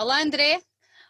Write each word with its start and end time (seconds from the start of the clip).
Olá 0.00 0.22
André, 0.22 0.62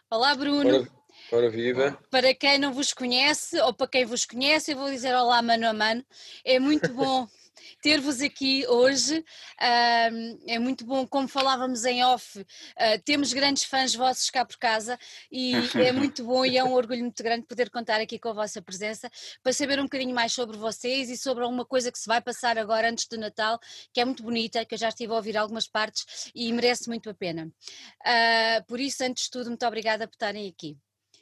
olá 0.09 0.33
Bruno. 0.33 0.67
Ora, 0.67 0.89
ora 1.31 1.49
viva. 1.51 1.95
Para 2.09 2.33
quem 2.33 2.57
não 2.57 2.73
vos 2.73 2.91
conhece, 2.91 3.61
ou 3.61 3.71
para 3.71 3.87
quem 3.87 4.03
vos 4.03 4.25
conhece, 4.25 4.71
eu 4.71 4.77
vou 4.77 4.89
dizer 4.89 5.13
olá 5.13 5.43
mano 5.43 5.67
a 5.67 5.73
mano. 5.73 6.03
É 6.43 6.57
muito 6.57 6.89
bom 6.97 7.27
ter-vos 7.81 8.21
aqui 8.21 8.65
hoje. 8.67 9.19
Uh, 9.19 10.39
é 10.47 10.59
muito 10.59 10.85
bom, 10.85 11.07
como 11.07 11.27
falávamos 11.27 11.85
em 11.85 12.03
off, 12.03 12.39
uh, 12.39 12.45
temos 13.05 13.33
grandes 13.33 13.63
fãs 13.63 13.93
vossos 13.93 14.29
cá 14.29 14.45
por 14.45 14.57
casa 14.57 14.97
e 15.31 15.53
é 15.75 15.91
muito 15.93 16.23
bom 16.23 16.45
e 16.45 16.57
é 16.57 16.63
um 16.63 16.73
orgulho 16.73 17.01
muito 17.01 17.21
grande 17.23 17.45
poder 17.45 17.69
contar 17.69 18.01
aqui 18.01 18.17
com 18.19 18.29
a 18.29 18.33
vossa 18.33 18.61
presença 18.61 19.09
para 19.43 19.53
saber 19.53 19.79
um 19.79 19.83
bocadinho 19.83 20.13
mais 20.13 20.33
sobre 20.33 20.57
vocês 20.57 21.09
e 21.09 21.17
sobre 21.17 21.43
alguma 21.43 21.65
coisa 21.65 21.91
que 21.91 21.99
se 21.99 22.07
vai 22.07 22.21
passar 22.21 22.57
agora 22.57 22.89
antes 22.89 23.07
do 23.07 23.17
Natal, 23.17 23.59
que 23.93 23.99
é 24.01 24.05
muito 24.05 24.23
bonita, 24.23 24.65
que 24.65 24.75
eu 24.75 24.79
já 24.79 24.89
estive 24.89 25.11
a 25.13 25.15
ouvir 25.15 25.37
algumas 25.37 25.67
partes 25.67 26.31
e 26.35 26.51
merece 26.51 26.87
muito 26.87 27.09
a 27.09 27.13
pena. 27.13 27.51
Uh, 28.01 28.65
por 28.67 28.79
isso, 28.79 29.03
antes 29.03 29.25
de 29.25 29.31
tudo, 29.31 29.47
muito 29.47 29.65
obrigada 29.65 30.07
por 30.07 30.15
estarem 30.15 30.47
aqui. 30.47 30.77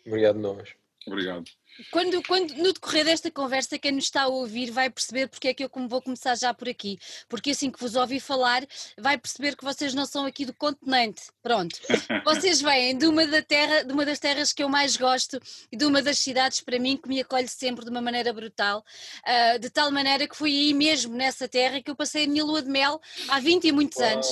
Obrigado 0.06 0.40
nós. 0.40 0.74
Obrigado. 1.06 1.46
Quando, 1.92 2.22
quando, 2.24 2.54
no 2.56 2.74
decorrer 2.74 3.06
desta 3.06 3.30
conversa, 3.30 3.78
quem 3.78 3.92
nos 3.92 4.06
está 4.06 4.24
a 4.24 4.28
ouvir 4.28 4.72
vai 4.72 4.90
perceber 4.90 5.28
porque 5.28 5.50
é 5.50 5.54
que 5.54 5.64
eu 5.64 5.70
vou 5.88 6.02
começar 6.02 6.36
já 6.36 6.54
por 6.54 6.68
aqui. 6.68 6.98
Porque 7.30 7.52
assim 7.52 7.70
que 7.70 7.80
vos 7.80 7.96
ouvi 7.96 8.20
falar, 8.20 8.66
vai 8.98 9.18
perceber 9.18 9.56
que 9.56 9.64
vocês 9.64 9.94
não 9.94 10.06
são 10.06 10.26
aqui 10.26 10.46
do 10.46 10.54
continente. 10.54 11.24
Pronto. 11.42 11.80
Vocês 12.26 12.62
vêm 12.62 12.98
de 12.98 13.06
uma, 13.08 13.26
da 13.26 13.42
terra, 13.42 13.84
de 13.84 13.94
uma 13.94 14.06
das 14.06 14.20
terras 14.20 14.52
que 14.52 14.62
eu 14.62 14.68
mais 14.68 14.98
gosto 14.98 15.40
e 15.72 15.78
de 15.78 15.86
uma 15.86 16.02
das 16.02 16.20
cidades, 16.20 16.60
para 16.60 16.78
mim, 16.78 16.98
que 16.98 17.08
me 17.08 17.22
acolhe 17.22 17.48
sempre 17.48 17.86
de 17.86 17.92
uma 17.92 18.02
maneira 18.02 18.34
brutal. 18.34 18.84
Uh, 19.26 19.60
de 19.60 19.70
tal 19.70 19.90
maneira 19.92 20.28
que 20.28 20.36
foi 20.36 20.50
aí 20.50 20.74
mesmo, 20.74 21.16
nessa 21.16 21.48
terra, 21.48 21.82
que 21.82 21.90
eu 21.90 21.96
passei 21.96 22.26
a 22.26 22.28
minha 22.28 22.44
lua 22.44 22.62
de 22.62 22.70
mel 22.70 23.00
há 23.30 23.40
20 23.40 23.66
e 23.66 23.72
muitos 23.72 23.98
Uau. 24.00 24.12
anos. 24.12 24.28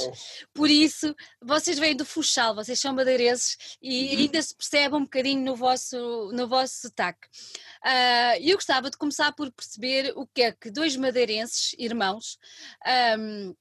Por 0.54 0.70
isso, 0.70 1.16
vocês 1.42 1.80
vêm 1.80 1.96
do 1.96 2.06
Funchal, 2.06 2.54
vocês 2.56 2.80
são 2.80 2.94
madeirenses 2.94 3.78
e 3.82 4.06
uhum. 4.06 4.20
ainda 4.20 4.42
se 4.42 4.56
percebe 4.56 4.96
um 4.96 5.04
bocadinho 5.04 5.42
no 5.42 5.56
vosso, 5.56 6.32
no 6.34 6.48
vosso 6.48 6.82
sotaque. 6.82 7.28
Uh, 7.84 8.42
eu 8.42 8.56
gostava 8.56 8.90
de 8.90 8.98
começar 8.98 9.32
por 9.34 9.52
perceber 9.52 10.12
o 10.16 10.26
que 10.26 10.42
é 10.42 10.52
que 10.52 10.72
dois 10.72 10.96
madeirenses, 10.96 11.76
irmãos, 11.78 12.40
um, 13.20 13.56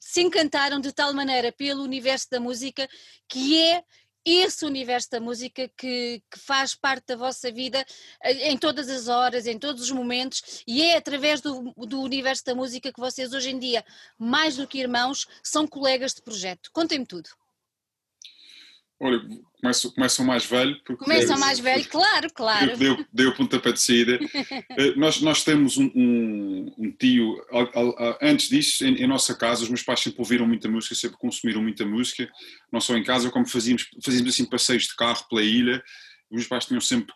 se 0.00 0.22
encantaram 0.22 0.80
de 0.80 0.92
tal 0.92 1.12
maneira 1.12 1.52
pelo 1.52 1.82
universo 1.82 2.28
da 2.30 2.40
música 2.40 2.88
que 3.28 3.60
é 3.60 3.84
esse 4.24 4.64
universo 4.64 5.10
da 5.10 5.20
música 5.20 5.68
que, 5.76 6.22
que, 6.30 6.38
faz 6.38 6.74
parte 6.74 7.08
da 7.08 7.16
vossa 7.16 7.52
vida 7.52 7.84
eh, 8.22 8.50
em 8.50 8.56
todas 8.56 8.88
as 8.88 9.06
horas, 9.06 9.46
em 9.46 9.58
todos 9.58 9.82
os 9.82 9.90
momentos, 9.90 10.62
e 10.66 10.82
é 10.82 10.96
através 10.96 11.42
do, 11.42 11.74
do 11.76 12.00
universo 12.00 12.42
da 12.44 12.54
música 12.54 12.90
que 12.90 13.00
vocês 13.00 13.34
hoje 13.34 13.50
em 13.50 13.58
dia, 13.58 13.84
mais 14.18 14.56
do 14.56 14.66
que 14.66 14.78
irmãos, 14.78 15.26
são 15.42 15.66
colegas 15.66 16.14
de 16.14 16.22
projeto. 16.22 16.70
Contem-me 16.72 17.04
tudo. 17.04 17.28
Olha, 19.04 19.20
começo, 19.60 19.92
começo 19.92 20.24
mais 20.24 20.46
velho. 20.46 20.80
Começam 20.96 21.38
mais 21.38 21.58
velho, 21.58 21.86
claro, 21.90 22.26
claro. 22.34 22.74
Deu, 22.74 23.04
deu 23.12 23.28
o 23.28 23.36
pontapé 23.36 23.70
de 23.70 23.80
saída. 23.80 24.18
Eh, 24.76 24.94
nós, 24.96 25.20
nós 25.20 25.44
temos 25.44 25.76
um, 25.76 25.90
um, 25.94 26.74
um 26.78 26.90
tio, 26.92 27.36
antes 28.20 28.48
disso, 28.48 28.84
em, 28.84 29.02
em, 29.02 29.06
nossa 29.06 29.34
casa, 29.34 29.62
os 29.62 29.68
meus 29.68 29.82
pais 29.82 30.00
sempre 30.00 30.20
ouviram 30.20 30.46
muita 30.46 30.68
música, 30.68 30.94
sempre 30.94 31.18
consumiram 31.18 31.62
muita 31.62 31.84
música, 31.84 32.28
não 32.72 32.80
só 32.80 32.96
em 32.96 33.04
casa, 33.04 33.30
como 33.30 33.46
fazíamos, 33.46 33.86
fazíamos 34.02 34.32
assim 34.32 34.44
passeios 34.44 34.84
de 34.84 34.96
carro 34.96 35.24
pela 35.28 35.42
ilha, 35.42 35.82
os 36.30 36.36
meus 36.36 36.46
pais 36.48 36.66
tinham 36.66 36.80
sempre 36.80 37.12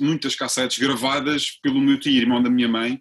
muitas 0.00 0.34
cassetes 0.34 0.78
gravadas 0.78 1.58
pelo 1.62 1.80
meu 1.80 1.98
tio, 1.98 2.12
irmão 2.12 2.42
da 2.42 2.50
minha 2.50 2.68
mãe, 2.68 3.00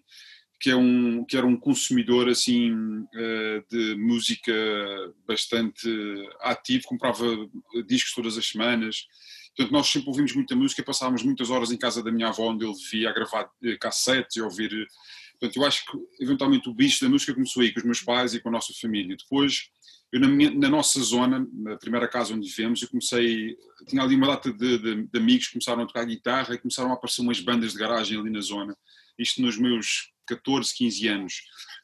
que, 0.59 0.69
é 0.69 0.75
um, 0.75 1.23
que 1.23 1.37
era 1.37 1.47
um 1.47 1.55
consumidor 1.55 2.27
assim 2.27 3.05
eh, 3.15 3.63
de 3.69 3.95
música 3.95 4.53
bastante 5.27 5.89
ativo, 6.41 6.83
comprava 6.85 7.25
discos 7.87 8.13
todas 8.13 8.37
as 8.37 8.45
semanas. 8.45 9.07
Portanto, 9.55 9.71
nós 9.71 9.87
sempre 9.87 10.09
ouvimos 10.09 10.33
muita 10.35 10.55
música, 10.55 10.83
passávamos 10.83 11.23
muitas 11.23 11.49
horas 11.49 11.71
em 11.71 11.77
casa 11.77 12.03
da 12.03 12.11
minha 12.11 12.27
avó, 12.27 12.49
onde 12.51 12.65
ele 12.65 12.75
via 12.91 13.09
a 13.09 13.13
gravar 13.13 13.49
eh, 13.63 13.77
cassetes 13.77 14.35
e 14.35 14.41
ouvir. 14.41 14.87
Portanto, 15.39 15.57
eu 15.57 15.65
acho 15.65 15.85
que 15.85 16.23
eventualmente 16.23 16.69
o 16.69 16.73
bicho 16.73 17.03
da 17.03 17.09
música 17.09 17.33
começou 17.33 17.63
aí 17.63 17.71
com 17.71 17.79
os 17.79 17.85
meus 17.85 18.01
pais 18.01 18.33
e 18.33 18.41
com 18.41 18.49
a 18.49 18.51
nossa 18.51 18.73
família. 18.81 19.15
Depois, 19.15 19.69
eu 20.11 20.19
na, 20.19 20.27
minha, 20.27 20.51
na 20.51 20.69
nossa 20.69 20.99
zona, 21.01 21.47
na 21.53 21.77
primeira 21.77 22.07
casa 22.07 22.33
onde 22.33 22.49
vivemos, 22.49 22.81
eu 22.81 22.89
comecei, 22.89 23.55
tinha 23.87 24.01
ali 24.01 24.15
uma 24.15 24.27
data 24.27 24.51
de, 24.51 24.77
de, 24.77 25.03
de 25.03 25.19
amigos 25.19 25.47
que 25.47 25.53
começaram 25.53 25.83
a 25.83 25.85
tocar 25.85 26.03
guitarra 26.05 26.55
e 26.55 26.57
começaram 26.57 26.91
a 26.91 26.93
aparecer 26.93 27.21
umas 27.21 27.39
bandas 27.39 27.71
de 27.71 27.79
garagem 27.79 28.19
ali 28.19 28.29
na 28.29 28.41
zona. 28.41 28.75
Isto 29.17 29.41
nos 29.41 29.57
meus 29.57 30.11
14, 30.29 30.73
15 30.75 31.07
anos. 31.07 31.33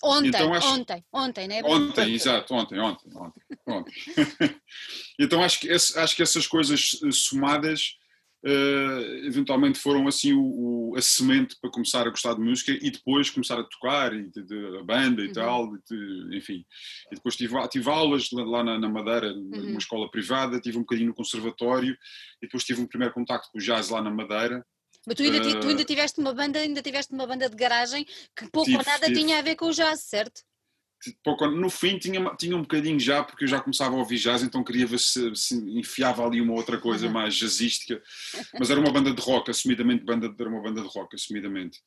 Ontem, 0.04 0.28
então, 0.28 0.54
acho, 0.54 0.68
ontem, 0.68 1.06
ontem, 1.12 1.48
né? 1.48 1.62
Ontem, 1.64 2.14
exato, 2.14 2.54
ontem, 2.54 2.80
ontem, 2.80 3.10
ontem. 3.16 3.42
ontem. 3.68 3.94
então 5.20 5.44
acho 5.44 5.60
que, 5.60 5.72
acho 5.72 6.16
que 6.16 6.22
essas 6.22 6.46
coisas 6.46 7.00
eh, 7.04 7.12
somadas 7.12 7.96
uh, 8.46 9.26
eventualmente 9.26 9.80
foram 9.80 10.08
assim 10.08 10.34
o, 10.34 10.44
o, 10.92 10.96
a 10.96 11.02
semente 11.02 11.56
para 11.60 11.72
começar 11.72 12.06
a 12.06 12.10
gostar 12.10 12.36
de 12.36 12.42
música 12.42 12.72
e 12.72 12.92
depois 12.92 13.30
começar 13.30 13.60
a 13.60 13.64
tocar 13.64 14.14
e 14.14 14.30
de, 14.30 14.44
de, 14.44 14.78
a 14.78 14.84
banda 14.84 15.24
e 15.24 15.28
uhum. 15.28 15.34
tal, 15.34 15.78
de, 15.78 16.38
enfim. 16.38 16.64
E 17.12 17.16
depois 17.16 17.36
tive, 17.36 17.56
tive 17.70 17.90
aulas 17.90 18.30
lá 18.32 18.64
na, 18.64 18.80
na 18.80 18.90
Madeira, 18.90 19.28
uhum. 19.34 19.50
numa 19.50 19.80
escola 19.80 20.10
privada, 20.10 20.60
tive 20.60 20.78
um 20.78 20.82
bocadinho 20.82 21.10
no 21.10 21.16
conservatório 21.16 21.94
e 22.42 22.46
depois 22.46 22.64
tive 22.64 22.82
um 22.82 22.88
primeiro 22.88 23.14
contacto 23.14 23.50
com 23.52 23.58
o 23.58 23.62
jazz 23.62 23.90
lá 23.90 24.02
na 24.02 24.12
Madeira 24.12 24.64
mas 25.06 25.16
tu 25.16 25.24
ainda, 25.24 25.38
uh, 25.38 25.60
tu 25.60 25.68
ainda 25.68 25.82
ah. 25.82 25.86
tiveste 25.86 26.20
uma 26.20 26.34
banda, 26.34 26.60
ainda 26.60 26.82
tiveste 26.82 27.14
uma 27.14 27.28
banda 27.28 27.50
de 27.50 27.56
garagem 27.56 28.06
que 28.36 28.50
pouco 28.52 28.66
tive, 28.66 28.78
ou 28.78 28.86
nada 28.86 29.08
tive. 29.08 29.20
tinha 29.20 29.40
a 29.40 29.42
ver 29.42 29.56
com 29.56 29.68
o 29.68 29.72
jazz, 29.72 30.02
certo? 30.02 30.42
Pouco, 31.24 31.46
no 31.48 31.70
fim 31.70 32.00
tinha, 32.00 32.36
tinha 32.36 32.56
um 32.56 32.62
bocadinho 32.62 33.00
já, 33.00 33.24
porque 33.24 33.44
eu 33.44 33.48
já 33.48 33.60
começava 33.60 33.96
a 33.96 34.00
ouvir 34.00 34.18
jazz, 34.18 34.42
então 34.42 34.64
queria 34.64 34.88
ver 34.88 35.00
se, 35.00 35.36
se 35.36 35.56
enfiava 35.78 36.26
ali 36.26 36.42
uma 36.42 36.54
outra 36.54 36.80
coisa 36.80 37.06
uhum. 37.06 37.14
mais 37.14 37.36
jazzística, 37.36 38.02
mas 38.58 38.72
era 38.72 38.80
uma 38.80 38.92
banda 38.92 39.14
de 39.14 39.22
rock, 39.22 39.52
assumidamente 39.52 40.04
banda, 40.04 40.34
era 40.38 40.50
uma 40.50 40.62
banda 40.62 40.82
de 40.82 40.88
rock, 40.88 41.16
assumidamente. 41.16 41.80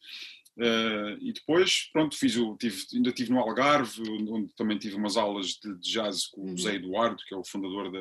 Uh, 0.57 1.19
e 1.21 1.33
depois, 1.33 1.89
pronto, 1.93 2.17
fiz 2.17 2.37
o, 2.37 2.57
tive, 2.57 2.85
ainda 2.95 3.11
estive 3.11 3.31
no 3.31 3.39
Algarve, 3.39 4.03
onde 4.29 4.53
também 4.55 4.79
tive 4.79 4.97
umas 4.97 5.17
aulas 5.17 5.51
de, 5.51 5.75
de 5.79 5.93
jazz 5.93 6.27
com 6.27 6.43
uhum. 6.43 6.55
o 6.55 6.59
Zé 6.59 6.75
Eduardo, 6.75 7.23
que 7.27 7.35
é 7.35 7.37
o 7.37 7.45
fundador 7.45 7.91
da, 7.91 8.01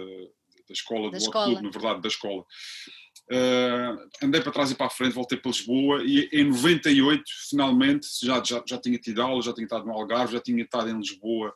da 0.67 0.73
escola, 0.73 1.11
da 1.11 1.17
do 1.17 1.23
escola. 1.23 1.45
Clube, 1.45 1.63
na 1.63 1.69
verdade, 1.69 2.01
da 2.01 2.07
escola. 2.07 2.43
Uh, 3.29 4.07
andei 4.23 4.39
para 4.39 4.53
trás 4.53 4.71
e 4.71 4.75
para 4.75 4.85
a 4.85 4.89
frente, 4.89 5.13
voltei 5.13 5.37
para 5.37 5.51
Lisboa 5.51 6.01
e 6.01 6.29
em 6.31 6.45
98, 6.45 7.23
finalmente, 7.49 8.07
já, 8.23 8.41
já, 8.41 8.63
já 8.65 8.77
tinha 8.77 8.97
tido 8.97 9.21
aula, 9.21 9.41
já 9.41 9.53
tinha 9.53 9.65
estado 9.65 9.85
no 9.85 9.91
Algarve, 9.91 10.33
já 10.33 10.39
tinha 10.39 10.63
estado 10.63 10.89
em 10.89 10.97
Lisboa 10.97 11.53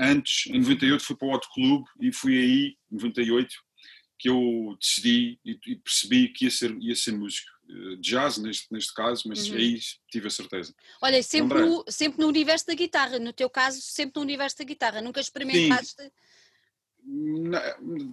antes. 0.00 0.46
Em 0.46 0.60
98 0.60 1.04
fui 1.04 1.16
para 1.16 1.28
o 1.28 1.32
Auto 1.32 1.48
Clube 1.52 1.84
e 2.00 2.10
fui 2.12 2.38
aí, 2.38 2.76
em 2.90 2.96
98, 2.96 3.54
que 4.18 4.28
eu 4.30 4.74
decidi 4.80 5.38
e, 5.44 5.58
e 5.66 5.76
percebi 5.76 6.28
que 6.28 6.46
ia 6.46 6.50
ser, 6.50 6.74
ia 6.80 6.96
ser 6.96 7.12
músico. 7.12 7.52
Eh, 7.68 7.96
jazz 8.00 8.38
neste, 8.38 8.72
neste 8.72 8.94
caso, 8.94 9.22
mas 9.26 9.48
uhum. 9.48 9.56
aí 9.56 9.78
tive 10.10 10.28
a 10.28 10.30
certeza. 10.30 10.74
Olha, 11.02 11.22
sempre 11.22 11.60
no, 11.60 11.84
sempre 11.88 12.20
no 12.20 12.28
universo 12.28 12.66
da 12.66 12.74
guitarra, 12.74 13.18
no 13.18 13.32
teu 13.32 13.50
caso, 13.50 13.80
sempre 13.82 14.14
no 14.16 14.22
universo 14.22 14.58
da 14.58 14.64
guitarra, 14.64 15.02
nunca 15.02 15.20
experimentaste? 15.20 16.02
Sim 16.02 16.10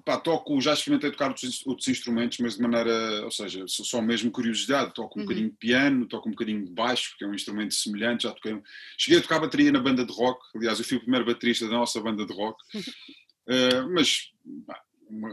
pá, 0.03 0.17
toco, 0.17 0.59
já 0.59 0.73
experimentei 0.73 1.11
tocar 1.11 1.29
outros, 1.29 1.65
outros, 1.65 1.87
instrumentos, 1.87 2.37
mas 2.39 2.55
de 2.55 2.61
maneira, 2.61 3.23
ou 3.23 3.31
seja, 3.31 3.63
só 3.67 4.01
mesmo 4.01 4.31
curiosidade, 4.31 4.93
toco 4.93 5.17
um 5.17 5.21
uhum. 5.21 5.27
bocadinho 5.27 5.49
de 5.49 5.55
piano, 5.55 6.05
toco 6.05 6.27
um 6.27 6.31
bocadinho 6.31 6.65
de 6.65 6.71
baixo, 6.71 7.15
que 7.17 7.23
é 7.23 7.27
um 7.27 7.33
instrumento 7.33 7.73
semelhante, 7.73 8.23
já 8.23 8.31
toquei, 8.31 8.59
cheguei 8.97 9.19
a 9.19 9.21
tocar 9.21 9.39
bateria 9.39 9.71
na 9.71 9.79
banda 9.79 10.05
de 10.05 10.11
rock, 10.11 10.41
aliás 10.55 10.79
eu 10.79 10.85
fui 10.85 10.97
o 10.97 11.01
primeiro 11.01 11.25
baterista 11.25 11.67
da 11.67 11.73
nossa 11.73 12.01
banda 12.01 12.25
de 12.25 12.33
rock, 12.33 12.61
uh, 12.75 13.89
mas 13.93 14.31
pá, 14.67 14.81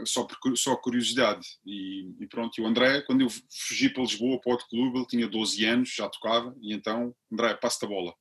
só, 0.05 0.23
por, 0.23 0.57
só 0.57 0.75
curiosidade, 0.75 1.45
e, 1.65 2.11
e, 2.19 2.27
pronto, 2.27 2.57
e 2.57 2.61
o 2.61 2.67
André, 2.67 3.01
quando 3.01 3.21
eu 3.21 3.29
fugi 3.29 3.89
para 3.89 4.03
Lisboa, 4.03 4.39
para 4.39 4.53
o 4.53 4.57
clube, 4.57 4.97
ele 4.97 5.07
tinha 5.07 5.27
12 5.27 5.65
anos, 5.65 5.93
já 5.93 6.07
tocava, 6.09 6.55
e 6.61 6.73
então, 6.73 7.15
André, 7.31 7.53
passa-te 7.55 7.85
a 7.85 7.89
bola. 7.89 8.13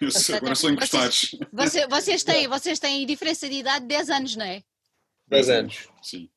Agora 0.36 0.54
são 0.54 0.70
encostados. 0.70 1.34
Vocês, 1.52 1.86
vocês, 1.88 2.22
têm, 2.24 2.46
vocês 2.48 2.78
têm 2.78 3.06
diferença 3.06 3.48
de 3.48 3.56
idade 3.56 3.80
de 3.80 3.88
10 3.88 4.10
anos, 4.10 4.36
não 4.36 4.44
é? 4.44 4.62
10 5.28 5.50
anos. 5.50 5.88
Sim. 6.02 6.28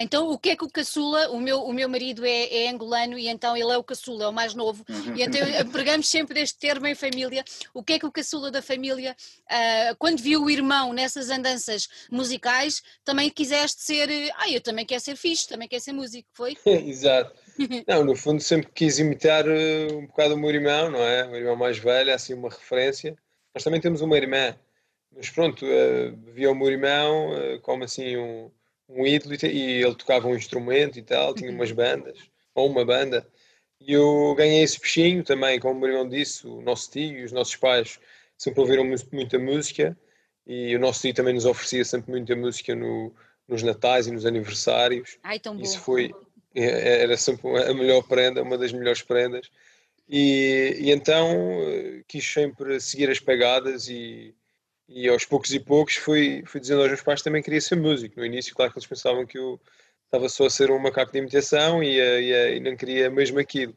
Então, 0.00 0.30
o 0.30 0.38
que 0.38 0.50
é 0.50 0.56
que 0.56 0.64
o 0.64 0.70
caçula, 0.70 1.30
o 1.30 1.40
meu, 1.40 1.62
o 1.62 1.72
meu 1.72 1.88
marido 1.88 2.24
é, 2.24 2.64
é 2.64 2.68
angolano 2.68 3.18
e 3.18 3.28
então 3.28 3.56
ele 3.56 3.70
é 3.70 3.76
o 3.76 3.84
caçula, 3.84 4.24
é 4.24 4.28
o 4.28 4.32
mais 4.32 4.54
novo, 4.54 4.84
uhum. 4.88 5.16
e 5.16 5.22
então 5.22 5.40
pregamos 5.70 6.08
sempre 6.08 6.40
este 6.40 6.58
termo 6.58 6.86
em 6.86 6.94
família. 6.94 7.44
O 7.72 7.82
que 7.82 7.94
é 7.94 7.98
que 7.98 8.06
o 8.06 8.12
caçula 8.12 8.50
da 8.50 8.60
família, 8.60 9.16
uh, 9.44 9.96
quando 9.98 10.20
viu 10.20 10.42
o 10.42 10.50
irmão 10.50 10.92
nessas 10.92 11.30
andanças 11.30 11.88
musicais, 12.10 12.82
também 13.04 13.30
quiseste 13.30 13.82
ser, 13.82 14.08
ah, 14.36 14.50
eu 14.50 14.60
também 14.60 14.84
quero 14.84 15.00
ser 15.00 15.16
fixe, 15.16 15.48
também 15.48 15.68
quero 15.68 15.82
ser 15.82 15.92
músico, 15.92 16.28
foi? 16.32 16.56
Exato. 16.66 17.32
Não, 17.86 18.04
no 18.04 18.14
fundo 18.14 18.40
sempre 18.40 18.70
quis 18.72 18.98
imitar 18.98 19.46
uh, 19.46 19.98
um 19.98 20.06
bocado 20.06 20.34
o 20.34 20.38
meu 20.38 20.50
irmão, 20.50 20.90
não 20.90 21.00
é? 21.00 21.24
O 21.24 21.30
meu 21.30 21.40
irmão 21.40 21.56
mais 21.56 21.78
velho, 21.78 22.10
é 22.10 22.14
assim 22.14 22.34
uma 22.34 22.48
referência. 22.48 23.16
Nós 23.54 23.64
também 23.64 23.80
temos 23.80 24.00
uma 24.00 24.16
irmã, 24.16 24.56
mas 25.14 25.30
pronto, 25.30 25.64
uh, 25.64 26.16
via 26.32 26.50
o 26.50 26.54
meu 26.54 26.68
irmão 26.68 27.32
uh, 27.32 27.60
como 27.60 27.84
assim 27.84 28.16
um, 28.16 28.50
um 28.88 29.06
ídolo 29.06 29.34
e, 29.34 29.82
ele 29.82 29.94
tocava 29.94 30.28
um 30.28 30.36
instrumento 30.36 30.98
e 30.98 31.02
tal, 31.02 31.34
tinha 31.34 31.50
umas 31.50 31.72
bandas, 31.72 32.18
ou 32.54 32.68
uma 32.68 32.84
banda. 32.84 33.26
E 33.80 33.92
eu 33.92 34.34
ganhei 34.36 34.62
esse 34.62 34.78
peixinho 34.78 35.22
também, 35.22 35.60
como 35.60 35.74
o 35.74 35.80
meu 35.80 35.90
irmão 35.90 36.08
disse, 36.08 36.46
o 36.46 36.60
nosso 36.60 36.90
tio 36.90 37.18
e 37.18 37.24
os 37.24 37.32
nossos 37.32 37.56
pais 37.56 37.98
sempre 38.36 38.60
ouviram 38.60 38.84
muita 39.12 39.38
música 39.38 39.96
e 40.46 40.74
o 40.74 40.80
nosso 40.80 41.02
tio 41.02 41.14
também 41.14 41.34
nos 41.34 41.44
oferecia 41.44 41.84
sempre 41.84 42.10
muita 42.10 42.34
música 42.34 42.74
no, 42.74 43.14
nos 43.46 43.62
natais 43.62 44.06
e 44.06 44.12
nos 44.12 44.26
aniversários. 44.26 45.18
Ai, 45.22 45.38
tão 45.38 45.56
bom. 45.56 45.62
Isso 45.62 45.80
foi, 45.80 46.12
era 46.64 47.16
sempre 47.16 47.48
a 47.64 47.74
melhor 47.74 48.02
prenda, 48.02 48.42
uma 48.42 48.58
das 48.58 48.72
melhores 48.72 49.02
prendas. 49.02 49.50
E, 50.08 50.76
e 50.80 50.90
então 50.90 51.60
eh, 51.62 52.02
quis 52.08 52.24
sempre 52.26 52.80
seguir 52.80 53.10
as 53.10 53.20
pegadas 53.20 53.88
e, 53.88 54.34
e 54.88 55.08
aos 55.08 55.24
poucos 55.26 55.52
e 55.52 55.60
poucos 55.60 55.96
fui, 55.96 56.42
fui 56.46 56.60
dizendo 56.60 56.80
aos 56.80 56.88
meus 56.88 57.02
pais 57.02 57.20
que 57.20 57.24
também 57.24 57.42
queria 57.42 57.60
ser 57.60 57.76
músico. 57.76 58.18
No 58.18 58.26
início, 58.26 58.54
claro 58.54 58.72
que 58.72 58.78
eles 58.78 58.88
pensavam 58.88 59.26
que 59.26 59.38
eu 59.38 59.60
estava 60.06 60.28
só 60.28 60.46
a 60.46 60.50
ser 60.50 60.70
um 60.70 60.78
macaco 60.78 61.12
de 61.12 61.18
imitação 61.18 61.82
e, 61.82 61.98
e, 61.98 62.56
e 62.56 62.60
não 62.60 62.76
queria 62.76 63.10
mesmo 63.10 63.38
aquilo. 63.38 63.74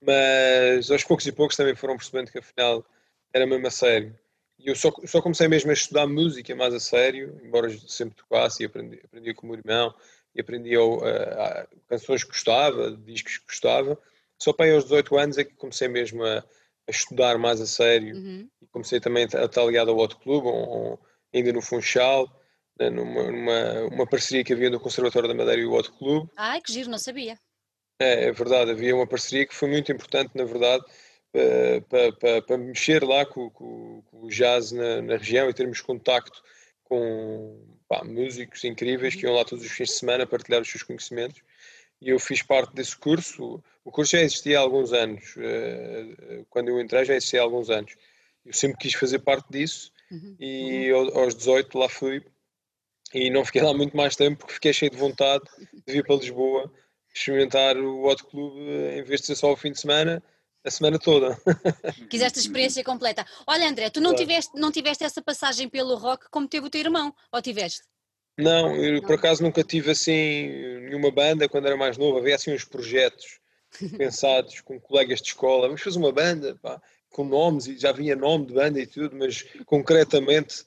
Mas 0.00 0.90
aos 0.90 1.04
poucos 1.04 1.26
e 1.26 1.32
poucos 1.32 1.56
também 1.56 1.76
foram 1.76 1.96
percebendo 1.96 2.32
que 2.32 2.38
afinal 2.38 2.84
era 3.32 3.46
mesmo 3.46 3.66
a 3.66 3.70
sério. 3.70 4.18
E 4.58 4.68
eu 4.68 4.76
só, 4.76 4.92
só 5.06 5.20
comecei 5.20 5.48
mesmo 5.48 5.70
a 5.70 5.74
estudar 5.74 6.06
música 6.06 6.54
mais 6.56 6.72
a 6.74 6.80
sério, 6.80 7.38
embora 7.44 7.68
sempre 7.86 8.16
tocasse 8.16 8.62
e 8.62 8.66
aprendi, 8.66 9.00
aprendia 9.04 9.34
com 9.34 9.46
o 9.46 9.50
meu 9.50 9.58
irmão 9.58 9.94
e 10.34 10.40
aprendia 10.40 10.82
uh, 10.82 11.02
canções 11.88 12.24
que 12.24 12.30
gostava, 12.30 12.96
discos 12.96 13.38
que 13.38 13.46
gostava. 13.46 13.98
Só 14.38 14.52
para 14.52 14.66
aí 14.66 14.74
aos 14.74 14.84
18 14.84 15.16
anos 15.16 15.38
é 15.38 15.44
que 15.44 15.54
comecei 15.54 15.88
mesmo 15.88 16.24
a, 16.24 16.38
a 16.38 16.90
estudar 16.90 17.38
mais 17.38 17.60
a 17.60 17.66
sério 17.66 18.14
uhum. 18.16 18.48
e 18.60 18.66
comecei 18.66 18.98
também 19.00 19.24
a 19.34 19.44
estar 19.44 19.64
ligado 19.64 19.90
ao 19.90 19.96
outro 19.96 20.18
clube, 20.18 20.48
ainda 21.32 21.52
no 21.52 21.62
Funchal, 21.62 22.26
né, 22.78 22.90
numa, 22.90 23.30
numa 23.30 23.82
uma 23.86 24.06
parceria 24.06 24.42
que 24.42 24.52
havia 24.52 24.70
no 24.70 24.80
Conservatório 24.80 25.28
da 25.28 25.34
Madeira 25.34 25.60
e 25.60 25.66
o 25.66 25.72
outro 25.72 25.92
clube. 25.92 26.30
Ai, 26.36 26.60
que 26.60 26.72
giro, 26.72 26.90
não 26.90 26.98
sabia. 26.98 27.38
É, 28.00 28.24
é 28.28 28.32
verdade, 28.32 28.70
havia 28.72 28.96
uma 28.96 29.06
parceria 29.06 29.46
que 29.46 29.54
foi 29.54 29.68
muito 29.68 29.92
importante, 29.92 30.32
na 30.34 30.44
verdade, 30.44 30.84
para, 31.88 32.12
para, 32.12 32.42
para 32.42 32.58
mexer 32.58 33.02
lá 33.02 33.24
com, 33.24 33.48
com, 33.50 34.02
com 34.10 34.24
o 34.24 34.28
jazz 34.28 34.72
na, 34.72 35.00
na, 35.00 35.16
região 35.16 35.48
e 35.48 35.54
termos 35.54 35.80
contacto 35.80 36.42
com 36.92 37.58
pá, 37.88 38.04
músicos 38.04 38.62
incríveis 38.64 39.14
que 39.14 39.24
iam 39.24 39.32
lá 39.34 39.46
todos 39.46 39.64
os 39.64 39.70
fins 39.70 39.88
de 39.88 39.94
semana 39.94 40.26
partilhar 40.26 40.60
os 40.60 40.70
seus 40.70 40.82
conhecimentos 40.82 41.40
e 42.02 42.10
eu 42.10 42.18
fiz 42.18 42.42
parte 42.42 42.74
desse 42.74 42.94
curso. 42.94 43.64
O 43.82 43.90
curso 43.90 44.12
já 44.12 44.20
existia 44.20 44.58
há 44.58 44.60
alguns 44.60 44.92
anos, 44.92 45.34
eh, 45.38 46.44
quando 46.50 46.68
eu 46.68 46.78
entrei 46.78 47.06
já 47.06 47.14
existia 47.14 47.40
há 47.40 47.44
alguns 47.44 47.70
anos. 47.70 47.96
Eu 48.44 48.52
sempre 48.52 48.76
quis 48.76 48.92
fazer 48.92 49.20
parte 49.20 49.46
disso 49.50 49.90
uhum. 50.10 50.36
e 50.38 50.90
aos 50.90 51.34
18 51.34 51.78
lá 51.78 51.88
fui 51.88 52.22
e 53.14 53.30
não 53.30 53.42
fiquei 53.42 53.62
lá 53.62 53.72
muito 53.72 53.96
mais 53.96 54.16
tempo 54.16 54.40
porque 54.40 54.54
fiquei 54.54 54.72
cheio 54.74 54.90
de 54.90 54.98
vontade 54.98 55.44
de 55.86 55.92
vir 55.94 56.04
para 56.04 56.16
Lisboa 56.16 56.70
experimentar 57.14 57.76
o 57.78 58.04
Hot 58.04 58.22
Club 58.24 58.54
eh, 58.58 58.98
em 58.98 59.02
vez 59.02 59.22
de 59.22 59.28
ser 59.28 59.36
só 59.36 59.50
o 59.50 59.56
fim 59.56 59.72
de 59.72 59.80
semana, 59.80 60.22
a 60.64 60.70
semana 60.70 60.98
toda. 60.98 61.36
Quiseste 62.08 62.38
a 62.38 62.42
experiência 62.42 62.84
completa. 62.84 63.26
Olha 63.46 63.68
André, 63.68 63.90
tu 63.90 64.00
não, 64.00 64.10
claro. 64.10 64.26
tiveste, 64.26 64.52
não 64.54 64.70
tiveste 64.72 65.04
essa 65.04 65.20
passagem 65.20 65.68
pelo 65.68 65.96
rock 65.96 66.26
como 66.30 66.48
teve 66.48 66.66
o 66.66 66.70
teu 66.70 66.80
irmão, 66.80 67.14
ou 67.32 67.42
tiveste? 67.42 67.82
Não, 68.38 68.74
eu 68.74 68.94
não. 68.94 69.00
por 69.02 69.14
acaso 69.14 69.42
nunca 69.42 69.62
tive 69.62 69.90
assim 69.90 70.48
nenhuma 70.80 71.10
banda 71.10 71.48
quando 71.48 71.66
era 71.66 71.76
mais 71.76 71.98
novo, 71.98 72.18
havia 72.18 72.34
assim 72.34 72.54
uns 72.54 72.64
projetos 72.64 73.40
pensados 73.98 74.60
com 74.60 74.80
colegas 74.80 75.20
de 75.20 75.28
escola, 75.28 75.66
vamos 75.66 75.82
fazer 75.82 75.98
uma 75.98 76.12
banda, 76.12 76.56
pá, 76.62 76.80
com 77.10 77.24
nomes, 77.24 77.66
e 77.66 77.76
já 77.76 77.92
vinha 77.92 78.16
nome 78.16 78.46
de 78.46 78.54
banda 78.54 78.80
e 78.80 78.86
tudo, 78.86 79.16
mas 79.16 79.44
concretamente 79.66 80.64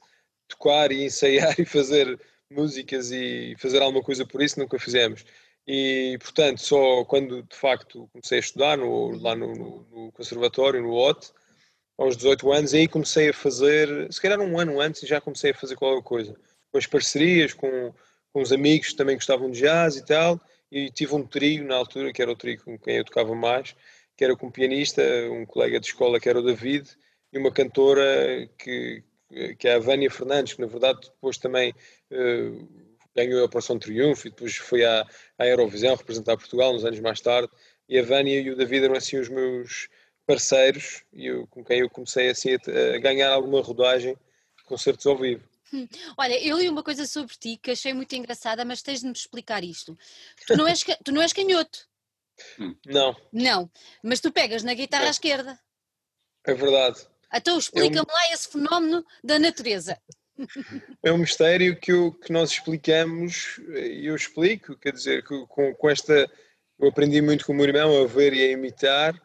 tocar 0.47 0.91
e 0.91 1.03
ensaiar 1.03 1.55
e 1.59 1.65
fazer 1.65 2.19
músicas 2.49 3.11
e 3.11 3.55
fazer 3.57 3.81
alguma 3.81 4.03
coisa 4.03 4.25
por 4.25 4.41
isso 4.41 4.59
nunca 4.59 4.77
fizemos. 4.77 5.25
E, 5.67 6.17
portanto, 6.19 6.61
só 6.61 7.03
quando 7.05 7.41
de 7.41 7.55
facto 7.55 8.07
comecei 8.11 8.37
a 8.37 8.41
estudar 8.41 8.77
no, 8.77 9.19
lá 9.19 9.35
no, 9.35 9.53
no, 9.91 10.11
conservatório, 10.11 10.81
no 10.81 10.93
OT, 10.93 11.31
aos 11.97 12.15
18 12.17 12.51
anos, 12.51 12.73
aí 12.73 12.87
comecei 12.87 13.29
a 13.29 13.33
fazer, 13.33 14.11
se 14.11 14.21
calhar 14.21 14.39
um 14.39 14.59
ano 14.59 14.79
antes, 14.79 15.07
já 15.07 15.19
comecei 15.19 15.51
a 15.51 15.55
fazer 15.55 15.75
qualquer 15.75 16.03
coisa. 16.03 16.35
Com 16.71 16.77
as 16.77 16.85
parcerias, 16.85 17.53
com, 17.53 17.93
com 18.31 18.41
os 18.41 18.51
amigos 18.51 18.89
que 18.89 18.95
também 18.95 19.15
gostavam 19.15 19.49
de 19.49 19.61
jazz 19.61 19.95
e 19.95 20.05
tal, 20.05 20.39
e 20.71 20.91
tive 20.91 21.15
um 21.15 21.25
trio 21.25 21.65
na 21.65 21.75
altura, 21.77 22.11
que 22.11 22.21
era 22.21 22.31
o 22.31 22.35
trio 22.35 22.61
com 22.61 22.77
quem 22.77 22.97
eu 22.97 23.05
tocava 23.05 23.33
mais, 23.33 23.75
que 24.15 24.23
era 24.23 24.35
com 24.35 24.47
um 24.47 24.51
pianista, 24.51 25.01
um 25.31 25.45
colega 25.45 25.79
de 25.79 25.87
escola 25.87 26.19
que 26.19 26.29
era 26.29 26.39
o 26.39 26.43
David, 26.43 26.89
e 27.31 27.37
uma 27.37 27.51
cantora 27.51 28.49
que, 28.57 29.03
que 29.57 29.67
é 29.67 29.75
a 29.75 29.79
Vânia 29.79 30.11
Fernandes, 30.11 30.53
que 30.53 30.61
na 30.61 30.67
verdade 30.67 30.99
depois 31.01 31.37
também 31.37 31.73
uh, 32.11 32.67
ganhou 33.15 33.41
a 33.41 33.45
Operação 33.45 33.79
Triunfo 33.79 34.27
e 34.27 34.29
depois 34.29 34.55
foi 34.55 34.83
à, 34.83 35.07
à 35.37 35.47
Eurovisão 35.47 35.95
representar 35.95 36.37
Portugal 36.37 36.73
uns 36.73 36.83
anos 36.83 36.99
mais 36.99 37.21
tarde. 37.21 37.49
E 37.87 37.97
a 37.97 38.03
Vânia 38.03 38.39
e 38.39 38.49
o 38.49 38.55
David 38.55 38.85
eram 38.85 38.95
assim 38.95 39.17
os 39.17 39.29
meus 39.29 39.87
parceiros 40.25 41.03
e 41.13 41.27
eu, 41.27 41.47
com 41.47 41.63
quem 41.63 41.79
eu 41.79 41.89
comecei 41.89 42.29
assim 42.29 42.53
a, 42.53 42.95
a 42.95 42.99
ganhar 42.99 43.31
alguma 43.31 43.61
rodagem 43.61 44.17
concertos 44.65 45.05
ao 45.05 45.17
vivo. 45.17 45.47
Hum. 45.73 45.87
Olha, 46.17 46.39
eu 46.43 46.57
li 46.57 46.69
uma 46.69 46.83
coisa 46.83 47.05
sobre 47.05 47.35
ti 47.35 47.57
que 47.61 47.71
achei 47.71 47.93
muito 47.93 48.13
engraçada, 48.15 48.65
mas 48.65 48.81
tens 48.81 48.99
de 49.01 49.07
me 49.07 49.13
explicar 49.13 49.63
isto. 49.63 49.97
Tu 50.45 50.55
não 50.57 50.67
és, 50.67 50.83
tu 51.03 51.11
não 51.11 51.21
és 51.21 51.33
canhoto. 51.33 51.87
Hum. 52.59 52.75
Não. 52.85 53.15
Não, 53.31 53.71
mas 54.03 54.19
tu 54.19 54.31
pegas 54.31 54.63
na 54.63 54.73
guitarra 54.73 55.07
à 55.07 55.09
esquerda. 55.09 55.59
É 56.43 56.53
verdade. 56.53 57.07
Então 57.33 57.57
explica-me 57.57 57.97
eu... 57.97 58.13
lá 58.13 58.33
esse 58.33 58.49
fenómeno 58.49 59.05
da 59.23 59.39
natureza. 59.39 59.99
É 61.03 61.11
um 61.11 61.17
mistério 61.17 61.79
que, 61.79 61.91
eu, 61.91 62.11
que 62.11 62.31
nós 62.31 62.51
explicamos 62.51 63.59
e 63.69 64.05
eu 64.05 64.15
explico, 64.15 64.77
quer 64.77 64.93
dizer, 64.93 65.23
que 65.23 65.45
com, 65.47 65.73
com 65.73 65.89
esta. 65.89 66.29
Eu 66.77 66.89
aprendi 66.89 67.21
muito 67.21 67.45
com 67.45 67.53
o 67.53 67.55
meu 67.55 67.65
irmão 67.65 68.03
a 68.03 68.05
ver 68.05 68.33
e 68.33 68.43
a 68.43 68.51
imitar, 68.51 69.15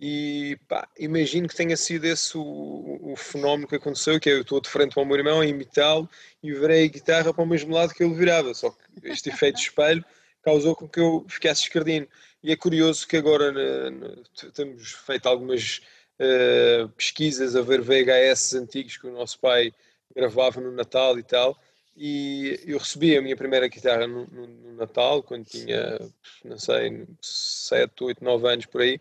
e 0.00 0.56
pá, 0.66 0.88
imagino 0.98 1.46
que 1.46 1.54
tenha 1.54 1.76
sido 1.76 2.06
esse 2.06 2.36
o, 2.38 3.12
o, 3.12 3.16
fenómeno 3.16 3.68
que 3.68 3.76
aconteceu, 3.76 4.18
que 4.18 4.30
é 4.30 4.32
eu 4.32 4.40
estou 4.40 4.58
de 4.58 4.68
frente 4.68 4.98
ao 4.98 5.04
meu 5.04 5.16
irmão 5.16 5.40
a 5.40 5.46
imitá-lo 5.46 6.08
e 6.42 6.52
virei 6.52 6.86
a 6.86 6.88
guitarra 6.88 7.34
para 7.34 7.44
o 7.44 7.46
mesmo 7.46 7.74
lado 7.74 7.92
que 7.92 8.02
ele 8.02 8.14
virava, 8.14 8.54
só 8.54 8.70
que 8.70 8.78
este 9.04 9.28
efeito 9.28 9.56
de 9.56 9.62
espelho 9.62 10.02
causou 10.42 10.74
com 10.74 10.88
que 10.88 10.98
eu 10.98 11.26
ficasse 11.28 11.64
escardino. 11.64 12.08
E 12.42 12.50
é 12.50 12.56
curioso 12.56 13.06
que 13.06 13.18
agora 13.18 13.52
na, 13.52 13.90
na, 13.90 14.22
temos 14.54 14.92
feito 14.92 15.26
algumas 15.26 15.82
uh, 16.18 16.88
pesquisas 16.90 17.54
a 17.54 17.60
ver 17.60 17.82
VHS 17.82 18.54
antigos 18.54 18.96
que 18.96 19.06
o 19.06 19.12
nosso 19.12 19.38
pai 19.38 19.70
gravava 20.14 20.60
no 20.60 20.72
Natal 20.72 21.18
e 21.18 21.22
tal. 21.22 21.58
E 21.96 22.58
eu 22.66 22.78
recebi 22.78 23.16
a 23.16 23.22
minha 23.22 23.36
primeira 23.36 23.68
guitarra 23.68 24.06
no, 24.06 24.26
no, 24.26 24.46
no 24.46 24.76
Natal, 24.76 25.22
quando 25.22 25.44
tinha, 25.44 25.98
não 26.44 26.58
sei, 26.58 27.06
7, 27.20 27.92
8, 28.04 28.24
9 28.24 28.48
anos 28.48 28.66
por 28.66 28.80
aí. 28.80 29.00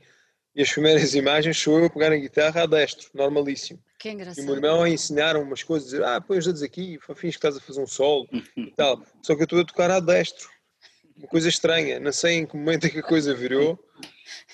E 0.55 0.61
as 0.61 0.71
primeiras 0.71 1.13
imagens 1.15 1.57
sou 1.57 1.79
eu 1.79 1.85
a 1.85 1.89
pegar 1.89 2.11
a 2.11 2.17
guitarra 2.17 2.63
a 2.63 2.65
destro, 2.65 3.09
normalíssimo. 3.13 3.79
Que 3.97 4.09
engraçado. 4.09 4.39
E 4.39 4.41
o 4.41 4.45
meu 4.45 4.55
irmão 4.55 4.83
a 4.83 4.89
ensinar 4.89 5.37
umas 5.37 5.63
coisas, 5.63 5.89
dizer, 5.89 6.03
ah, 6.03 6.19
põe 6.19 6.37
os 6.37 6.45
dedos 6.45 6.63
aqui, 6.63 6.99
fins 7.15 7.31
que 7.31 7.37
estás 7.37 7.57
a 7.57 7.61
fazer 7.61 7.81
um 7.81 7.87
solo 7.87 8.27
e 8.57 8.71
tal. 8.75 9.03
Só 9.21 9.35
que 9.35 9.41
eu 9.41 9.45
estou 9.45 9.61
a 9.61 9.65
tocar 9.65 9.91
a 9.91 9.99
destro. 9.99 10.49
Uma 11.17 11.27
coisa 11.27 11.49
estranha, 11.49 11.99
não 11.99 12.13
sei 12.13 12.35
em 12.35 12.45
que 12.45 12.55
momento 12.55 12.87
é 12.87 12.89
que 12.89 12.99
a 12.99 13.03
coisa 13.03 13.35
virou, 13.35 13.77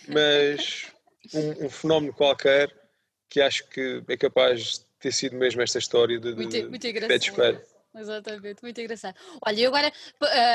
mas 0.07 0.87
um, 1.33 1.65
um 1.65 1.69
fenómeno 1.69 2.11
qualquer 2.11 2.71
que 3.29 3.39
acho 3.39 3.67
que 3.69 4.03
é 4.07 4.17
capaz 4.17 4.84
ter 4.99 5.11
sido 5.11 5.35
mesmo 5.35 5.61
esta 5.61 5.79
história 5.79 6.19
de, 6.19 6.33
muito, 6.33 6.49
de, 6.49 6.63
muito 6.67 6.81
de 6.81 7.15
espelho. 7.15 7.61
Exatamente, 7.97 8.61
muito 8.61 8.81
engraçado. 8.81 9.15
Olha, 9.45 9.61
eu 9.61 9.69
agora 9.69 9.91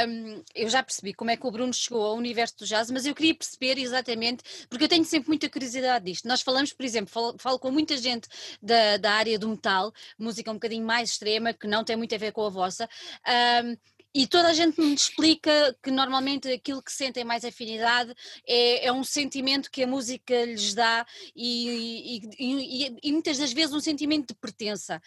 um, 0.06 0.42
eu 0.54 0.68
já 0.68 0.82
percebi 0.82 1.14
como 1.14 1.30
é 1.30 1.36
que 1.36 1.46
o 1.46 1.50
Bruno 1.50 1.72
chegou 1.72 2.02
ao 2.02 2.16
universo 2.16 2.58
do 2.58 2.66
jazz, 2.66 2.90
mas 2.90 3.06
eu 3.06 3.14
queria 3.14 3.34
perceber 3.34 3.78
exatamente, 3.78 4.44
porque 4.68 4.84
eu 4.84 4.88
tenho 4.88 5.04
sempre 5.06 5.28
muita 5.28 5.48
curiosidade 5.48 6.04
disto. 6.04 6.28
Nós 6.28 6.42
falamos, 6.42 6.72
por 6.72 6.84
exemplo, 6.84 7.10
falo, 7.10 7.36
falo 7.38 7.58
com 7.58 7.70
muita 7.70 7.96
gente 7.96 8.28
da, 8.60 8.98
da 8.98 9.12
área 9.12 9.38
do 9.38 9.48
metal, 9.48 9.90
música 10.18 10.50
um 10.50 10.54
bocadinho 10.54 10.84
mais 10.84 11.12
extrema, 11.12 11.54
que 11.54 11.66
não 11.66 11.82
tem 11.82 11.96
muito 11.96 12.14
a 12.14 12.18
ver 12.18 12.32
com 12.32 12.44
a 12.44 12.50
vossa, 12.50 12.86
um, 13.64 13.76
e 14.14 14.26
toda 14.26 14.48
a 14.48 14.52
gente 14.52 14.80
me 14.80 14.94
explica 14.94 15.76
que 15.82 15.90
normalmente 15.90 16.50
aquilo 16.50 16.82
que 16.82 16.92
sentem 16.92 17.24
mais 17.24 17.44
afinidade 17.44 18.12
é, 18.46 18.86
é 18.86 18.92
um 18.92 19.04
sentimento 19.04 19.70
que 19.70 19.84
a 19.84 19.86
música 19.86 20.44
lhes 20.44 20.74
dá 20.74 21.06
e, 21.34 22.20
e, 22.38 22.86
e, 22.86 22.96
e 23.02 23.12
muitas 23.12 23.38
das 23.38 23.52
vezes 23.52 23.74
um 23.74 23.80
sentimento 23.80 24.28
de 24.28 24.34
pertença. 24.34 25.00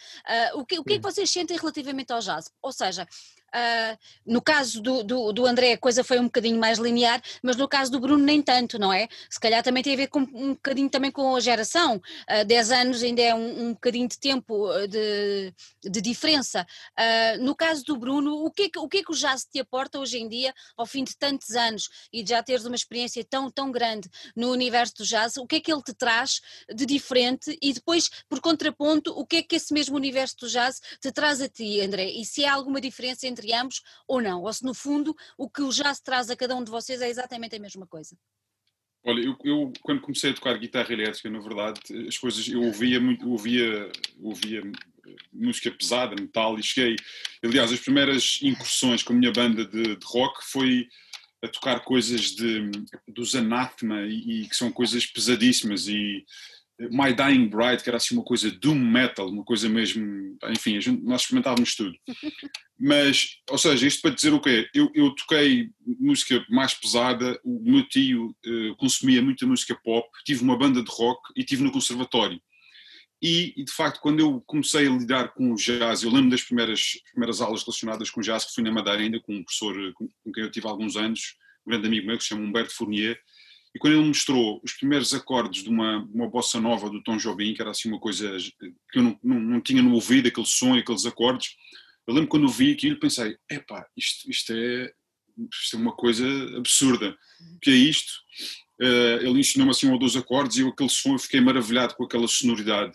Uh, 0.54 0.60
o, 0.60 0.66
que, 0.66 0.80
o 0.80 0.84
que 0.84 0.94
é 0.94 0.98
que 0.98 1.04
vocês 1.04 1.30
sentem 1.30 1.58
relativamente 1.58 2.12
ao 2.14 2.20
jazz? 2.20 2.50
Ou 2.62 2.72
seja, 2.72 3.08
Uh, 3.54 3.98
no 4.26 4.42
caso 4.42 4.82
do, 4.82 5.04
do, 5.04 5.32
do, 5.32 5.46
André 5.46 5.74
a 5.74 5.78
coisa 5.78 6.04
foi 6.04 6.20
um 6.20 6.24
bocadinho 6.24 6.60
mais 6.60 6.80
linear, 6.80 7.22
mas 7.44 7.56
no 7.56 7.68
caso 7.68 7.92
do 7.92 8.00
Bruno 8.00 8.24
nem 8.24 8.42
tanto, 8.42 8.80
não 8.80 8.92
é? 8.92 9.08
Se 9.30 9.40
calhar 9.40 9.62
também 9.62 9.84
tem 9.84 9.94
a 9.94 9.98
ver 9.98 10.08
com, 10.08 10.22
um 10.22 10.54
bocadinho 10.54 10.90
também 10.90 11.12
com 11.12 11.36
a 11.36 11.40
geração, 11.40 11.98
uh, 11.98 12.46
10 12.46 12.72
anos 12.72 13.04
ainda 13.04 13.22
é 13.22 13.36
um, 13.36 13.68
um 13.68 13.74
bocadinho 13.74 14.08
de 14.08 14.18
tempo 14.18 14.68
ah, 14.68 14.88
de, 14.88 15.54
de 15.84 16.02
diferença. 16.02 16.66
Uh, 16.98 17.44
no 17.44 17.56
caso 17.56 17.84
do 17.84 17.96
Bruno, 17.96 18.44
o 18.44 18.50
que, 18.50 18.64
é 18.64 18.70
que, 18.70 18.80
o 18.80 18.88
que 18.88 18.98
é 18.98 19.04
que 19.04 19.12
o 19.12 19.16
jazz 19.16 19.46
te 19.46 19.60
aporta 19.60 20.00
hoje 20.00 20.18
em 20.18 20.28
dia, 20.28 20.52
ao 20.76 20.88
fim 20.88 21.04
de 21.04 21.16
tantos 21.16 21.52
anos 21.52 21.90
e 22.12 22.24
de 22.24 22.32
já 22.32 22.42
teres 22.42 22.66
uma 22.66 22.76
experiência 22.76 23.24
tão, 23.24 23.52
tão 23.52 23.72
grande 23.72 24.10
no 24.36 24.52
universo 24.52 24.96
do 24.96 25.06
jazz, 25.06 25.38
o 25.38 25.46
que 25.46 25.58
é 25.58 25.60
que 25.60 25.72
ele 25.72 25.84
te 25.84 25.94
traz 25.94 26.42
de 26.74 26.86
diferente 26.88 27.56
e 27.62 27.72
depois, 27.72 28.10
por 28.28 28.42
contraponto, 28.42 29.12
o 29.12 29.26
que 29.26 29.38
é 29.38 29.44
que 29.44 29.56
esse 29.58 29.72
mesmo 29.74 29.96
universo 29.96 30.38
do 30.38 30.50
jazz 30.50 30.82
te 31.00 31.12
traz 31.12 31.40
a 31.40 31.48
ti, 31.48 31.82
André? 31.82 32.10
E 32.10 32.26
se 32.26 32.46
há 32.46 32.54
alguma 32.54 32.82
diferença 32.82 33.28
entre 33.28 33.43
entre 33.44 33.54
ambos 33.54 33.82
ou 34.08 34.22
não, 34.22 34.42
ou 34.42 34.54
se 34.54 34.64
no 34.64 34.74
fundo 34.74 35.16
o 35.38 35.50
que 35.50 35.62
o 35.62 35.70
jazz 35.70 36.00
traz 36.00 36.30
a 36.30 36.36
cada 36.36 36.56
um 36.56 36.64
de 36.64 36.72
vocês 36.72 37.02
é 37.02 37.10
exatamente 37.10 37.56
a 37.56 37.60
mesma 37.60 37.86
coisa. 37.86 38.18
Olha, 39.06 39.22
eu, 39.22 39.36
eu, 39.44 39.74
quando 39.82 40.02
comecei 40.02 40.32
a 40.32 40.34
tocar 40.34 40.58
guitarra 40.58 40.94
elétrica, 40.94 41.30
na 41.30 41.40
verdade, 41.40 41.82
as 42.08 42.18
coisas 42.18 42.48
eu 42.48 42.62
ouvia 42.62 43.02
muito, 43.02 43.30
ouvia, 43.30 43.92
ouvia 44.22 44.62
música 45.32 45.70
pesada, 45.70 46.16
metal, 46.18 46.58
e 46.58 46.64
cheguei, 46.64 46.96
aliás, 47.44 47.74
as 47.74 47.82
primeiras 47.82 48.40
incursões 48.42 49.04
com 49.04 49.12
a 49.12 49.16
minha 49.16 49.32
banda 49.34 49.66
de, 49.66 49.98
de 49.98 50.06
rock 50.06 50.42
foi 50.46 50.88
a 51.44 51.50
tocar 51.50 51.82
coisas 51.82 52.32
de, 52.32 52.72
dos 53.06 53.36
Anathema 53.36 54.04
e, 54.04 54.44
e, 54.44 54.48
que 54.48 54.56
são 54.56 54.72
coisas 54.72 55.06
pesadíssimas 55.06 55.90
e 55.90 56.26
My 56.80 57.14
Dying 57.14 57.48
Bride, 57.48 57.84
que 57.84 57.90
era 57.90 57.98
assim 57.98 58.16
uma 58.16 58.24
coisa 58.24 58.50
doom 58.50 58.76
metal, 58.76 59.30
uma 59.30 59.44
coisa 59.44 59.70
mesmo, 59.70 60.38
enfim, 60.50 60.82
gente, 60.82 61.04
nós 61.04 61.22
experimentávamos 61.22 61.76
tudo. 61.76 61.94
Mas, 62.80 63.38
ou 63.50 63.58
seja, 63.58 63.88
isto 63.88 64.02
para 64.02 64.16
dizer 64.16 64.34
o 64.34 64.42
quê? 64.42 64.68
Eu, 64.74 64.92
eu 64.94 65.14
toquei 65.16 65.70
música 65.86 66.44
mais 66.50 66.74
pesada, 66.74 67.40
o 67.44 67.62
meu 67.64 67.88
tio 67.88 68.36
uh, 68.46 68.76
consumia 68.78 69.22
muita 69.22 69.46
música 69.46 69.78
pop, 69.84 70.08
tive 70.26 70.44
uma 70.44 70.58
banda 70.58 70.84
de 70.84 70.92
rock 70.92 71.22
e 71.36 71.44
tive 71.44 71.64
no 71.64 71.72
conservatório. 71.72 72.42
E, 73.22 73.54
e, 73.56 73.64
de 73.64 73.72
facto, 73.72 74.02
quando 74.02 74.20
eu 74.20 74.42
comecei 74.46 74.86
a 74.86 74.92
lidar 74.92 75.30
com 75.34 75.54
o 75.54 75.56
jazz, 75.56 76.04
eu 76.04 76.12
lembro 76.12 76.32
das 76.32 76.44
primeiras, 76.44 77.00
primeiras 77.12 77.40
aulas 77.40 77.64
relacionadas 77.64 78.10
com 78.10 78.20
jazz, 78.20 78.44
que 78.44 78.54
fui 78.54 78.64
na 78.64 78.72
Madeira 78.72 79.02
ainda, 79.02 79.20
com 79.22 79.34
um 79.34 79.44
professor 79.44 79.94
com, 79.94 80.10
com 80.22 80.32
quem 80.34 80.44
eu 80.44 80.52
tive 80.52 80.68
alguns 80.68 80.98
anos, 80.98 81.36
um 81.66 81.70
grande 81.70 81.88
amigo 81.88 82.08
meu, 82.08 82.18
que 82.18 82.24
se 82.24 82.30
chama 82.30 82.42
Humberto 82.42 82.76
Fournier, 82.76 83.18
e 83.76 83.80
quando 83.80 83.94
ele 83.94 84.08
mostrou 84.08 84.62
os 84.64 84.74
primeiros 84.74 85.14
acordes 85.14 85.64
de 85.64 85.70
uma, 85.70 86.04
uma 86.14 86.30
bossa 86.30 86.60
nova 86.62 86.90
do 86.90 87.02
Tom 87.02 87.18
Jobim, 87.18 87.54
que 87.54 87.62
era 87.62 87.72
assim 87.72 87.90
uma 87.90 88.00
coisa 88.00 88.38
que 88.92 89.00
eu 89.00 89.04
não, 89.04 89.20
não, 89.24 89.40
não 89.40 89.62
tinha 89.62 89.82
no 89.82 89.94
ouvido, 89.94 90.28
aquele 90.28 90.46
som 90.46 90.76
e 90.76 90.80
aqueles 90.80 91.06
acordes, 91.06 91.56
eu 92.06 92.14
lembro 92.14 92.30
quando 92.30 92.44
eu 92.44 92.50
vi 92.50 92.72
aquilo 92.72 93.00
pensei, 93.00 93.38
epá, 93.50 93.88
isto, 93.98 94.30
isto, 94.30 94.54
é, 94.54 94.94
isto 95.52 95.76
é 95.76 95.80
uma 95.80 95.94
coisa 95.94 96.26
absurda, 96.58 97.18
o 97.56 97.60
que 97.60 97.72
é 97.72 97.74
isto? 97.74 98.12
Uh, 98.82 99.26
ele 99.26 99.40
ensinou-me 99.40 99.72
assim 99.72 99.88
um 99.88 99.94
ou 99.94 100.00
dois 100.00 100.16
acordes 100.16 100.58
e 100.58 100.62
eu 100.62 100.70
aquele 100.70 100.90
som 100.90 101.14
eu 101.14 101.20
fiquei 101.20 101.40
maravilhado 101.40 101.96
com 101.96 102.04
aquela 102.04 102.28
sonoridade. 102.28 102.94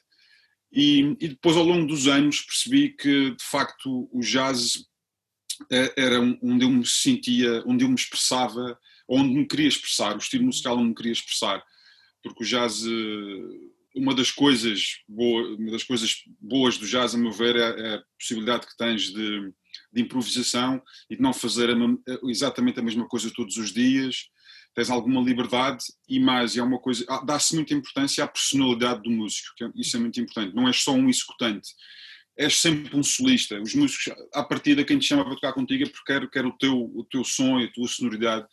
E, 0.70 1.16
e, 1.18 1.28
depois 1.28 1.56
ao 1.56 1.64
longo 1.64 1.86
dos 1.86 2.06
anos 2.06 2.42
percebi 2.42 2.90
que 2.90 3.30
de 3.30 3.44
facto 3.44 4.08
o 4.12 4.20
jazz 4.20 4.84
eh, 5.72 5.94
era 5.96 6.20
onde 6.42 6.64
eu 6.64 6.70
me 6.70 6.84
sentia, 6.84 7.62
onde 7.64 7.84
eu 7.84 7.88
me 7.88 7.94
expressava 7.94 8.78
onde 9.08 9.34
me 9.34 9.46
queria 9.46 9.68
expressar, 9.68 10.14
o 10.14 10.18
estilo 10.18 10.44
musical 10.44 10.76
onde 10.76 10.88
me 10.88 10.94
queria 10.94 11.12
expressar, 11.12 11.62
porque 12.22 12.44
o 12.44 12.46
jazz, 12.46 12.84
eh, 12.84 13.68
uma 13.94 14.14
das 14.14 14.30
coisas, 14.30 14.98
boa, 15.08 15.56
uma 15.56 15.70
das 15.70 15.82
coisas 15.82 16.22
boas 16.40 16.76
do 16.76 16.86
jazz, 16.86 17.14
a 17.14 17.18
meu 17.18 17.32
ver, 17.32 17.56
é, 17.56 17.80
é 17.80 17.94
a 17.94 18.02
possibilidade 18.18 18.66
que 18.66 18.76
tens 18.76 19.12
de, 19.12 19.52
de 19.92 20.02
improvisação 20.02 20.82
e 21.10 21.16
de 21.16 21.22
não 21.22 21.32
fazer 21.32 21.70
exatamente 22.24 22.78
a 22.78 22.82
mesma 22.82 23.06
coisa 23.08 23.32
todos 23.34 23.56
os 23.56 23.72
dias, 23.72 24.28
tens 24.74 24.90
alguma 24.90 25.20
liberdade 25.20 25.84
e 26.08 26.20
mais, 26.20 26.56
é 26.56 26.62
uma 26.62 26.78
coisa, 26.78 27.04
ah, 27.08 27.24
dá-se 27.24 27.54
muita 27.54 27.74
importância 27.74 28.22
à 28.22 28.28
personalidade 28.28 29.02
do 29.02 29.10
músico, 29.10 29.48
é, 29.62 29.70
isso 29.74 29.96
é 29.96 30.00
muito 30.00 30.20
importante, 30.20 30.54
não 30.54 30.68
és 30.68 30.82
só 30.82 30.92
um 30.92 31.08
executante, 31.08 31.70
és 32.36 32.60
sempre 32.60 32.96
um 32.96 33.02
solista, 33.02 33.60
os 33.60 33.74
músicos, 33.74 34.14
à 34.32 34.44
partida 34.44 34.84
quem 34.84 34.98
te 34.98 35.06
chama 35.06 35.24
para 35.24 35.34
tocar 35.34 35.52
contigo 35.52 35.84
é 35.84 35.88
porque 35.88 36.30
quer 36.30 36.46
o, 36.46 36.52
teu, 36.52 36.92
o 36.94 37.04
teu 37.10 37.24
som 37.24 37.58
e 37.58 37.64
a 37.64 37.72
tua 37.72 37.88
sonoridade, 37.88 38.46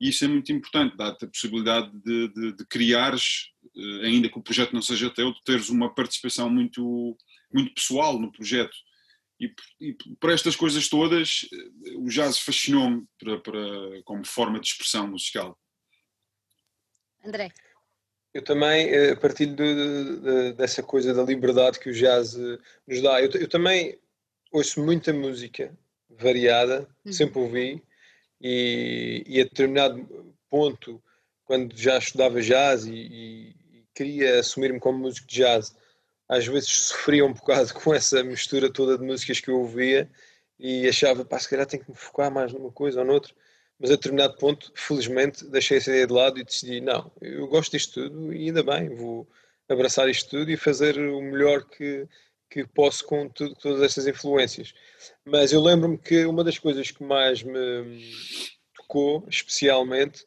e 0.00 0.10
isso 0.10 0.24
é 0.24 0.28
muito 0.28 0.52
importante, 0.52 0.96
dá-te 0.96 1.24
a 1.24 1.28
possibilidade 1.28 1.90
de, 2.04 2.28
de, 2.28 2.52
de, 2.52 2.66
criares, 2.66 3.50
eh, 3.74 4.06
ainda 4.06 4.28
que 4.28 4.38
o 4.38 4.42
projeto 4.42 4.72
não 4.72 4.82
seja 4.82 5.10
teu, 5.10 5.32
de 5.32 5.42
teres 5.42 5.68
uma 5.68 5.94
participação 5.94 6.50
muito, 6.50 7.16
muito 7.52 7.74
pessoal 7.74 8.18
no 8.18 8.30
projeto. 8.30 8.76
E, 9.40 9.52
e 9.80 9.94
por 10.20 10.30
estas 10.30 10.54
coisas 10.54 10.88
todas, 10.88 11.48
eh, 11.52 11.96
o 11.96 12.08
jazz 12.08 12.38
fascinou-me 12.38 13.06
para, 13.18 13.40
para, 13.40 14.02
como 14.04 14.26
forma 14.26 14.60
de 14.60 14.66
expressão 14.66 15.08
musical. 15.08 15.58
André. 17.24 17.50
Eu 18.34 18.44
também, 18.44 18.88
eh, 18.90 19.12
a 19.12 19.16
partir 19.16 19.46
de, 19.46 20.20
de, 20.20 20.52
dessa 20.52 20.82
coisa 20.82 21.14
da 21.14 21.22
liberdade 21.22 21.80
que 21.80 21.88
o 21.88 21.94
jazz 21.94 22.36
nos 22.86 23.00
dá, 23.00 23.22
eu, 23.22 23.30
eu 23.30 23.48
também 23.48 23.98
ouço 24.52 24.84
muita 24.84 25.10
música 25.10 25.74
variada, 26.10 26.86
uhum. 27.04 27.12
sempre 27.12 27.38
ouvi, 27.38 27.82
e, 28.40 29.24
e, 29.26 29.40
a 29.40 29.44
determinado 29.44 30.34
ponto, 30.50 31.02
quando 31.44 31.76
já 31.76 31.98
estudava 31.98 32.40
jazz 32.40 32.84
e, 32.86 32.92
e, 32.92 33.56
e 33.72 33.84
queria 33.94 34.40
assumir-me 34.40 34.80
como 34.80 34.98
músico 34.98 35.26
de 35.26 35.36
jazz, 35.36 35.74
às 36.28 36.46
vezes 36.46 36.68
sofria 36.70 37.24
um 37.24 37.32
bocado 37.32 37.72
com 37.74 37.94
essa 37.94 38.22
mistura 38.22 38.72
toda 38.72 38.98
de 38.98 39.04
músicas 39.04 39.40
que 39.40 39.50
eu 39.50 39.60
ouvia 39.60 40.10
e 40.58 40.88
achava, 40.88 41.24
pá, 41.24 41.38
se 41.38 41.48
calhar 41.48 41.66
tenho 41.66 41.84
que 41.84 41.90
me 41.90 41.96
focar 41.96 42.30
mais 42.30 42.52
numa 42.52 42.72
coisa 42.72 43.00
ou 43.00 43.06
noutra, 43.06 43.32
mas 43.78 43.90
a 43.90 43.94
determinado 43.94 44.36
ponto, 44.38 44.72
felizmente, 44.74 45.44
deixei 45.46 45.78
essa 45.78 45.90
ideia 45.90 46.06
de 46.06 46.12
lado 46.12 46.38
e 46.38 46.44
decidi, 46.44 46.80
não, 46.80 47.12
eu 47.20 47.46
gosto 47.46 47.72
disto 47.72 48.08
tudo 48.08 48.32
e 48.32 48.46
ainda 48.46 48.62
bem, 48.62 48.94
vou 48.94 49.28
abraçar 49.68 50.08
isto 50.08 50.30
tudo 50.30 50.50
e 50.50 50.56
fazer 50.56 50.98
o 50.98 51.20
melhor 51.20 51.64
que, 51.64 52.08
que 52.50 52.66
posso 52.66 53.04
com 53.04 53.28
todas 53.28 53.82
estas 53.82 54.06
influências. 54.06 54.72
Mas 55.24 55.52
eu 55.52 55.60
lembro-me 55.60 55.98
que 55.98 56.24
uma 56.24 56.44
das 56.44 56.58
coisas 56.58 56.90
que 56.90 57.02
mais 57.02 57.42
me 57.42 58.00
tocou, 58.74 59.26
especialmente, 59.28 60.24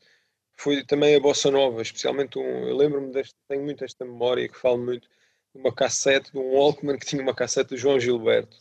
foi 0.59 0.83
também 0.83 1.15
a 1.15 1.19
bossa 1.19 1.49
nova, 1.49 1.81
especialmente 1.81 2.37
um, 2.37 2.67
eu 2.67 2.75
lembro-me 2.75 3.13
deste, 3.13 3.33
tenho 3.47 3.63
muito 3.63 3.83
esta 3.85 4.03
memória 4.03 4.49
que 4.49 4.57
falo 4.57 4.77
muito 4.77 5.07
de 5.55 5.61
uma 5.61 5.73
cassete, 5.73 6.31
de 6.31 6.37
um 6.37 6.53
Walkman 6.53 6.97
que 6.97 7.05
tinha 7.05 7.21
uma 7.21 7.33
cassete 7.33 7.69
do 7.69 7.77
João 7.77 7.99
Gilberto. 7.99 8.57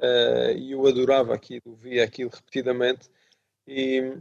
Uh, 0.00 0.52
e 0.56 0.72
eu 0.72 0.86
adorava 0.86 1.34
aquilo, 1.34 1.76
via 1.76 2.04
aquilo 2.04 2.30
repetidamente 2.30 3.08
e, 3.66 4.12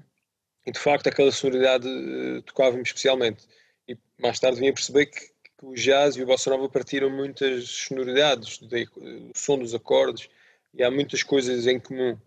e 0.66 0.72
de 0.72 0.80
facto 0.80 1.08
aquela 1.08 1.32
sonoridade 1.32 1.88
uh, 1.88 2.42
tocava-me 2.44 2.84
especialmente. 2.84 3.48
E 3.88 3.98
mais 4.20 4.40
tarde 4.40 4.60
vim 4.60 4.70
a 4.70 4.74
perceber 4.74 5.08
que 5.08 5.32
que 5.58 5.66
o 5.66 5.74
jazz 5.74 6.16
e 6.16 6.22
o 6.22 6.26
bossa 6.26 6.50
nova 6.50 6.70
partiram 6.70 7.10
muitas 7.10 7.68
sonoridades, 7.70 8.60
o 8.62 9.32
som 9.34 9.58
dos 9.58 9.74
acordes, 9.74 10.30
e 10.74 10.84
há 10.84 10.92
muitas 10.92 11.24
coisas 11.24 11.66
em 11.66 11.80
comum. 11.80 12.18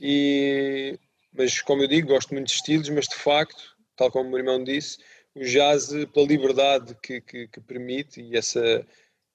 E, 0.00 0.98
mas, 1.32 1.60
como 1.60 1.82
eu 1.82 1.88
digo, 1.88 2.08
gosto 2.08 2.32
muito 2.32 2.46
de 2.46 2.54
estilos, 2.54 2.88
mas 2.88 3.06
de 3.06 3.16
facto, 3.16 3.76
tal 3.96 4.10
como 4.10 4.28
o 4.28 4.30
meu 4.30 4.38
irmão 4.38 4.64
disse, 4.64 4.98
o 5.34 5.40
jazz, 5.40 5.90
pela 6.12 6.26
liberdade 6.26 6.96
que, 7.02 7.20
que, 7.20 7.48
que 7.48 7.60
permite, 7.60 8.20
e, 8.20 8.36
essa, 8.36 8.86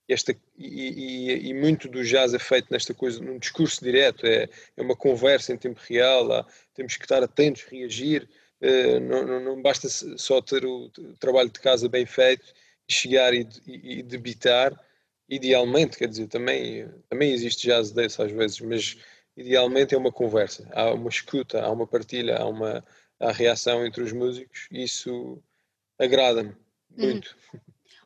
esta, 0.08 0.36
e, 0.58 0.68
e, 0.68 1.50
e, 1.50 1.54
muito 1.54 1.88
do 1.88 2.04
jazz 2.04 2.34
é 2.34 2.40
feito 2.40 2.68
nesta 2.72 2.94
coisa, 2.94 3.22
num 3.22 3.38
discurso 3.38 3.84
direto, 3.84 4.26
é, 4.26 4.50
é 4.76 4.82
uma 4.82 4.96
conversa 4.96 5.54
em 5.54 5.58
tempo 5.58 5.80
real, 5.88 6.32
há, 6.32 6.46
temos 6.74 6.96
que 6.98 7.04
estar 7.04 7.24
atentos, 7.24 7.64
reagir, 7.64 8.28
uh, 8.62 9.00
não, 9.00 9.26
não, 9.26 9.40
não, 9.40 9.62
basta 9.62 9.88
só 9.90 10.42
ter 10.42 10.66
o 10.66 10.92
trabalho 11.20 11.50
de 11.50 11.60
casa 11.60 11.90
bem 11.90 12.06
feito, 12.06 12.46
chegar 12.90 13.34
e, 13.34 13.48
e, 13.66 14.00
e 14.00 14.04
debitar, 14.04 14.74
idealmente, 15.28 15.98
quer 15.98 16.08
dizer, 16.08 16.28
também, 16.28 16.90
também 17.10 17.32
existe 17.32 17.68
jazz 17.68 17.92
desse 17.92 18.22
às 18.22 18.32
vezes, 18.32 18.60
mas 18.62 18.98
idealmente 19.36 19.94
é 19.94 19.98
uma 19.98 20.12
conversa, 20.12 20.68
há 20.74 20.94
uma 20.94 21.10
escuta, 21.10 21.62
há 21.62 21.70
uma 21.70 21.86
partilha, 21.86 22.38
há 22.38 22.48
uma 22.48 22.84
há 23.20 23.32
reação 23.32 23.86
entre 23.86 24.04
os 24.04 24.12
músicos 24.12 24.68
e 24.72 24.84
isso 24.84 25.42
agrada-me 26.00 26.50
uhum. 26.50 26.58
muito. 26.98 27.36
Uhum. 27.54 27.60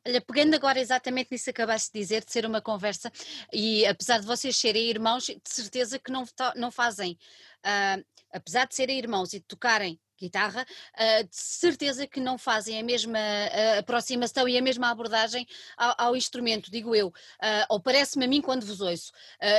Olha, 0.07 0.19
pegando 0.19 0.55
agora 0.55 0.79
exatamente 0.79 1.29
nisso 1.31 1.45
que 1.45 1.51
acabaste 1.51 1.91
de 1.93 1.99
dizer, 1.99 2.25
de 2.25 2.31
ser 2.31 2.43
uma 2.43 2.59
conversa, 2.59 3.11
e 3.53 3.85
apesar 3.85 4.19
de 4.19 4.25
vocês 4.25 4.57
serem 4.57 4.89
irmãos, 4.89 5.25
de 5.25 5.39
certeza 5.45 5.99
que 5.99 6.11
não, 6.11 6.25
não 6.55 6.71
fazem, 6.71 7.19
uh, 7.59 8.03
apesar 8.31 8.65
de 8.65 8.73
serem 8.73 8.97
irmãos 8.97 9.31
e 9.33 9.39
de 9.39 9.45
tocarem 9.45 9.99
guitarra, 10.21 10.65
uh, 10.93 11.23
de 11.23 11.35
certeza 11.35 12.07
que 12.07 12.19
não 12.19 12.37
fazem 12.37 12.79
a 12.79 12.83
mesma 12.83 13.19
uh, 13.19 13.79
aproximação 13.79 14.47
e 14.47 14.57
a 14.57 14.61
mesma 14.61 14.89
abordagem 14.89 15.45
ao, 15.75 15.95
ao 15.97 16.15
instrumento, 16.15 16.71
digo 16.71 16.95
eu, 16.95 17.07
uh, 17.07 17.65
ou 17.69 17.79
parece-me 17.79 18.25
a 18.25 18.27
mim 18.27 18.41
quando 18.41 18.65
vos 18.65 18.81
ouço, 18.81 19.11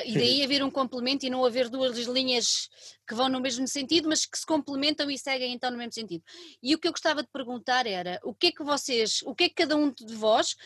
e 0.05 0.15
daí 0.15 0.43
haver 0.43 0.63
um 0.63 0.71
complemento 0.71 1.27
e 1.27 1.31
não 1.31 1.45
haver 1.45 1.69
duas 1.69 1.97
linhas 2.07 2.69
que 3.07 3.15
vão 3.15 3.29
no 3.29 3.41
mesmo 3.41 3.67
sentido, 3.67 4.09
mas 4.09 4.25
que 4.25 4.39
se 4.39 4.47
complementam 4.47 5.11
e 5.11 5.19
seguem 5.19 5.53
então 5.53 5.71
no 5.71 5.77
mesmo 5.77 5.93
sentido. 5.93 6.23
E 6.63 6.75
o 6.75 6.79
que 6.79 6.89
eu 6.89 6.93
gostava 6.93 7.23
de 7.23 7.29
perguntar 7.29 7.87
era, 7.87 8.21
o 8.23 8.35
que 8.35 8.49
é 8.49 8.53
que 8.53 8.63
vocês, 8.63 9.23
o 9.25 9.35
que 9.35 9.45
é 9.45 9.49
que 9.49 9.57
cada 9.57 9.77
um 9.77 9.91
de 9.91 10.15
vós 10.15 10.57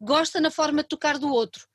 gosta 0.00 0.40
na 0.40 0.50
forma 0.50 0.82
de 0.82 0.88
tocar 0.88 1.18
do 1.18 1.32
outro? 1.32 1.66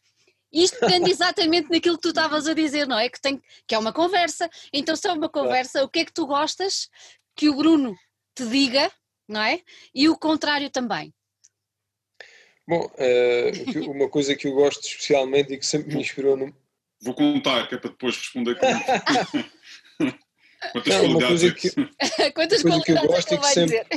Isto 0.52 0.80
depende 0.82 1.10
exatamente 1.12 1.70
daquilo 1.70 1.96
que 1.96 2.02
tu 2.02 2.10
estavas 2.10 2.48
a 2.48 2.54
dizer, 2.54 2.88
não 2.88 3.00
é? 3.00 3.10
Que, 3.10 3.22
tem, 3.22 3.42
que 3.66 3.74
é 3.74 3.78
uma 3.78 3.94
conversa. 3.94 4.50
Então, 4.74 4.96
se 4.96 5.08
é 5.08 5.14
uma 5.14 5.30
conversa, 5.30 5.84
o 5.84 5.90
que 5.90 6.00
é 6.00 6.06
que 6.06 6.14
tu 6.14 6.28
gostas 6.28 6.90
que 7.36 7.50
o 7.50 7.56
Bruno 7.56 7.96
te 8.36 8.46
diga, 8.46 8.92
não 9.28 9.42
é? 9.42 9.62
E 9.94 10.10
o 10.10 10.18
contrário 10.18 10.70
também. 10.70 11.14
Bom, 12.68 12.86
uh, 12.86 13.92
uma 13.92 14.10
coisa 14.10 14.36
que 14.36 14.48
eu 14.48 14.54
gosto 14.54 14.86
especialmente 14.86 15.54
e 15.54 15.58
que 15.58 15.66
sempre 15.66 15.94
me 15.94 16.02
inspirou 16.02 16.38
no... 16.38 16.56
Vou 17.02 17.16
contar, 17.16 17.68
que 17.68 17.76
é 17.76 17.78
para 17.78 17.90
depois 17.90 18.16
responder 18.16 18.56
com... 18.56 18.68
Quantas 20.72 20.94
Não, 20.96 21.06
uma 21.06 21.28
coisa 21.28 21.52
que, 21.52 21.70
Quantas 22.34 22.62
coisa 22.62 22.82
que 22.82 22.92
eu 22.92 23.08
gosto 23.08 23.34
e 23.34 23.38
que 23.40 23.48
sempre, 23.48 23.88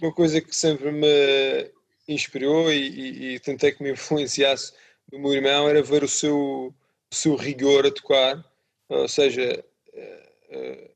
Uma 0.00 0.12
coisa 0.12 0.40
que 0.40 0.54
sempre 0.54 0.92
me 0.92 1.70
inspirou 2.06 2.72
e, 2.72 2.76
e, 2.76 3.34
e, 3.34 3.40
tentei 3.40 3.72
que 3.72 3.82
me 3.82 3.90
influenciasse 3.90 4.72
do 5.08 5.18
meu 5.18 5.34
irmão 5.34 5.68
era 5.68 5.82
ver 5.82 6.04
o 6.04 6.08
seu, 6.08 6.72
o 7.10 7.14
seu 7.14 7.34
rigor 7.34 7.86
a 7.86 7.90
tocar, 7.90 8.44
ou 8.88 9.08
seja, 9.08 9.64
uh, 9.92 10.56
uh, 10.56 10.89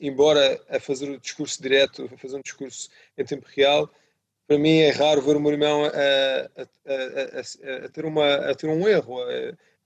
embora 0.00 0.60
a 0.68 0.80
fazer 0.80 1.08
o 1.10 1.18
discurso 1.20 1.62
direto, 1.62 2.08
a 2.12 2.18
fazer 2.18 2.36
um 2.36 2.42
discurso 2.42 2.88
em 3.16 3.24
tempo 3.24 3.46
real, 3.54 3.90
para 4.46 4.58
mim 4.58 4.78
é 4.78 4.90
raro 4.90 5.22
ver 5.22 5.36
o 5.36 5.40
meu 5.40 5.52
irmão 5.52 5.84
a, 5.84 5.88
a, 5.88 6.62
a, 6.62 7.84
a 7.86 7.88
ter, 7.88 8.04
uma, 8.04 8.34
a 8.34 8.54
ter 8.54 8.68
um 8.68 8.86
erro, 8.86 9.16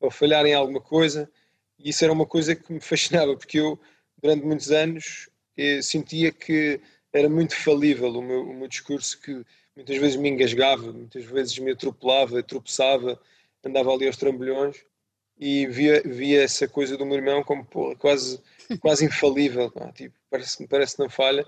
ou 0.01 0.11
falhar 0.11 0.45
em 0.47 0.55
alguma 0.55 0.81
coisa, 0.81 1.31
e 1.79 1.91
isso 1.91 2.05
era 2.05 2.13
uma 2.13 2.27
coisa 2.27 2.55
que 2.55 2.73
me 2.73 2.81
fascinava, 2.81 3.37
porque 3.37 3.59
eu, 3.59 3.79
durante 4.23 4.45
muitos 4.45 4.71
anos, 4.71 5.29
eh, 5.57 5.81
sentia 5.83 6.31
que 6.33 6.81
era 7.13 7.29
muito 7.29 7.57
falível 7.57 8.11
o 8.11 8.23
meu, 8.23 8.43
o 8.43 8.55
meu 8.55 8.69
discurso, 8.69 9.21
que 9.21 9.45
muitas 9.75 9.97
vezes 9.97 10.17
me 10.17 10.29
engasgava, 10.29 10.93
muitas 10.93 11.25
vezes 11.25 11.59
me 11.59 11.73
atropelava, 11.73 12.43
tropeçava, 12.43 13.21
andava 13.65 13.93
ali 13.93 14.07
aos 14.07 14.17
trambolhões, 14.17 14.85
e 15.41 15.67
via, 15.67 16.03
via 16.05 16.43
essa 16.43 16.69
coisa 16.69 16.99
do 16.99 17.07
meu 17.07 17.17
irmão 17.17 17.43
como 17.43 17.65
pô, 17.65 17.97
quase, 17.97 18.39
quase 18.81 19.07
infalível, 19.07 19.71
pá, 19.71 19.91
tipo, 19.91 20.15
parece, 20.31 20.67
parece 20.69 20.97
que 20.97 21.03
não 21.03 21.09
falha, 21.09 21.47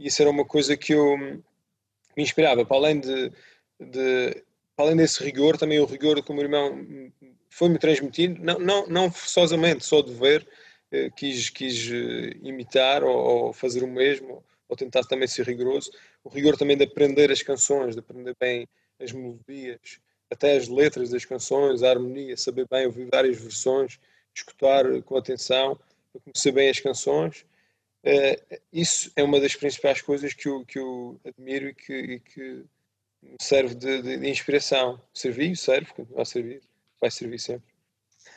e 0.00 0.06
isso 0.08 0.22
era 0.22 0.30
uma 0.30 0.46
coisa 0.46 0.76
que 0.76 0.94
eu 0.94 1.18
me 1.18 1.42
inspirava, 2.16 2.64
para 2.64 2.76
além 2.78 2.98
de, 2.98 3.30
de 3.78 4.42
para 4.74 4.86
além 4.86 4.96
desse 4.96 5.22
rigor, 5.22 5.58
também 5.58 5.78
o 5.78 5.84
rigor 5.84 6.22
que 6.24 6.30
o 6.32 6.34
meu 6.34 6.44
irmão 6.44 6.84
foi-me 7.48 7.78
transmitindo, 7.78 8.42
não, 8.42 8.58
não, 8.58 8.86
não 8.88 9.12
forçosamente, 9.12 9.84
só 9.84 10.02
de 10.02 10.12
ver, 10.12 10.44
eh, 10.90 11.10
quis, 11.10 11.50
quis 11.50 11.88
eh, 11.92 12.36
imitar 12.42 13.04
ou, 13.04 13.16
ou, 13.16 13.52
fazer 13.52 13.84
o 13.84 13.88
mesmo, 13.88 14.44
ou 14.68 14.76
tentar 14.76 15.04
também 15.04 15.28
ser 15.28 15.46
rigoroso. 15.46 15.92
O 16.24 16.28
rigor 16.28 16.56
também 16.56 16.76
de 16.76 16.84
aprender 16.84 17.30
as 17.30 17.42
canções, 17.42 17.94
de 17.94 18.00
aprender 18.00 18.34
bem 18.40 18.66
as 19.00 19.12
melodias, 19.12 20.00
até 20.34 20.56
as 20.56 20.68
letras 20.68 21.10
das 21.10 21.24
canções, 21.24 21.82
a 21.82 21.90
harmonia, 21.90 22.36
saber 22.36 22.66
bem 22.68 22.86
ouvir 22.86 23.08
várias 23.10 23.40
versões, 23.40 23.98
escutar 24.34 24.84
com 25.02 25.16
atenção, 25.16 25.78
conhecer 26.24 26.52
bem 26.52 26.68
as 26.68 26.80
canções. 26.80 27.46
Uh, 28.02 28.60
isso 28.72 29.10
é 29.16 29.22
uma 29.22 29.40
das 29.40 29.56
principais 29.56 30.02
coisas 30.02 30.34
que 30.34 30.46
eu, 30.46 30.64
que 30.64 30.78
eu 30.78 31.18
admiro 31.24 31.68
e 31.68 31.74
que, 31.74 31.94
e 31.94 32.20
que 32.20 32.64
serve 33.40 33.74
de, 33.74 34.02
de, 34.02 34.18
de 34.18 34.28
inspiração. 34.28 35.00
Serviu, 35.14 35.56
serve, 35.56 35.92
continua 35.92 36.22
a 36.22 36.24
servir, 36.24 36.60
vai 37.00 37.10
servir 37.10 37.38
sempre. 37.38 37.72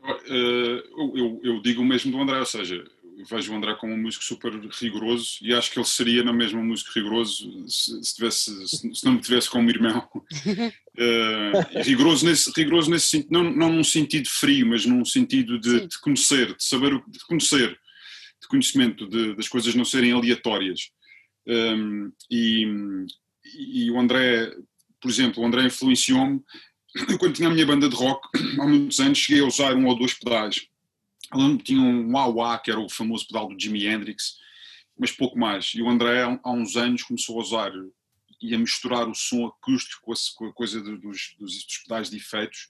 uh, 0.00 1.16
eu, 1.16 1.40
eu, 1.44 1.62
digo 1.62 1.82
o 1.82 1.84
mesmo 1.84 2.10
do 2.10 2.20
André, 2.20 2.38
ou 2.38 2.46
seja, 2.46 2.84
vejo 3.28 3.52
o 3.52 3.56
André 3.56 3.74
como 3.76 3.92
um 3.92 4.00
músico 4.00 4.24
super 4.24 4.52
rigoroso 4.52 5.38
e 5.40 5.54
acho 5.54 5.70
que 5.70 5.78
ele 5.78 5.86
seria 5.86 6.24
na 6.24 6.32
mesma 6.32 6.62
músico 6.62 6.90
rigoroso 6.94 7.68
se, 7.68 8.02
se, 8.02 8.14
tivesse, 8.14 8.68
se, 8.68 8.94
se 8.94 9.04
não 9.04 9.12
me 9.12 9.20
tivesse 9.20 9.48
como 9.48 9.70
irmão. 9.70 10.08
Uh, 10.14 11.82
rigoroso 11.84 12.26
nesse, 12.26 12.50
rigoroso 12.56 12.90
nesse 12.90 13.06
sentido, 13.06 13.30
não, 13.30 13.44
não 13.44 13.72
num 13.72 13.84
sentido 13.84 14.28
frio, 14.28 14.66
mas 14.66 14.84
num 14.84 15.04
sentido 15.04 15.58
de, 15.58 15.86
de 15.86 16.00
conhecer, 16.00 16.54
de 16.56 16.64
saber, 16.64 17.02
de 17.08 17.18
conhecer, 17.26 17.78
de 18.40 18.48
conhecimento, 18.48 19.06
de, 19.06 19.34
das 19.34 19.48
coisas 19.48 19.74
não 19.74 19.84
serem 19.84 20.12
aleatórias. 20.12 20.90
Um, 21.46 22.10
e, 22.30 22.66
e, 23.58 23.90
o 23.90 24.00
André, 24.00 24.50
por 25.00 25.10
exemplo, 25.10 25.42
o 25.42 25.46
André 25.46 25.64
influenciou-me. 25.64 26.40
Eu, 27.08 27.18
quando 27.18 27.34
tinha 27.34 27.48
a 27.48 27.52
minha 27.52 27.66
banda 27.66 27.88
de 27.88 27.94
rock, 27.94 28.28
há 28.58 28.66
muitos 28.66 29.00
anos, 29.00 29.18
cheguei 29.18 29.42
a 29.42 29.46
usar 29.46 29.74
um 29.74 29.86
ou 29.86 29.98
dois 29.98 30.14
pedais. 30.14 30.66
Eu 31.32 31.58
tinha 31.58 31.80
um 31.80 32.12
wah-wah, 32.12 32.58
que 32.58 32.70
era 32.70 32.80
o 32.80 32.88
famoso 32.88 33.26
pedal 33.26 33.48
do 33.48 33.60
Jimi 33.60 33.86
Hendrix, 33.86 34.36
mas 34.98 35.12
pouco 35.12 35.38
mais. 35.38 35.72
E 35.74 35.82
o 35.82 35.88
André, 35.88 36.22
há 36.22 36.52
uns 36.52 36.76
anos, 36.76 37.02
começou 37.02 37.38
a 37.38 37.42
usar 37.42 37.72
e 38.40 38.54
a 38.54 38.58
misturar 38.58 39.08
o 39.08 39.14
som 39.14 39.46
acústico 39.46 40.14
com 40.38 40.46
a, 40.46 40.52
coisa 40.52 40.80
dos, 40.80 41.00
dos, 41.00 41.36
dos 41.38 41.78
pedais 41.84 42.10
de 42.10 42.16
efeitos. 42.16 42.68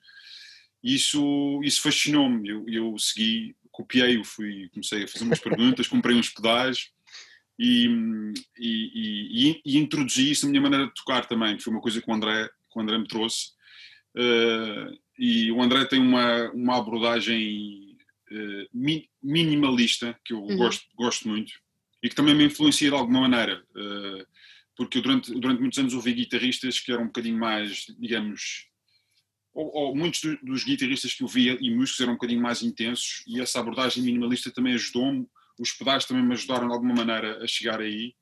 E 0.82 0.94
isso, 0.94 1.60
isso 1.64 1.82
fascinou-me. 1.82 2.48
Eu, 2.48 2.64
eu 2.68 2.98
segui, 2.98 3.56
copiei-o, 3.70 4.24
fui, 4.24 4.68
comecei 4.70 5.04
a 5.04 5.08
fazer 5.08 5.24
umas 5.24 5.40
perguntas, 5.40 5.88
comprei 5.88 6.16
uns 6.16 6.28
pedais 6.28 6.90
e, 7.58 7.86
e, 8.58 9.50
e, 9.50 9.62
e, 9.64 9.78
introduzi 9.78 10.30
isso 10.30 10.46
na 10.46 10.50
minha 10.50 10.62
maneira 10.62 10.86
de 10.86 10.94
tocar 10.94 11.26
também, 11.26 11.56
que 11.56 11.62
foi 11.62 11.72
uma 11.72 11.82
coisa 11.82 12.00
que 12.00 12.10
o 12.10 12.14
André, 12.14 12.48
que 12.48 12.78
o 12.78 12.82
André 12.82 12.98
me 12.98 13.06
trouxe. 13.06 13.52
Uh, 14.16 14.98
e 15.18 15.50
o 15.52 15.62
André 15.62 15.84
tem 15.84 16.00
uma, 16.00 16.50
uma 16.50 16.78
abordagem 16.78 17.93
uh, 18.34 18.68
mi, 18.72 19.08
minimalista 19.22 20.18
que 20.24 20.32
eu 20.32 20.42
uhum. 20.42 20.56
gosto, 20.56 20.84
gosto 20.96 21.28
muito 21.28 21.52
e 22.02 22.08
que 22.08 22.14
também 22.14 22.34
me 22.34 22.44
influencia 22.44 22.90
de 22.90 22.96
alguma 22.96 23.22
maneira, 23.22 23.64
uh, 23.70 24.26
porque 24.76 24.98
eu 24.98 25.02
durante, 25.02 25.32
durante 25.32 25.60
muitos 25.60 25.78
anos 25.78 25.94
ouvi 25.94 26.12
guitarristas 26.12 26.80
que 26.80 26.92
eram 26.92 27.04
um 27.04 27.06
bocadinho 27.06 27.38
mais, 27.38 27.86
digamos, 27.98 28.68
ou, 29.54 29.70
ou 29.72 29.96
muitos 29.96 30.20
do, 30.20 30.36
dos 30.42 30.64
guitarristas 30.64 31.14
que 31.14 31.22
eu 31.22 31.28
via 31.28 31.56
e 31.60 31.74
músicos 31.74 32.00
eram 32.00 32.12
um 32.12 32.16
bocadinho 32.16 32.42
mais 32.42 32.62
intensos 32.62 33.22
e 33.26 33.40
essa 33.40 33.60
abordagem 33.60 34.02
minimalista 34.02 34.50
também 34.50 34.74
ajudou-me 34.74 35.26
os 35.58 35.72
pedais 35.72 36.04
também 36.04 36.24
me 36.24 36.32
ajudaram 36.32 36.66
de 36.66 36.74
alguma 36.74 36.94
maneira 36.94 37.42
a 37.42 37.46
chegar 37.46 37.80
aí 37.80 38.14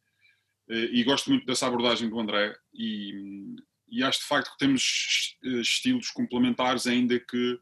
eh, 0.68 0.90
e 0.92 1.04
gosto 1.04 1.30
muito 1.30 1.46
dessa 1.46 1.66
abordagem 1.66 2.08
do 2.08 2.20
André 2.20 2.54
e, 2.74 3.56
e 3.88 4.02
acho 4.02 4.20
de 4.20 4.26
facto 4.26 4.50
que 4.52 4.58
temos 4.58 5.36
eh, 5.44 5.60
estilos 5.60 6.10
complementares 6.10 6.86
ainda 6.86 7.18
que 7.18 7.58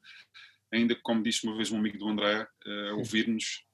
ainda 0.72 0.94
como 1.02 1.22
disse 1.22 1.44
uma 1.46 1.56
vez 1.56 1.70
um 1.70 1.78
amigo 1.78 1.98
do 1.98 2.08
André 2.08 2.42
uh, 2.42 2.96
ouvir-nos 2.96 3.64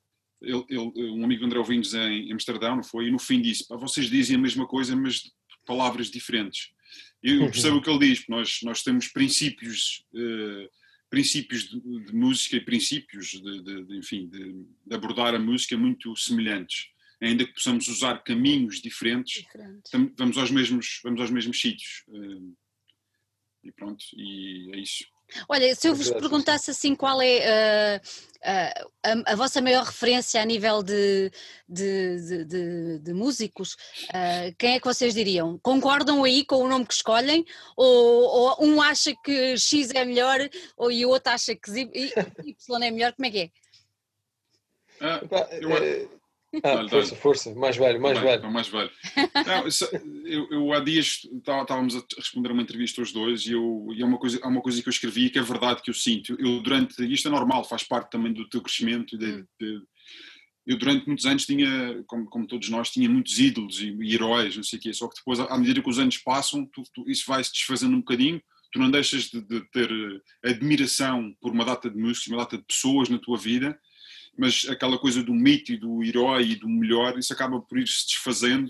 ele, 0.40 0.64
um 1.11 1.24
amigo 1.24 1.40
do 1.40 1.46
André 1.46 1.59
ouvindo-nos 1.59 1.94
em 1.94 2.32
Amsterdão 2.32 2.76
não 2.76 2.85
foi 2.85 3.09
e 3.09 3.11
no 3.11 3.18
fim 3.18 3.40
disse 3.40 3.64
vocês 3.70 4.09
dizem 4.09 4.37
a 4.37 4.40
mesma 4.40 4.66
coisa 4.66 4.94
mas 4.94 5.22
palavras 5.66 6.11
diferentes 6.11 6.70
eu 7.22 7.50
percebo 7.50 7.76
o 7.76 7.82
que 7.82 7.90
ele 7.90 8.09
diz 8.11 8.24
nós 8.28 8.61
nós 8.62 8.82
temos 8.82 9.09
princípios 9.09 10.04
uh, 10.14 10.68
princípios 11.11 11.68
de, 11.68 11.80
de, 11.80 12.14
música 12.14 12.56
e 12.56 12.61
princípios 12.61 13.28
de, 13.28 13.62
de, 13.62 13.85
de 13.85 13.96
enfim, 13.96 14.28
de, 14.28 14.66
abordar 14.94 15.35
a 15.35 15.38
música 15.38 15.76
muito 15.76 16.14
semelhantes, 16.16 16.88
ainda 17.20 17.46
que 17.46 17.54
possamos 17.54 17.88
usar 17.88 18.22
caminhos 18.22 18.80
diferentes, 18.80 19.42
Diferente. 19.42 20.12
vamos 20.16 20.37
aos 20.37 20.50
mesmos 20.50 21.00
vamos 21.02 21.20
aos 21.20 21.30
mesmos 21.30 21.61
sítios 21.61 22.04
eh, 22.09 22.52
e 23.64 23.72
pronto 23.72 24.04
e 24.14 24.70
é 24.74 24.78
isso. 24.78 25.04
Olha, 25.48 25.74
se 25.74 25.88
eu 25.88 25.94
vos 25.94 26.10
perguntasse 26.10 26.70
assim 26.70 26.94
qual 26.94 27.20
é 27.20 28.00
uh, 28.00 28.00
uh, 28.00 28.90
a, 29.02 29.32
a, 29.32 29.36
vossa 29.36 29.60
maior 29.60 29.84
referência 29.84 30.40
a 30.40 30.44
nível 30.44 30.82
de, 30.82 31.30
de, 31.68 32.44
de, 32.44 32.98
de 33.00 33.12
músicos, 33.12 33.74
uh, 34.10 34.54
quem 34.58 34.74
é 34.74 34.80
que 34.80 34.86
vocês 34.86 35.14
diriam? 35.14 35.58
Concordam 35.58 36.22
aí 36.24 36.44
com 36.44 36.56
o 36.56 36.68
nome 36.68 36.86
que 36.86 36.94
escolhem? 36.94 37.44
Ou, 37.76 38.56
ou 38.58 38.64
um 38.64 38.80
acha 38.80 39.14
que 39.24 39.56
X 39.58 39.90
é 39.94 40.04
melhor 40.04 40.38
ou, 40.76 40.90
e 40.90 41.04
o 41.04 41.10
outro 41.10 41.32
acha 41.32 41.54
que 41.56 41.70
Y 42.44 42.82
é 42.82 42.90
melhor? 42.90 43.12
Como 43.12 43.26
é 43.26 43.30
que 43.30 43.38
é? 43.38 43.50
Ah, 45.00 45.20
eu, 45.60 46.15
ah, 46.62 46.88
força, 46.88 47.16
força, 47.16 47.54
mais 47.54 47.76
velho, 47.76 48.00
mais 48.00 48.18
Bem, 48.18 48.26
velho. 48.26 48.50
Mais 48.50 48.68
velho. 48.68 48.90
Não, 49.46 49.64
eu, 50.24 50.48
eu, 50.50 50.72
há 50.72 50.80
dias 50.80 51.26
estávamos 51.32 51.96
a 51.96 52.02
responder 52.16 52.52
uma 52.52 52.62
entrevista 52.62 53.00
aos 53.00 53.12
dois 53.12 53.46
e, 53.46 53.52
eu, 53.52 53.88
e 53.94 54.02
é 54.02 54.04
uma 54.04 54.18
coisa, 54.18 54.38
há 54.42 54.48
uma 54.48 54.60
coisa 54.60 54.82
que 54.82 54.88
eu 54.88 54.92
escrevi 54.92 55.30
que 55.30 55.38
é 55.38 55.42
verdade 55.42 55.82
que 55.82 55.90
eu 55.90 55.94
sinto. 55.94 56.36
Eu 56.38 56.60
durante, 56.62 57.02
isto 57.12 57.28
é 57.28 57.30
normal, 57.30 57.64
faz 57.64 57.82
parte 57.82 58.10
também 58.10 58.32
do 58.32 58.48
teu 58.48 58.60
crescimento. 58.60 59.16
De, 59.16 59.26
hum. 59.26 59.46
de, 59.60 59.82
eu 60.66 60.76
durante 60.76 61.06
muitos 61.06 61.26
anos 61.26 61.46
tinha, 61.46 62.02
como, 62.06 62.26
como, 62.26 62.46
todos 62.46 62.68
nós, 62.68 62.90
tinha 62.90 63.08
muitos 63.08 63.38
ídolos 63.38 63.80
e, 63.80 63.96
e, 64.00 64.14
heróis, 64.14 64.56
não 64.56 64.64
sei 64.64 64.78
o 64.78 64.82
quê, 64.82 64.92
só 64.92 65.06
que 65.08 65.16
depois, 65.16 65.38
à 65.38 65.56
medida 65.56 65.80
que 65.80 65.88
os 65.88 65.98
anos 65.98 66.18
passam, 66.18 66.66
tu, 66.66 66.82
tu, 66.92 67.08
isso 67.08 67.24
vai 67.26 67.42
se 67.44 67.52
desfazendo 67.52 67.94
um 67.94 68.00
bocadinho, 68.00 68.42
tu 68.72 68.80
não 68.80 68.90
deixas 68.90 69.24
de, 69.24 69.40
de 69.42 69.60
ter 69.70 69.88
admiração 70.44 71.32
por 71.40 71.52
uma 71.52 71.64
data 71.64 71.88
de 71.88 71.96
músicos, 71.96 72.28
uma 72.28 72.38
data 72.38 72.58
de 72.58 72.64
pessoas 72.64 73.08
na 73.08 73.18
tua 73.18 73.38
vida, 73.38 73.78
mas 74.37 74.66
aquela 74.68 74.99
coisa 74.99 75.22
do 75.22 75.33
mito 75.33 75.72
e 75.72 75.77
do 75.77 76.03
herói 76.03 76.51
e 76.51 76.57
do 76.57 76.68
melhor, 76.68 77.18
isso 77.18 77.33
acaba 77.33 77.61
por 77.61 77.79
ir 77.79 77.87
se 77.87 78.07
desfazendo. 78.07 78.68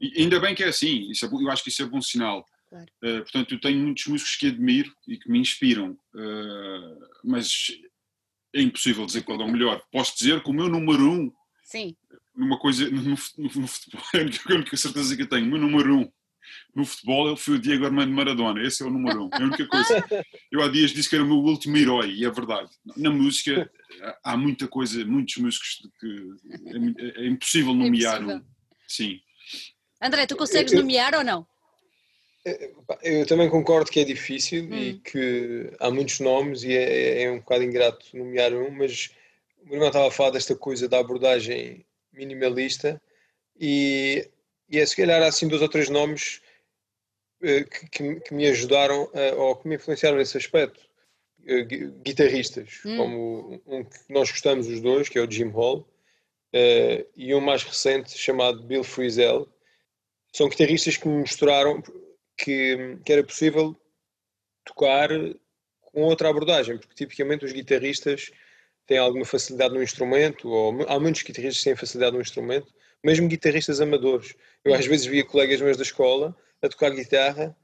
E 0.00 0.22
ainda 0.22 0.38
bem 0.38 0.54
que 0.54 0.62
é 0.62 0.68
assim, 0.68 1.10
isso 1.10 1.24
é, 1.24 1.28
eu 1.28 1.50
acho 1.50 1.62
que 1.62 1.70
isso 1.70 1.82
é 1.82 1.86
bom 1.86 2.00
sinal. 2.00 2.46
Claro. 2.68 2.86
Uh, 3.02 3.22
portanto, 3.22 3.54
eu 3.54 3.60
tenho 3.60 3.82
muitos 3.82 4.06
músicos 4.06 4.36
que 4.36 4.48
admiro 4.48 4.92
e 5.06 5.16
que 5.18 5.30
me 5.30 5.38
inspiram, 5.38 5.92
uh, 5.92 7.08
mas 7.24 7.68
é 8.54 8.60
impossível 8.60 9.06
dizer 9.06 9.22
qual 9.22 9.40
é 9.40 9.44
o 9.44 9.50
melhor. 9.50 9.82
Posso 9.90 10.16
dizer 10.16 10.42
que 10.42 10.50
o 10.50 10.54
meu 10.54 10.68
número 10.68 11.10
um, 11.10 11.32
Sim. 11.64 11.96
numa 12.34 12.58
coisa, 12.58 12.88
no, 12.90 13.02
no, 13.02 13.16
no 13.36 13.68
futebol, 13.68 14.02
é 14.14 14.18
a 14.18 14.54
única 14.54 14.76
certeza 14.76 15.16
que 15.16 15.22
eu 15.22 15.28
tenho, 15.28 15.46
o 15.46 15.50
meu 15.50 15.60
número 15.60 15.96
um 15.96 16.12
no 16.74 16.84
futebol 16.84 17.28
ele 17.28 17.36
foi 17.36 17.54
o 17.54 17.58
Diego 17.58 17.84
Armando 17.84 18.12
Maradona, 18.12 18.62
esse 18.62 18.82
é 18.82 18.86
o 18.86 18.90
número 18.90 19.24
um. 19.24 19.30
É 19.32 19.36
a 19.36 19.44
única 19.44 19.66
coisa. 19.66 20.04
Eu 20.50 20.62
há 20.62 20.68
dias 20.68 20.90
disse 20.90 21.08
que 21.08 21.14
era 21.14 21.24
o 21.24 21.26
meu 21.26 21.38
último 21.38 21.76
herói, 21.76 22.12
e 22.12 22.24
é 22.24 22.30
verdade. 22.30 22.70
Na 22.96 23.10
música 23.10 23.70
há 24.22 24.36
muita 24.36 24.68
coisa, 24.68 25.04
muitos 25.04 25.36
músicos 25.36 25.88
que 26.00 27.18
é, 27.18 27.24
é 27.24 27.26
impossível 27.26 27.74
nomear 27.74 28.22
é 28.22 28.36
um. 28.36 28.44
Sim. 28.86 29.20
André, 30.00 30.26
tu 30.26 30.36
consegues 30.36 30.72
eu, 30.72 30.80
nomear 30.80 31.14
ou 31.14 31.24
não? 31.24 31.46
Eu 33.02 33.26
também 33.26 33.50
concordo 33.50 33.90
que 33.90 34.00
é 34.00 34.04
difícil 34.04 34.64
hum. 34.64 34.74
e 34.74 34.94
que 35.00 35.72
há 35.80 35.90
muitos 35.90 36.20
nomes 36.20 36.62
e 36.62 36.72
é, 36.72 37.22
é 37.24 37.30
um 37.30 37.38
bocado 37.38 37.64
ingrato 37.64 38.16
nomear 38.16 38.52
um, 38.52 38.70
mas 38.70 39.10
o 39.62 39.64
meu 39.64 39.74
irmão 39.74 39.88
estava 39.88 40.08
a 40.08 40.12
falar 40.12 40.30
desta 40.30 40.54
coisa 40.54 40.88
da 40.88 41.00
abordagem 41.00 41.84
minimalista 42.12 43.02
e 43.58 44.30
e 44.68 44.78
é 44.78 44.86
se 44.86 44.96
calhar 44.96 45.22
assim 45.22 45.48
dois 45.48 45.62
ou 45.62 45.68
três 45.68 45.88
nomes 45.88 46.40
uh, 47.42 47.64
que, 47.68 47.88
que, 47.90 48.20
que, 48.20 48.34
me 48.34 48.46
ajudaram 48.46 49.04
uh, 49.04 49.38
ou 49.38 49.56
que 49.56 49.68
me 49.68 49.76
influenciaram 49.76 50.18
nesse 50.18 50.36
aspecto. 50.36 50.84
Uh, 51.40 51.64
guitarristas, 52.02 52.80
hum. 52.84 52.96
como 52.96 53.62
um 53.66 53.84
que 53.84 53.98
nós 54.08 54.30
gostamos 54.30 54.66
os 54.66 54.80
dois, 54.80 55.08
que 55.08 55.18
é 55.18 55.22
o 55.22 55.30
Jim 55.30 55.48
Hall, 55.50 55.88
e 57.14 57.34
um 57.34 57.40
mais 57.40 57.62
recente 57.62 58.16
chamado 58.16 58.62
Bill 58.62 58.82
Frisell. 58.82 59.46
São 60.32 60.48
guitarristas 60.48 60.96
que 60.96 61.06
me 61.06 61.18
mostraram 61.18 61.82
que, 62.36 62.98
que 63.04 63.12
era 63.12 63.22
possível 63.22 63.76
tocar 64.64 65.10
com 65.80 66.02
outra 66.02 66.28
abordagem, 66.30 66.78
porque 66.78 66.94
tipicamente 66.94 67.44
os 67.44 67.52
guitarristas 67.52 68.30
têm 68.86 68.98
alguma 68.98 69.24
facilidade 69.24 69.74
no 69.74 69.82
instrumento, 69.82 70.48
ou 70.48 70.86
há 70.88 70.98
muitos 70.98 71.22
guitarristas 71.22 71.58
que 71.58 71.64
têm 71.64 71.76
facilidade 71.76 72.16
no 72.16 72.22
instrumento, 72.22 72.72
mesmo 73.04 73.28
guitarristas 73.28 73.80
amadores. 73.80 74.34
Eu 74.64 74.74
às 74.74 74.86
vezes 74.86 75.06
via 75.06 75.24
colegas 75.24 75.60
meus 75.60 75.76
da 75.76 75.82
escola 75.82 76.36
a 76.62 76.68
tocar 76.68 76.90
guitarra 76.90 77.56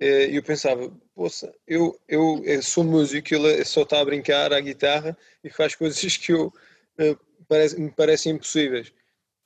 eh, 0.00 0.28
e 0.30 0.36
eu 0.36 0.42
pensava, 0.42 0.90
poça, 1.14 1.52
eu, 1.66 1.98
eu, 2.08 2.42
eu 2.44 2.62
sou 2.62 2.84
músico, 2.84 3.34
ele 3.34 3.64
só 3.64 3.82
está 3.82 4.00
a 4.00 4.04
brincar 4.04 4.52
à 4.52 4.60
guitarra 4.60 5.16
e 5.42 5.50
faz 5.50 5.74
coisas 5.74 5.98
que 6.16 6.32
eu, 6.32 6.52
eh, 6.98 7.16
parece, 7.48 7.80
me 7.80 7.90
parecem 7.90 8.32
impossíveis. 8.32 8.92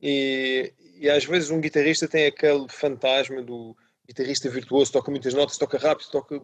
E, 0.00 0.72
e 0.96 1.08
às 1.08 1.24
vezes 1.24 1.50
um 1.50 1.60
guitarrista 1.60 2.08
tem 2.08 2.26
aquele 2.26 2.68
fantasma 2.68 3.42
do 3.42 3.76
guitarrista 4.06 4.48
virtuoso, 4.50 4.92
toca 4.92 5.10
muitas 5.10 5.32
notas, 5.32 5.56
toca 5.56 5.78
rápido, 5.78 6.10
toca. 6.10 6.42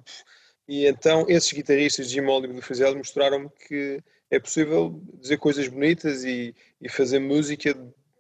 E 0.67 0.87
então 0.87 1.27
esses 1.29 1.53
guitarristas 1.53 2.09
de 2.09 2.14
Jim 2.14 2.27
Oliver 2.27 2.57
do 2.57 2.62
Fizel 2.62 2.97
mostraram-me 2.97 3.51
que 3.67 4.03
é 4.31 4.38
possível 4.38 5.03
dizer 5.14 5.38
coisas 5.38 5.69
bonitas 5.69 6.25
e, 6.25 6.55
e 6.81 6.88
fazer 6.88 7.19
música 7.19 7.75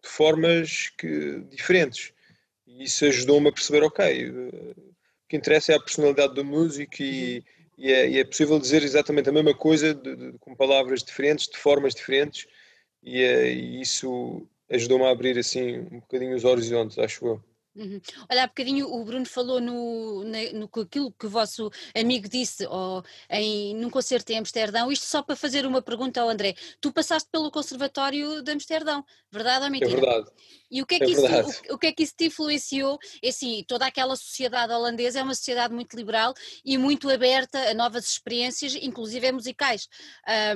de 0.08 0.14
formas 0.14 0.88
que, 0.96 1.40
diferentes. 1.50 2.12
E 2.66 2.84
isso 2.84 3.04
ajudou-me 3.04 3.48
a 3.48 3.52
perceber, 3.52 3.82
ok, 3.82 4.30
o 4.30 4.74
que 5.28 5.36
interessa 5.36 5.72
é 5.72 5.76
a 5.76 5.80
personalidade 5.80 6.34
do 6.34 6.44
músico 6.44 7.02
e, 7.02 7.44
e, 7.76 7.92
é, 7.92 8.08
e 8.08 8.18
é, 8.18 8.24
possível 8.24 8.58
dizer 8.58 8.82
exatamente 8.82 9.28
a 9.28 9.32
mesma 9.32 9.54
coisa 9.54 9.94
de, 9.94 10.16
de, 10.16 10.38
com 10.38 10.54
palavras 10.54 11.04
diferentes, 11.04 11.46
de 11.46 11.58
formas 11.58 11.94
diferentes 11.94 12.46
e, 13.02 13.22
é, 13.22 13.52
e 13.52 13.80
isso 13.80 14.46
ajudou-me 14.70 15.04
a 15.04 15.10
abrir 15.10 15.38
assim 15.38 15.80
um 15.92 16.00
bocadinho 16.00 16.34
os 16.34 16.44
horizontes, 16.44 16.98
acho 16.98 17.26
eu. 17.26 17.44
Uhum. 17.78 18.00
Olha, 18.28 18.42
há 18.42 18.46
bocadinho 18.48 18.92
o 18.92 19.04
Bruno 19.04 19.24
falou 19.24 19.60
no, 19.60 20.24
no, 20.24 20.52
no 20.52 20.82
aquilo 20.82 21.12
que 21.12 21.26
o 21.26 21.30
vosso 21.30 21.70
amigo 21.96 22.28
disse 22.28 22.66
ou 22.66 23.04
em, 23.30 23.72
num 23.76 23.88
concerto 23.88 24.32
em 24.32 24.38
Amsterdão, 24.38 24.90
isto 24.90 25.06
só 25.06 25.22
para 25.22 25.36
fazer 25.36 25.64
uma 25.64 25.80
pergunta 25.80 26.20
ao 26.20 26.28
André. 26.28 26.54
Tu 26.80 26.92
passaste 26.92 27.28
pelo 27.30 27.52
Conservatório 27.52 28.42
de 28.42 28.50
Amsterdão, 28.50 29.04
verdade 29.30 29.60
ou 29.60 29.66
é 29.66 29.70
mentira? 29.70 29.92
É 29.92 30.00
verdade. 30.00 30.30
E 30.70 30.82
o 30.82 30.86
que 30.86 30.96
é, 30.96 30.98
que 30.98 31.04
é 31.04 31.08
isso, 31.10 31.22
o, 31.70 31.74
o, 31.74 31.78
que 31.78 31.86
é 31.86 31.92
que 31.92 32.02
isso 32.02 32.14
te 32.16 32.26
influenciou? 32.26 32.98
É 33.22 33.28
assim, 33.30 33.64
toda 33.66 33.86
aquela 33.86 34.16
sociedade 34.16 34.72
holandesa 34.72 35.20
é 35.20 35.22
uma 35.22 35.34
sociedade 35.34 35.72
muito 35.72 35.96
liberal 35.96 36.34
e 36.64 36.76
muito 36.76 37.08
aberta 37.08 37.58
a 37.70 37.74
novas 37.74 38.04
experiências, 38.04 38.74
inclusive 38.74 39.32
musicais, 39.32 39.88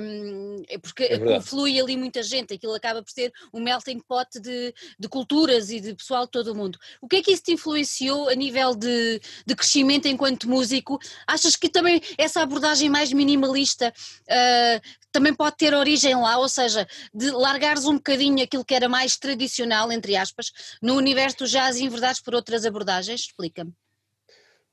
um, 0.01 0.63
porque 0.81 1.03
é 1.03 1.19
conflui 1.19 1.79
ali 1.79 1.97
muita 1.97 2.21
gente, 2.21 2.53
aquilo 2.53 2.75
acaba 2.75 3.01
por 3.01 3.11
ser 3.11 3.31
um 3.51 3.59
melting 3.59 3.99
pot 3.99 4.39
de, 4.39 4.73
de 4.99 5.07
culturas 5.07 5.71
e 5.71 5.79
de 5.79 5.95
pessoal 5.95 6.25
de 6.25 6.31
todo 6.31 6.51
o 6.51 6.55
mundo. 6.55 6.77
O 7.01 7.07
que 7.13 7.19
é 7.19 7.23
que 7.23 7.31
isso 7.31 7.43
te 7.43 7.53
influenciou 7.53 8.29
a 8.29 8.35
nível 8.35 8.75
de, 8.75 9.21
de 9.45 9.55
crescimento 9.55 10.07
enquanto 10.07 10.49
músico? 10.49 10.99
Achas 11.27 11.55
que 11.55 11.69
também 11.69 12.01
essa 12.17 12.41
abordagem 12.41 12.89
mais 12.89 13.13
minimalista 13.13 13.93
uh, 14.23 14.81
também 15.11 15.33
pode 15.33 15.57
ter 15.57 15.73
origem 15.73 16.15
lá, 16.15 16.37
ou 16.37 16.49
seja, 16.49 16.87
de 17.13 17.29
largares 17.29 17.85
um 17.85 17.95
bocadinho 17.95 18.43
aquilo 18.43 18.65
que 18.65 18.73
era 18.73 18.89
mais 18.89 19.15
tradicional, 19.15 19.91
entre 19.91 20.15
aspas, 20.15 20.51
no 20.81 20.95
universo 20.95 21.39
do 21.39 21.47
jazz 21.47 21.77
e 21.77 21.83
enverdares 21.83 22.19
por 22.19 22.33
outras 22.33 22.65
abordagens? 22.65 23.21
Explica-me. 23.21 23.73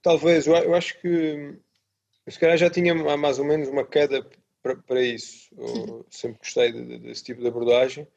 Talvez, 0.02 0.46
eu 0.46 0.74
acho 0.74 0.98
que 1.00 1.58
se 2.26 2.38
calhar 2.38 2.56
já 2.56 2.70
tinha 2.70 2.94
mais 2.94 3.38
ou 3.38 3.44
menos 3.44 3.68
uma 3.68 3.84
queda 3.84 4.26
para, 4.62 4.76
para 4.76 5.02
isso. 5.02 5.50
Eu 5.56 6.06
sempre 6.08 6.38
gostei 6.38 6.72
de, 6.72 6.84
de, 6.84 6.98
desse 6.98 7.24
tipo 7.24 7.42
de 7.42 7.48
abordagem, 7.48 8.08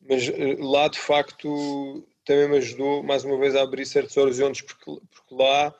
mas 0.00 0.28
eh, 0.28 0.56
lá 0.58 0.88
de 0.88 0.98
facto 0.98 2.06
também 2.24 2.48
me 2.48 2.56
ajudou 2.58 3.02
mais 3.02 3.24
uma 3.24 3.38
vez 3.38 3.54
a 3.54 3.62
abrir 3.62 3.86
certos 3.86 4.16
horizontes, 4.16 4.62
porque, 4.62 4.84
porque 4.84 5.34
lá 5.34 5.74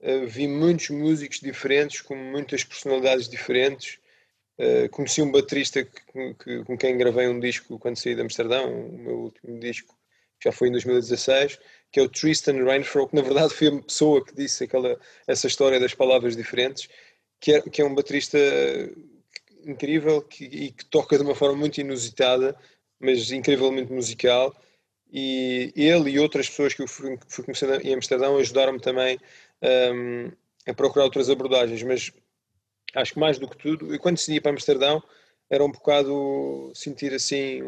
uh, 0.00 0.26
vi 0.26 0.46
muitos 0.46 0.90
músicos 0.90 1.40
diferentes, 1.40 2.00
com 2.00 2.16
muitas 2.16 2.64
personalidades 2.64 3.28
diferentes. 3.28 3.98
Uh, 4.58 4.88
conheci 4.90 5.22
um 5.22 5.30
baterista 5.30 5.84
que, 5.84 6.34
que, 6.34 6.64
com 6.64 6.76
quem 6.76 6.98
gravei 6.98 7.28
um 7.28 7.38
disco 7.38 7.78
quando 7.78 7.96
saí 7.96 8.14
de 8.14 8.20
Amsterdão, 8.20 8.88
o 8.88 8.98
meu 8.98 9.18
último 9.20 9.58
disco, 9.60 9.96
que 10.40 10.48
já 10.48 10.52
foi 10.52 10.68
em 10.68 10.72
2016, 10.72 11.58
que 11.92 12.00
é 12.00 12.02
o 12.02 12.08
Tristan 12.08 12.64
Rainfro, 12.64 13.08
que 13.08 13.16
na 13.16 13.22
verdade 13.22 13.54
foi 13.54 13.68
a 13.68 13.82
pessoa 13.82 14.24
que 14.24 14.34
disse 14.34 14.64
aquela, 14.64 14.98
essa 15.26 15.46
história 15.46 15.78
das 15.78 15.94
palavras 15.94 16.36
diferentes, 16.36 16.88
que 17.40 17.52
é, 17.52 17.60
que 17.60 17.80
é 17.80 17.84
um 17.84 17.94
baterista 17.94 18.38
incrível 19.64 20.22
que, 20.22 20.44
e 20.44 20.70
que 20.72 20.84
toca 20.86 21.16
de 21.16 21.22
uma 21.22 21.34
forma 21.34 21.56
muito 21.56 21.80
inusitada, 21.80 22.56
mas 22.98 23.30
incrivelmente 23.30 23.92
musical 23.92 24.54
e 25.12 25.72
ele 25.74 26.10
e 26.10 26.18
outras 26.18 26.48
pessoas 26.48 26.74
que 26.74 26.82
eu 26.82 26.88
fui, 26.88 27.18
fui 27.28 27.44
conhecendo 27.44 27.80
em 27.86 27.94
Amsterdão 27.94 28.36
ajudaram-me 28.36 28.80
também 28.80 29.18
um, 29.94 30.30
a 30.66 30.74
procurar 30.74 31.04
outras 31.04 31.30
abordagens, 31.30 31.82
mas 31.82 32.12
acho 32.94 33.14
que 33.14 33.18
mais 33.18 33.38
do 33.38 33.48
que 33.48 33.56
tudo, 33.56 33.94
e 33.94 33.98
quando 33.98 34.16
decidi 34.16 34.36
ir 34.36 34.40
para 34.40 34.52
Amsterdão 34.52 35.02
era 35.50 35.64
um 35.64 35.70
bocado 35.70 36.70
sentir 36.74 37.14
assim 37.14 37.62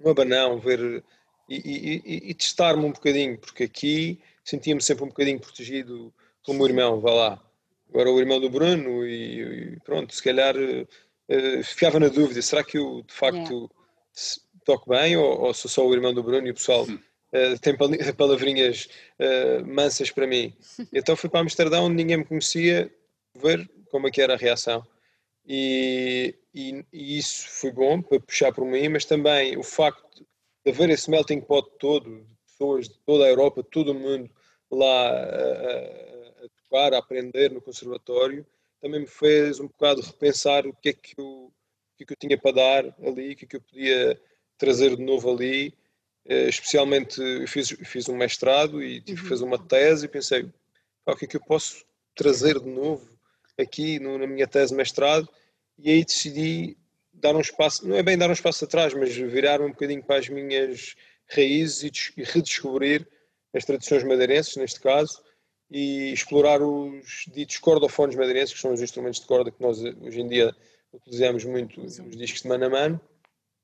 um 0.00 0.10
abanão, 0.10 0.58
ver 0.58 1.04
e, 1.48 1.56
e, 1.56 2.30
e 2.30 2.34
testar-me 2.34 2.84
um 2.84 2.92
bocadinho, 2.92 3.38
porque 3.38 3.64
aqui 3.64 4.20
sentia-me 4.44 4.80
sempre 4.80 5.04
um 5.04 5.08
bocadinho 5.08 5.40
protegido 5.40 6.12
como 6.42 6.62
o 6.62 6.66
irmão, 6.66 7.00
vá 7.00 7.12
lá. 7.12 7.42
Agora 7.90 8.10
o 8.10 8.18
irmão 8.18 8.40
do 8.40 8.50
Bruno 8.50 9.06
e, 9.06 9.74
e 9.74 9.80
pronto, 9.80 10.14
se 10.14 10.22
calhar 10.22 10.54
uh, 10.56 11.64
ficava 11.64 11.98
na 11.98 12.08
dúvida, 12.08 12.40
será 12.42 12.62
que 12.62 12.78
eu 12.78 13.02
de 13.02 13.14
facto 13.14 13.50
yeah 13.50 13.68
toco 14.68 14.90
bem 14.90 15.16
ou, 15.16 15.46
ou, 15.46 15.54
sou 15.54 15.70
só 15.70 15.86
o 15.86 15.94
irmão 15.94 16.12
do 16.12 16.22
Bruno 16.22 16.46
e 16.46 16.50
o 16.50 16.54
pessoal 16.54 16.84
uh, 16.84 17.58
tem 17.62 17.74
palavrinhas 18.14 18.86
uh, 19.18 19.66
mansas 19.66 20.10
para 20.10 20.26
mim. 20.26 20.54
Então 20.92 21.16
fui 21.16 21.30
para 21.30 21.40
Amsterdão 21.40 21.86
onde 21.86 21.96
ninguém 21.96 22.18
me 22.18 22.24
conhecia, 22.26 22.92
ver 23.34 23.66
como 23.90 24.06
é 24.06 24.10
que 24.10 24.20
era 24.20 24.34
a 24.34 24.36
reação. 24.36 24.86
E, 25.46 26.34
e, 26.54 26.84
e, 26.92 27.16
isso 27.16 27.48
foi 27.48 27.72
bom 27.72 28.02
para 28.02 28.20
puxar 28.20 28.52
por 28.52 28.66
mim, 28.66 28.90
mas 28.90 29.06
também 29.06 29.56
o 29.56 29.62
facto 29.62 30.26
de 30.62 30.70
haver 30.70 30.90
esse 30.90 31.10
melting 31.10 31.40
pot 31.40 31.66
todo, 31.78 32.04
de 32.04 32.36
pessoas 32.46 32.88
de 32.90 32.98
toda 33.06 33.24
a 33.24 33.28
Europa, 33.28 33.62
de 33.62 33.70
todo 33.70 33.92
o 33.92 33.94
mundo 33.94 34.30
lá 34.70 35.08
a, 35.08 36.44
a 36.44 36.48
tocar, 36.62 36.92
a 36.92 36.98
aprender 36.98 37.50
no 37.50 37.62
conservatório, 37.62 38.46
também 38.82 39.00
me 39.00 39.06
fez 39.06 39.60
um 39.60 39.66
bocado 39.66 40.02
repensar 40.02 40.66
o 40.66 40.74
que 40.74 40.90
é 40.90 40.92
que 40.92 41.14
eu, 41.18 41.24
o 41.24 41.52
que, 41.96 42.04
é 42.04 42.06
que 42.06 42.12
eu 42.12 42.18
tinha 42.18 42.36
para 42.36 42.52
dar 42.52 42.84
ali, 43.02 43.32
o 43.32 43.36
que 43.36 43.46
é 43.46 43.48
que 43.48 43.56
eu 43.56 43.62
podia 43.62 44.20
trazer 44.58 44.96
de 44.96 45.02
novo 45.02 45.30
ali, 45.30 45.72
eh, 46.26 46.48
especialmente 46.48 47.20
fiz, 47.46 47.70
fiz 47.84 48.08
um 48.08 48.16
mestrado 48.16 48.82
e 48.82 49.00
tive 49.00 49.22
que 49.22 49.28
fazer 49.28 49.44
uma 49.44 49.58
tese 49.58 50.04
e 50.04 50.08
pensei, 50.08 50.46
o 51.06 51.16
que 51.16 51.24
é 51.24 51.28
que 51.28 51.36
eu 51.36 51.40
posso 51.40 51.84
trazer 52.14 52.60
de 52.60 52.68
novo 52.68 53.08
aqui 53.56 53.98
no, 53.98 54.18
na 54.18 54.26
minha 54.26 54.46
tese 54.46 54.72
de 54.72 54.76
mestrado? 54.76 55.28
E 55.78 55.90
aí 55.90 56.04
decidi 56.04 56.76
dar 57.12 57.34
um 57.34 57.40
espaço, 57.40 57.86
não 57.86 57.96
é 57.96 58.02
bem 58.02 58.18
dar 58.18 58.28
um 58.28 58.32
espaço 58.32 58.64
atrás, 58.64 58.92
mas 58.94 59.14
virar 59.14 59.60
um 59.60 59.68
bocadinho 59.68 60.02
para 60.02 60.18
as 60.18 60.28
minhas 60.28 60.94
raízes 61.28 61.82
e, 62.16 62.20
e 62.20 62.24
redescobrir 62.24 63.06
as 63.54 63.64
tradições 63.64 64.04
madeirenses, 64.04 64.56
neste 64.56 64.80
caso, 64.80 65.22
e 65.70 66.12
explorar 66.12 66.62
os 66.62 67.24
ditos 67.28 67.58
cordofones 67.58 68.16
madeirenses, 68.16 68.54
que 68.54 68.60
são 68.60 68.72
os 68.72 68.80
instrumentos 68.80 69.20
de 69.20 69.26
corda 69.26 69.50
que 69.50 69.62
nós 69.62 69.80
hoje 69.82 70.20
em 70.20 70.28
dia 70.28 70.54
utilizamos 70.92 71.44
muito 71.44 71.80
nos 71.80 71.96
discos 72.16 72.42
de 72.42 72.48
mano 72.48 72.66
a 72.66 72.70
mano, 72.70 73.00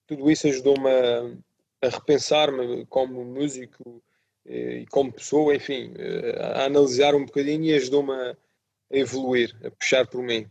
tudo 0.06 0.30
isso 0.30 0.46
ajudou-me 0.46 0.88
a, 0.88 1.86
a 1.86 1.88
repensar-me 1.88 2.86
como 2.86 3.24
músico 3.24 4.02
eh, 4.46 4.80
e 4.80 4.86
como 4.86 5.12
pessoa, 5.12 5.54
enfim, 5.54 5.94
eh, 5.96 6.38
a 6.40 6.64
analisar 6.64 7.14
um 7.14 7.24
bocadinho 7.24 7.64
e 7.64 7.74
ajudou-me 7.74 8.12
a, 8.12 8.36
evoluir, 8.90 9.56
a 9.64 9.70
puxar 9.70 10.06
por 10.06 10.22
mim. 10.22 10.48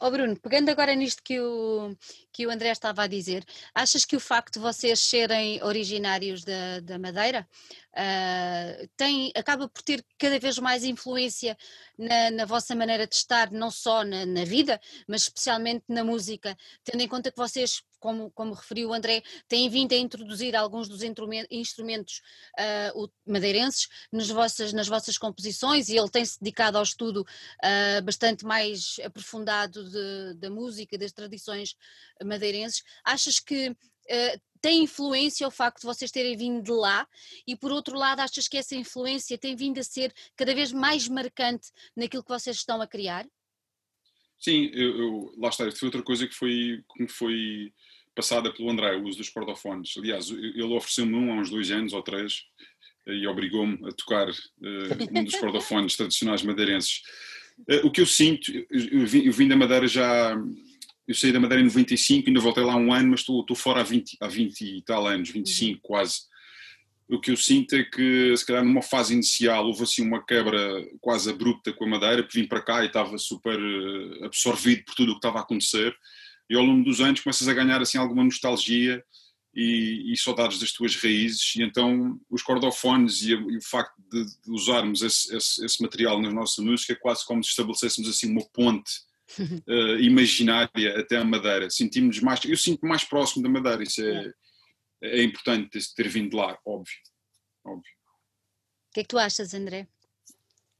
Oh 0.00 0.10
Bruno, 0.10 0.38
pegando 0.38 0.70
agora 0.70 0.94
nisto 0.94 1.22
que 1.22 1.40
o, 1.40 1.94
que 2.38 2.46
o 2.46 2.50
André 2.50 2.70
estava 2.70 3.02
a 3.02 3.08
dizer, 3.08 3.44
achas 3.74 4.04
que 4.04 4.14
o 4.14 4.20
facto 4.20 4.54
de 4.54 4.60
vocês 4.60 5.00
serem 5.00 5.60
originários 5.60 6.44
da, 6.44 6.78
da 6.78 6.96
Madeira 6.96 7.44
uh, 7.98 8.88
tem, 8.96 9.32
acaba 9.34 9.68
por 9.68 9.82
ter 9.82 10.04
cada 10.16 10.38
vez 10.38 10.56
mais 10.58 10.84
influência 10.84 11.58
na, 11.98 12.30
na 12.30 12.44
vossa 12.44 12.76
maneira 12.76 13.08
de 13.08 13.16
estar, 13.16 13.50
não 13.50 13.72
só 13.72 14.04
na, 14.04 14.24
na, 14.24 14.44
vida, 14.44 14.80
mas 15.08 15.22
especialmente 15.22 15.84
na 15.88 16.04
música, 16.04 16.56
tendo 16.84 17.00
em 17.00 17.08
conta 17.08 17.32
que 17.32 17.36
vocês, 17.36 17.82
como, 17.98 18.30
como 18.30 18.54
referiu 18.54 18.90
o 18.90 18.94
André, 18.94 19.20
têm 19.48 19.68
vindo 19.68 19.92
a 19.92 19.96
introduzir 19.96 20.54
alguns 20.54 20.88
dos 20.88 21.02
instrumentos 21.02 22.22
uh, 22.94 23.10
madeirenses 23.26 23.88
nas 24.12 24.28
vossas, 24.28 24.72
nas 24.72 24.86
vossas 24.86 25.18
composições 25.18 25.88
e 25.88 25.96
ele 25.96 26.08
tem-se 26.08 26.38
dedicado 26.40 26.78
ao 26.78 26.84
estudo 26.84 27.22
uh, 27.22 28.02
bastante 28.04 28.44
mais 28.44 29.00
aprofundado 29.04 29.90
de, 29.90 30.34
da 30.34 30.48
música, 30.48 30.96
das 30.96 31.10
tradições 31.10 31.74
madeirenses. 32.28 32.82
Achas 33.04 33.40
que 33.40 33.74
Uh, 34.10 34.40
tem 34.62 34.84
influência 34.84 35.46
o 35.46 35.50
facto 35.50 35.80
de 35.80 35.86
vocês 35.86 36.10
terem 36.10 36.34
vindo 36.34 36.62
de 36.62 36.70
lá 36.70 37.06
e 37.46 37.54
por 37.54 37.70
outro 37.70 37.96
lado 37.96 38.20
achas 38.20 38.48
que 38.48 38.56
essa 38.56 38.74
influência 38.74 39.36
tem 39.36 39.54
vindo 39.54 39.78
a 39.78 39.82
ser 39.82 40.12
cada 40.34 40.54
vez 40.54 40.72
mais 40.72 41.06
marcante 41.06 41.68
naquilo 41.94 42.22
que 42.22 42.30
vocês 42.30 42.56
estão 42.56 42.80
a 42.80 42.86
criar? 42.86 43.26
Sim, 44.38 44.70
eu, 44.72 44.98
eu, 44.98 45.34
lá 45.36 45.48
está, 45.48 45.70
foi 45.70 45.88
outra 45.88 46.02
coisa 46.02 46.26
que 46.26 46.34
foi, 46.34 46.82
que 46.96 47.08
foi 47.08 47.72
passada 48.14 48.52
pelo 48.52 48.70
André, 48.70 48.96
o 48.96 49.04
uso 49.04 49.18
dos 49.18 49.28
cordofones. 49.28 49.94
Aliás, 49.96 50.30
ele 50.30 50.62
ofereceu-me 50.62 51.14
um 51.14 51.32
há 51.32 51.36
uns 51.36 51.50
dois 51.50 51.70
anos 51.70 51.92
ou 51.92 52.02
três 52.02 52.44
e 53.06 53.26
obrigou-me 53.26 53.78
a 53.88 53.92
tocar 53.92 54.28
uh, 54.28 55.18
um 55.18 55.24
dos 55.24 55.34
cordofones 55.40 55.96
tradicionais 55.96 56.42
madeirenses. 56.42 57.02
Uh, 57.60 57.86
o 57.86 57.90
que 57.90 58.00
eu 58.00 58.06
sinto, 58.06 58.52
eu 58.52 59.06
eu 59.24 59.32
vim, 59.32 59.48
da 59.48 59.56
Madeira 59.56 59.88
já, 59.88 60.36
eu 61.08 61.14
saí 61.14 61.32
da 61.32 61.40
Madeira 61.40 61.62
em 61.62 61.66
95, 61.66 62.28
ainda 62.28 62.38
voltei 62.38 62.62
lá 62.62 62.76
um 62.76 62.92
ano, 62.92 63.10
mas 63.10 63.20
estou, 63.20 63.40
estou 63.40 63.56
fora 63.56 63.80
há 63.80 63.82
20, 63.82 64.18
há 64.20 64.28
20 64.28 64.60
e 64.60 64.82
tal 64.82 65.06
anos, 65.06 65.30
25 65.30 65.72
uhum. 65.72 65.80
quase. 65.82 66.20
O 67.08 67.18
que 67.18 67.30
eu 67.30 67.36
sinto 67.38 67.74
é 67.74 67.82
que, 67.82 68.36
se 68.36 68.44
calhar, 68.44 68.62
numa 68.62 68.82
fase 68.82 69.14
inicial 69.14 69.66
houve 69.66 69.84
assim 69.84 70.02
uma 70.02 70.22
quebra 70.22 70.86
quase 71.00 71.30
abrupta 71.30 71.72
com 71.72 71.86
a 71.86 71.88
Madeira, 71.88 72.22
porque 72.22 72.38
vim 72.38 72.46
para 72.46 72.60
cá 72.60 72.82
e 72.82 72.88
estava 72.88 73.16
super 73.16 73.58
eh, 73.58 74.26
absorvido 74.26 74.84
por 74.84 74.94
tudo 74.94 75.12
o 75.12 75.14
que 75.14 75.18
estava 75.18 75.38
a 75.38 75.40
acontecer. 75.40 75.96
E 76.50 76.54
ao 76.54 76.62
longo 76.62 76.84
dos 76.84 77.00
anos 77.00 77.20
começas 77.20 77.48
a 77.48 77.54
ganhar 77.54 77.80
assim 77.80 77.96
alguma 77.96 78.22
nostalgia 78.22 79.02
e, 79.54 80.12
e, 80.12 80.16
saudades 80.18 80.58
das 80.58 80.72
tuas 80.72 80.94
raízes, 80.96 81.56
e 81.56 81.62
então 81.62 82.20
os 82.30 82.42
cordofones 82.42 83.22
e, 83.22 83.30
e 83.30 83.56
o 83.56 83.62
facto 83.62 83.94
de, 84.10 84.24
de 84.24 84.50
usarmos 84.50 85.00
esse, 85.00 85.34
esse, 85.34 85.64
esse, 85.64 85.82
material 85.82 86.20
na 86.20 86.30
nossa 86.30 86.60
música 86.60 86.92
é 86.92 86.96
quase 86.96 87.24
como 87.24 87.42
se 87.42 87.50
estabelecêssemos 87.50 88.10
assim 88.10 88.30
uma 88.30 88.44
ponte 88.52 89.07
uh, 89.68 89.98
imaginária 90.00 90.98
até 90.98 91.16
a 91.16 91.24
Madeira. 91.24 91.70
Sentimos 91.70 92.20
mais, 92.20 92.44
eu 92.44 92.56
sinto 92.56 92.86
mais 92.86 93.04
próximo 93.04 93.42
da 93.42 93.48
Madeira, 93.48 93.82
isso 93.82 94.02
é, 94.02 94.32
é, 95.02 95.20
é 95.20 95.22
importante 95.22 95.78
ter 95.94 96.08
vindo 96.08 96.36
lá, 96.36 96.58
óbvio. 96.64 96.96
óbvio. 97.64 97.92
O 98.90 98.94
que 98.94 99.00
é 99.00 99.02
que 99.02 99.08
tu 99.08 99.18
achas, 99.18 99.54
André? 99.54 99.86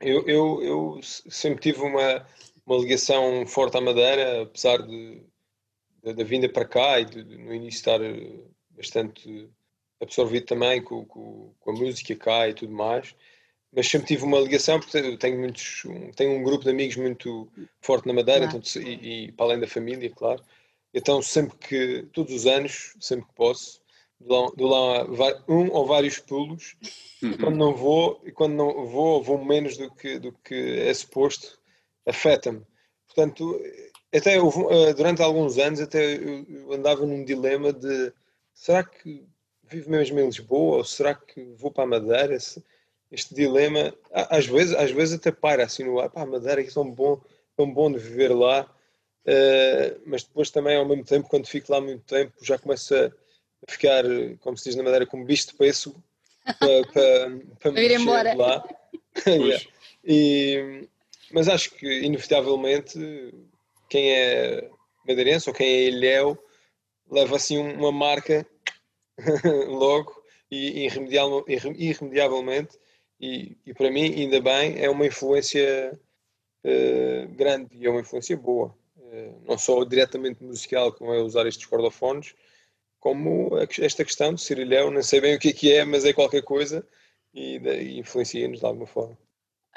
Eu, 0.00 0.26
eu, 0.28 0.62
eu 0.62 1.00
sempre 1.02 1.60
tive 1.60 1.80
uma, 1.80 2.26
uma 2.64 2.78
ligação 2.78 3.46
forte 3.46 3.76
à 3.76 3.80
Madeira, 3.80 4.42
apesar 4.42 4.78
de, 4.78 5.22
da 6.02 6.24
vinda 6.24 6.48
para 6.48 6.64
cá 6.64 7.00
e 7.00 7.04
de, 7.04 7.24
de, 7.24 7.36
no 7.36 7.52
início 7.52 7.78
estar 7.78 8.00
bastante 8.70 9.50
absorvido 10.00 10.46
também 10.46 10.82
com, 10.82 11.04
com, 11.04 11.52
com, 11.58 11.70
a 11.70 11.74
música 11.74 12.14
cá 12.14 12.48
e 12.48 12.54
tudo 12.54 12.72
mais. 12.72 13.14
Mas 13.72 13.88
sempre 13.88 14.08
tive 14.08 14.24
uma 14.24 14.40
ligação, 14.40 14.80
porque 14.80 15.16
tenho, 15.18 15.38
muitos, 15.38 15.82
tenho 16.16 16.32
um 16.32 16.42
grupo 16.42 16.64
de 16.64 16.70
amigos 16.70 16.96
muito 16.96 17.48
forte 17.80 18.06
na 18.06 18.14
Madeira, 18.14 18.46
então, 18.46 18.60
e, 18.82 19.26
e, 19.26 19.32
para 19.32 19.46
além 19.46 19.60
da 19.60 19.66
família, 19.66 20.10
claro. 20.10 20.42
Então, 20.92 21.20
sempre 21.20 21.56
que, 21.58 22.06
todos 22.12 22.32
os 22.32 22.46
anos, 22.46 22.94
sempre 22.98 23.26
que 23.26 23.34
posso, 23.34 23.80
dou 24.18 24.46
lá, 24.68 25.04
dou 25.04 25.16
lá 25.16 25.44
um 25.48 25.70
ou 25.70 25.86
vários 25.86 26.18
pulos. 26.18 26.76
Uhum. 27.22 27.36
Quando 27.36 27.56
não 27.56 27.74
vou, 27.74 28.22
e 28.24 28.32
quando 28.32 28.54
não 28.54 28.86
vou, 28.86 29.22
vou 29.22 29.44
menos 29.44 29.76
do 29.76 29.90
que, 29.90 30.18
do 30.18 30.32
que 30.32 30.54
é 30.54 30.94
suposto, 30.94 31.58
afeta-me. 32.06 32.62
Portanto, 33.06 33.60
até 34.14 34.36
eh, 34.36 34.94
durante 34.94 35.22
alguns 35.22 35.58
anos, 35.58 35.80
até 35.80 36.16
eu 36.16 36.72
andava 36.72 37.04
num 37.04 37.24
dilema 37.24 37.72
de 37.72 38.12
será 38.54 38.82
que 38.82 39.24
vivo 39.64 39.90
mesmo 39.90 40.18
em 40.18 40.26
Lisboa 40.26 40.78
ou 40.78 40.84
será 40.84 41.14
que 41.14 41.42
vou 41.56 41.70
para 41.70 41.84
a 41.84 41.86
Madeira? 41.86 42.38
Este 43.10 43.34
dilema, 43.34 43.94
às 44.12 44.46
vezes, 44.46 44.74
às 44.74 44.90
vezes 44.90 45.14
até 45.14 45.30
para 45.30 45.64
assim 45.64 45.84
no 45.84 45.98
ar, 45.98 46.10
pá, 46.10 46.22
a 46.22 46.26
Madeira 46.26 46.60
é 46.60 46.64
tão 46.64 46.90
bom, 46.90 47.20
tão 47.56 47.72
bom 47.72 47.90
de 47.90 47.98
viver 47.98 48.34
lá, 48.34 48.62
uh, 49.26 50.00
mas 50.04 50.24
depois 50.24 50.50
também 50.50 50.76
ao 50.76 50.86
mesmo 50.86 51.04
tempo, 51.04 51.28
quando 51.28 51.46
fico 51.46 51.72
lá 51.72 51.80
muito 51.80 52.04
tempo, 52.04 52.32
já 52.42 52.58
começo 52.58 52.94
a 52.94 53.10
ficar, 53.66 54.04
como 54.40 54.58
se 54.58 54.64
diz 54.64 54.76
na 54.76 54.82
Madeira, 54.82 55.06
como 55.06 55.24
bicho 55.24 55.48
de 55.48 55.54
peço 55.54 55.94
para, 56.58 56.86
para, 56.92 57.40
para 57.60 57.72
me 57.72 57.80
ir 57.82 57.92
embora. 57.92 58.34
lá. 58.34 58.68
yeah. 59.26 59.64
e, 60.04 60.86
mas 61.32 61.48
acho 61.48 61.70
que, 61.70 61.86
inevitavelmente, 62.00 62.98
quem 63.88 64.12
é 64.12 64.68
madeirense 65.06 65.48
ou 65.48 65.54
quem 65.54 65.66
é 65.66 65.82
ilhéu 65.88 66.38
leva 67.10 67.36
assim 67.36 67.58
uma 67.58 67.90
marca 67.90 68.46
logo 69.66 70.22
e 70.50 70.86
irremediavelmente 70.86 72.78
e, 73.20 73.56
e, 73.66 73.74
para 73.74 73.90
mim 73.90 74.04
ainda 74.14 74.40
bem 74.40 74.82
é 74.82 74.88
uma 74.88 75.06
influência 75.06 75.98
uh, 76.64 77.28
grande 77.34 77.76
e 77.76 77.86
é 77.86 77.90
uma 77.90 78.00
influência 78.00 78.36
boa. 78.36 78.74
Uh, 78.96 79.42
não 79.46 79.58
só 79.58 79.84
diretamente 79.84 80.42
musical 80.42 80.92
como 80.92 81.12
é 81.12 81.18
usar 81.22 81.46
estes 81.46 81.66
cordofones 81.66 82.34
como 83.00 83.50
esta 83.78 84.04
questão 84.04 84.34
de 84.34 84.40
ser 84.40 84.58
ilhéu, 84.58 84.90
não 84.90 85.02
sei 85.02 85.20
bem 85.20 85.36
o 85.36 85.38
que 85.38 85.50
é, 85.50 85.52
que 85.52 85.72
é 85.72 85.84
mas 85.84 86.04
é 86.04 86.12
qualquer 86.12 86.42
coisa 86.42 86.86
e, 87.32 87.56
e 87.56 87.98
influencia-nos 87.98 88.58
de 88.58 88.66
alguma 88.66 88.86
forma 88.86 89.16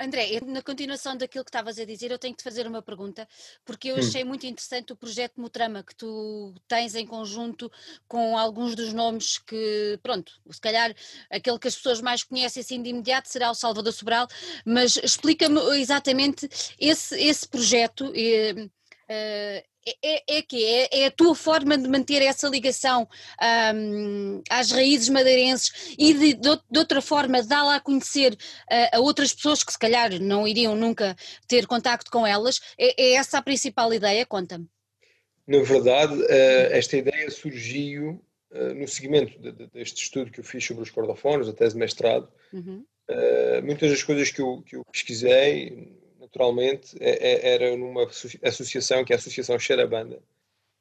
André, 0.02 0.40
na 0.46 0.62
continuação 0.62 1.16
daquilo 1.16 1.44
que 1.44 1.50
estavas 1.50 1.78
a 1.78 1.86
dizer, 1.86 2.12
eu 2.12 2.20
tenho 2.20 2.34
que 2.34 2.40
te 2.40 2.44
fazer 2.44 2.66
uma 2.68 2.82
pergunta, 2.82 3.28
porque 3.64 3.90
eu 3.90 3.96
hum. 3.96 4.00
achei 4.00 4.24
muito 4.24 4.46
interessante 4.46 4.92
o 4.92 4.96
projeto 4.96 5.40
Mutrama 5.40 5.84
que 5.84 5.96
tu 5.96 6.54
tens 6.68 6.96
em 6.96 7.06
conjunto 7.06 7.72
com 8.08 8.38
alguns 8.38 8.76
dos 8.76 8.94
nomes 8.94 9.38
que, 9.38 10.00
pronto, 10.02 10.34
se 10.50 10.60
calhar 10.60 10.94
aquele 11.30 11.60
que 11.60 11.68
as 11.68 11.76
pessoas 11.76 12.02
mais 12.02 12.24
conhecem 12.24 12.62
assim 12.62 12.82
de 12.82 12.90
imediato 12.90 13.30
será 13.30 13.52
o 13.52 13.56
Salvador 13.56 13.94
Sobral, 13.94 14.28
mas 14.66 14.96
explica-me 14.98 15.60
exatamente 15.80 16.50
esse, 16.80 17.16
esse 17.20 17.48
projeto. 17.48 18.12
E, 18.16 18.54
uh, 18.54 19.71
é, 19.88 19.96
é, 20.04 20.38
é 20.38 20.42
que 20.42 20.64
é, 20.64 21.02
é, 21.02 21.06
a 21.08 21.12
tua 21.12 21.34
forma 21.34 21.78
de 21.78 21.88
manter 21.88 22.22
essa 22.22 22.48
ligação 22.48 23.08
um, 23.76 24.42
às 24.50 24.72
raízes 24.72 25.10
madeirenses 25.10 25.96
e 25.98 26.14
de, 26.14 26.34
de, 26.36 26.60
de 26.70 26.80
outra 26.80 27.02
forma 27.02 27.42
dá-la 27.42 27.76
a 27.76 27.80
conhecer 27.80 28.34
uh, 28.34 28.96
a 28.96 29.00
outras 29.00 29.34
pessoas 29.34 29.64
que 29.64 29.72
se 29.72 29.80
calhar 29.80 30.20
não 30.20 30.48
iriam 30.48 30.76
nunca 30.76 31.16
ter 31.48 31.66
contacto 31.66 32.12
com 32.12 32.26
elas. 32.26 32.60
É, 32.78 33.02
é 33.02 33.14
essa 33.14 33.40
a 33.40 33.42
principal 33.42 33.92
ideia? 33.94 34.26
Conta-me. 34.26 34.68
Na 35.48 35.62
verdade, 35.64 36.14
uh, 36.14 36.72
esta 36.72 36.98
ideia 36.98 37.30
surgiu 37.32 38.24
uh, 38.52 38.74
no 38.76 38.88
seguimento 38.88 39.40
de, 39.40 39.52
de, 39.52 39.68
deste 39.68 40.04
estudo 40.04 40.32
que 40.32 40.40
eu 40.40 40.44
fiz 40.44 40.64
sobre 40.64 40.84
os 40.84 40.92
cordofones, 40.92 41.48
a 41.48 41.54
tese 41.54 41.74
de 41.74 41.80
mestrado. 41.80 42.32
Uhum. 42.54 42.86
muitas 43.64 43.90
das 43.90 44.04
coisas 44.04 44.30
que 44.30 44.42
eu, 44.42 44.62
que 44.62 44.76
eu 44.76 44.86
pesquisei 44.92 46.01
naturalmente, 46.32 46.96
é, 47.00 47.50
é, 47.50 47.54
era 47.54 47.78
numa 47.78 48.08
associação 48.44 49.04
que 49.04 49.12
é 49.12 49.16
a 49.16 49.20
Associação 49.20 49.60
Xerabanda, 49.60 50.22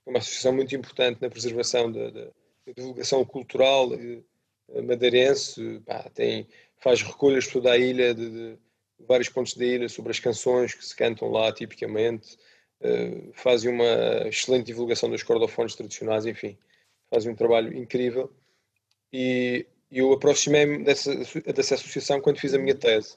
uma 0.06 0.18
associação 0.18 0.52
muito 0.52 0.74
importante 0.74 1.20
na 1.20 1.28
preservação 1.28 1.90
da, 1.90 2.08
da, 2.10 2.24
da 2.66 2.72
divulgação 2.74 3.24
cultural 3.24 3.92
eh, 3.92 4.82
madeirense, 4.82 5.80
pá, 5.84 6.08
tem, 6.14 6.46
faz 6.78 7.02
recolhas 7.02 7.46
por 7.46 7.54
toda 7.54 7.72
a 7.72 7.78
ilha, 7.78 8.14
de, 8.14 8.30
de, 8.30 8.58
vários 9.06 9.28
pontos 9.28 9.54
da 9.54 9.64
ilha, 9.64 9.88
sobre 9.88 10.12
as 10.12 10.20
canções 10.20 10.74
que 10.74 10.84
se 10.84 10.94
cantam 10.94 11.30
lá 11.30 11.52
tipicamente, 11.52 12.36
uh, 12.80 13.32
fazem 13.32 13.72
uma 13.72 14.28
excelente 14.28 14.66
divulgação 14.66 15.10
dos 15.10 15.22
cordofones 15.22 15.74
tradicionais, 15.74 16.26
enfim, 16.26 16.56
fazem 17.08 17.32
um 17.32 17.34
trabalho 17.34 17.76
incrível. 17.76 18.30
E 19.12 19.66
eu 19.90 20.12
aproximei-me 20.12 20.84
dessa, 20.84 21.14
dessa 21.52 21.74
associação 21.74 22.20
quando 22.20 22.38
fiz 22.38 22.52
a 22.52 22.58
minha 22.58 22.74
tese. 22.74 23.16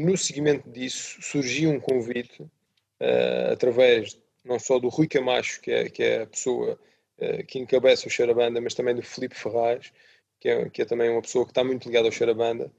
No 0.00 0.16
seguimento 0.16 0.66
disso 0.70 1.20
surgiu 1.20 1.68
um 1.68 1.78
convite, 1.78 2.42
uh, 2.42 3.52
através 3.52 4.18
não 4.42 4.58
só 4.58 4.78
do 4.78 4.88
Rui 4.88 5.06
Camacho, 5.06 5.60
que 5.60 5.70
é, 5.70 5.90
que 5.90 6.02
é 6.02 6.22
a 6.22 6.26
pessoa 6.26 6.78
uh, 7.18 7.46
que 7.46 7.58
encabeça 7.58 8.08
o 8.08 8.10
Xarabanda, 8.10 8.62
mas 8.62 8.72
também 8.72 8.94
do 8.94 9.02
Felipe 9.02 9.34
Ferraz, 9.34 9.92
que 10.40 10.48
é, 10.48 10.70
que 10.70 10.80
é 10.80 10.84
também 10.86 11.10
uma 11.10 11.20
pessoa 11.20 11.44
que 11.44 11.50
está 11.50 11.62
muito 11.62 11.84
ligada 11.86 12.08
ao 12.08 12.12
Xarabanda. 12.12 12.72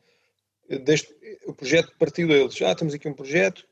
Deste, 0.68 1.16
o 1.46 1.54
projeto 1.54 1.94
partiu 2.00 2.28
deles. 2.28 2.60
Ah, 2.64 2.74
temos 2.74 2.96
aqui 2.96 3.08
um 3.08 3.14
projeto, 3.14 3.68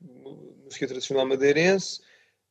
música 0.64 0.86
tradicional 0.86 1.26
madeirense, 1.26 2.02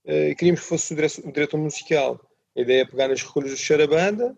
uh, 0.05 0.31
e 0.31 0.35
queríamos 0.35 0.63
que 0.63 0.67
fosse 0.67 0.93
o 0.93 0.97
diretor, 0.97 1.29
o 1.29 1.33
diretor 1.33 1.59
musical. 1.59 2.21
A 2.57 2.61
ideia 2.61 2.83
é 2.83 2.85
pegar 2.85 3.07
nas 3.07 3.23
recolhas 3.23 3.53
do 3.53 3.57
Xarabanda 3.57 4.37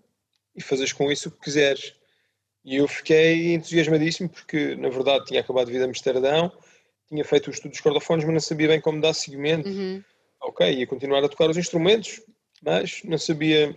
e 0.55 0.62
fazeres 0.62 0.92
com 0.92 1.11
isso 1.11 1.31
o 1.31 1.33
que 1.33 1.40
quiseres. 1.40 1.94
E 2.64 2.77
eu 2.77 2.87
fiquei 2.87 3.55
entusiasmadíssimo 3.55 4.29
porque, 4.29 4.75
na 4.77 4.88
verdade, 4.88 5.27
tinha 5.27 5.40
acabado 5.40 5.66
de 5.66 5.73
vir 5.73 5.83
a 5.83 5.87
Amsterdão, 5.87 6.53
tinha 7.09 7.25
feito 7.25 7.49
o 7.49 7.51
estudo 7.51 7.70
dos 7.73 7.81
cordofones, 7.81 8.25
mas 8.25 8.35
não 8.35 8.40
sabia 8.40 8.68
bem 8.68 8.81
como 8.81 9.01
dar 9.01 9.14
seguimento. 9.14 9.68
Uhum. 9.68 10.03
Ok, 10.42 10.73
ia 10.73 10.87
continuar 10.87 11.25
a 11.25 11.29
tocar 11.29 11.51
os 11.51 11.57
instrumentos, 11.57 12.23
mas 12.62 13.03
não 13.05 13.18
sabia 13.18 13.75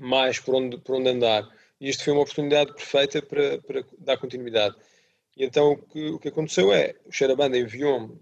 mais 0.00 0.38
por 0.38 0.54
onde, 0.54 0.78
por 0.78 0.96
onde 0.96 1.08
andar. 1.08 1.48
E 1.80 1.88
isto 1.88 2.04
foi 2.04 2.12
uma 2.12 2.22
oportunidade 2.22 2.72
perfeita 2.74 3.22
para, 3.22 3.58
para 3.58 3.84
dar 3.98 4.16
continuidade. 4.16 4.76
E 5.36 5.44
então 5.44 5.72
o 5.72 5.76
que, 5.76 6.10
o 6.10 6.18
que 6.18 6.28
aconteceu 6.28 6.72
é, 6.72 6.94
o 7.06 7.12
Xerabanda 7.12 7.58
enviou-me 7.58 8.18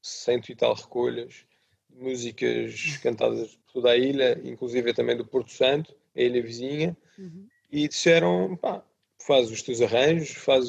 cento 0.00 0.50
e 0.50 0.56
tal 0.56 0.74
recolhas 0.74 1.44
de 1.88 2.02
músicas 2.02 2.96
cantadas 3.02 3.54
por 3.56 3.72
toda 3.74 3.90
a 3.90 3.96
ilha, 3.96 4.40
inclusive 4.44 4.92
também 4.92 5.16
do 5.16 5.24
Porto 5.24 5.52
Santo, 5.52 5.94
a 6.16 6.20
ilha 6.20 6.42
vizinha, 6.42 6.96
uhum. 7.18 7.46
e 7.70 7.86
disseram, 7.86 8.56
pá, 8.56 8.84
faz 9.26 9.50
os 9.50 9.62
teus 9.62 9.80
arranjos, 9.80 10.30
faz, 10.30 10.68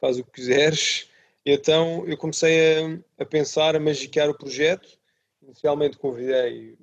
faz 0.00 0.18
o 0.18 0.24
que 0.24 0.32
quiseres. 0.32 1.08
E 1.44 1.52
então 1.52 2.06
eu 2.06 2.16
comecei 2.16 2.78
a, 2.78 3.22
a 3.22 3.24
pensar, 3.24 3.76
a 3.76 3.80
magicar 3.80 4.28
o 4.28 4.36
projeto. 4.36 4.98
Inicialmente 5.42 5.96
convidei 5.96 6.76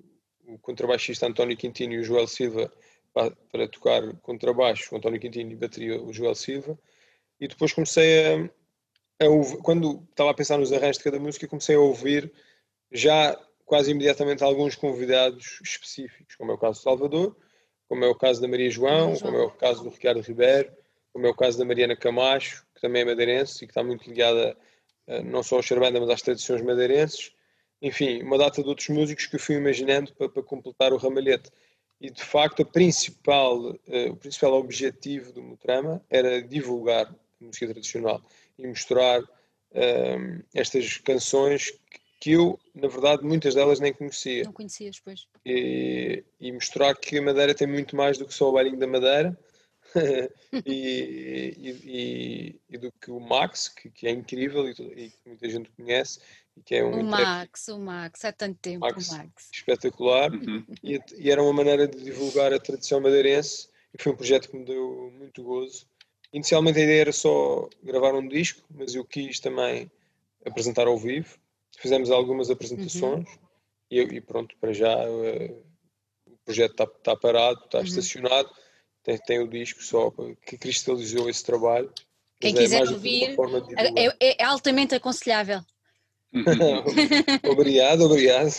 o 0.47 0.57
contrabaixista 0.59 1.27
António 1.27 1.57
Quintino 1.57 1.93
e 1.93 1.99
o 1.99 2.03
Joel 2.03 2.27
Silva 2.27 2.71
para, 3.13 3.31
para 3.51 3.67
tocar 3.67 4.13
contrabaixo, 4.17 4.93
o 4.93 4.97
António 4.97 5.19
Quintino 5.19 5.51
e 5.51 5.55
bateria 5.55 6.01
o 6.01 6.11
Joel 6.11 6.35
Silva. 6.35 6.77
E 7.39 7.47
depois 7.47 7.73
comecei 7.73 8.49
a, 9.19 9.25
a 9.25 9.29
ouvir, 9.29 9.57
quando 9.57 10.05
estava 10.09 10.31
a 10.31 10.33
pensar 10.33 10.57
nos 10.57 10.71
arranjos 10.71 10.97
de 10.97 11.03
cada 11.03 11.19
música, 11.19 11.47
comecei 11.47 11.75
a 11.75 11.79
ouvir 11.79 12.31
já 12.91 13.39
quase 13.65 13.91
imediatamente 13.91 14.43
alguns 14.43 14.75
convidados 14.75 15.59
específicos, 15.63 16.35
como 16.35 16.51
é 16.51 16.55
o 16.55 16.57
caso 16.57 16.79
do 16.79 16.83
Salvador, 16.83 17.35
como 17.87 18.03
é 18.03 18.07
o 18.07 18.15
caso 18.15 18.41
da 18.41 18.47
Maria 18.47 18.69
João, 18.69 19.15
como 19.17 19.37
é 19.37 19.43
o 19.43 19.51
caso 19.51 19.83
do 19.83 19.89
Ricardo 19.89 20.21
Ribeiro, 20.21 20.71
como 21.15 21.27
é 21.27 21.29
o 21.29 21.33
caso 21.33 21.57
da 21.57 21.63
Mariana 21.63 21.95
Camacho, 21.95 22.65
que 22.75 22.81
também 22.81 23.03
é 23.03 23.05
madeirense 23.05 23.63
e 23.63 23.67
que 23.67 23.71
está 23.71 23.81
muito 23.81 24.05
ligada 24.05 24.53
não 25.23 25.41
só 25.41 25.55
ao 25.55 25.63
Xarbanda, 25.63 25.97
mas 25.97 26.09
às 26.09 26.21
tradições 26.21 26.61
madeirenses. 26.61 27.31
Enfim, 27.81 28.21
uma 28.21 28.37
data 28.37 28.61
de 28.61 28.67
outros 28.67 28.89
músicos 28.89 29.25
que 29.25 29.37
eu 29.37 29.39
fui 29.39 29.55
imaginando 29.55 30.13
para, 30.13 30.27
para 30.27 30.43
completar 30.43 30.91
o 30.91 30.97
ramalhete. 30.97 31.49
E 32.01 32.09
de 32.09 32.21
facto, 32.21 32.65
principal, 32.65 33.61
uh, 33.61 34.11
o 34.11 34.17
principal 34.17 34.55
objetivo 34.55 35.31
do 35.31 35.41
Mutrama 35.41 36.03
era 36.09 36.41
divulgar 36.41 37.05
a 37.05 37.45
música 37.45 37.67
tradicional 37.67 38.21
e 38.59 38.67
mostrar 38.67 39.21
uh, 39.21 40.43
estas 40.53 40.97
canções 40.97 41.71
que 42.19 42.31
eu, 42.33 42.59
na 42.73 42.89
verdade, 42.89 43.23
muitas 43.23 43.55
delas 43.55 43.79
nem 43.79 43.93
conhecia. 43.93 44.43
Não 44.43 44.51
conhecias, 44.51 44.99
pois. 44.99 45.27
E, 45.45 46.25
e 46.41 46.51
mostrar 46.51 46.93
que 46.93 47.19
a 47.19 47.21
Madeira 47.21 47.55
tem 47.55 47.67
muito 47.67 47.95
mais 47.95 48.17
do 48.17 48.25
que 48.25 48.33
só 48.33 48.49
o 48.49 48.51
bailinho 48.51 48.79
da 48.79 48.87
Madeira 48.87 49.37
e, 50.65 51.55
e, 51.57 52.61
e, 52.69 52.77
do 52.77 52.91
que 52.91 53.11
o 53.11 53.19
Max, 53.19 53.69
que, 53.69 53.89
que 53.89 54.07
é 54.07 54.11
incrível 54.11 54.69
e, 54.69 54.73
que 54.73 55.13
muita 55.25 55.49
gente 55.49 55.69
conhece. 55.71 56.19
E 56.57 56.61
que 56.61 56.75
é 56.75 56.83
um 56.83 57.01
o 57.01 57.03
Max, 57.03 57.67
o 57.67 57.79
Max, 57.79 58.23
há 58.25 58.31
tanto 58.31 58.57
tempo, 58.59 58.79
Max, 58.79 59.09
o 59.09 59.17
Max. 59.17 59.49
Espetacular. 59.53 60.31
Uhum. 60.31 60.65
E, 60.83 60.99
e, 61.17 61.31
era 61.31 61.41
uma 61.41 61.53
maneira 61.53 61.87
de 61.87 62.03
divulgar 62.03 62.53
a 62.53 62.59
tradição 62.59 63.01
madeirense 63.01 63.69
e 63.93 64.01
foi 64.01 64.11
um 64.11 64.15
projeto 64.15 64.49
que 64.49 64.57
me 64.57 64.65
deu 64.65 65.11
muito 65.17 65.43
gozo. 65.43 65.85
Inicialmente 66.31 66.79
a 66.79 66.83
ideia 66.83 67.01
era 67.01 67.11
só 67.13 67.69
gravar 67.83 68.13
um 68.13 68.27
disco, 68.27 68.61
mas 68.69 68.95
eu 68.95 69.05
quis 69.05 69.39
também 69.39 69.89
apresentar 70.45 70.87
ao 70.87 70.97
vivo. 70.97 71.37
Fizemos 71.77 72.09
algumas 72.11 72.49
apresentações 72.49 73.27
uhum. 73.27 73.37
e, 73.91 73.99
e, 74.01 74.21
pronto, 74.21 74.55
para 74.59 74.73
já 74.73 74.93
uh, 75.09 75.63
o 76.27 76.37
projeto 76.45 76.71
está 76.71 76.87
tá 76.87 77.15
parado, 77.15 77.59
está 77.65 77.79
uhum. 77.79 77.83
estacionado 77.85 78.49
tem, 79.05 79.17
tem 79.19 79.39
o 79.39 79.47
disco 79.47 79.83
só 79.83 80.11
que 80.45 80.57
cristalizou 80.57 81.29
esse 81.29 81.43
trabalho. 81.43 81.91
Quem 82.39 82.53
é 82.53 82.57
quiser 82.57 82.81
ouvir, 82.89 83.35
é, 83.77 84.05
é, 84.07 84.35
é, 84.41 84.43
altamente 84.43 84.95
aconselhável. 84.95 85.61
obrigado, 87.49 88.01
obrigado. 88.01 88.49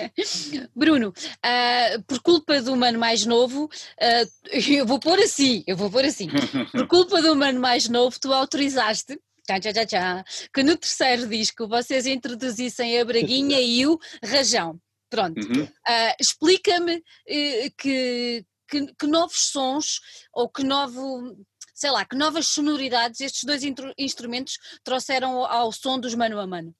Bruno, 0.74 1.08
uh, 1.10 2.02
por 2.04 2.22
culpa 2.22 2.62
do 2.62 2.74
mano 2.74 2.98
mais 2.98 3.26
novo, 3.26 3.64
uh, 3.64 4.50
eu 4.70 4.86
vou 4.86 4.98
pôr 4.98 5.18
assim, 5.18 5.62
eu 5.66 5.76
vou 5.76 5.90
pôr 5.90 6.06
assim, 6.06 6.28
por 6.72 6.86
culpa 6.86 7.20
do 7.20 7.36
mano 7.36 7.60
mais 7.60 7.90
novo, 7.90 8.18
tu 8.18 8.32
autorizaste 8.32 9.20
tchá, 9.58 9.72
tchá, 9.72 9.86
tchá, 9.86 10.24
que 10.54 10.62
no 10.62 10.76
terceiro 10.76 11.26
disco 11.26 11.66
vocês 11.66 12.06
introduzissem 12.06 13.00
a 13.00 13.04
Braguinha 13.04 13.60
e 13.60 13.86
o 13.86 13.98
Rajão. 14.22 14.78
Pronto. 15.08 15.40
Uhum. 15.40 15.64
Uh, 15.64 16.14
Explica-me 16.20 16.96
uh, 16.96 17.72
que, 17.76 18.44
que, 18.70 18.94
que 18.94 19.06
novos 19.06 19.50
sons 19.50 20.00
ou 20.32 20.48
que 20.48 20.62
novo 20.62 21.36
sei 21.80 21.90
lá, 21.90 22.04
que 22.04 22.14
novas 22.14 22.46
sonoridades 22.48 23.22
estes 23.22 23.44
dois 23.44 23.62
instrumentos 23.96 24.58
trouxeram 24.84 25.46
ao 25.46 25.72
som 25.72 25.98
dos 25.98 26.14
mano 26.14 26.38
a 26.38 26.46
mano? 26.46 26.74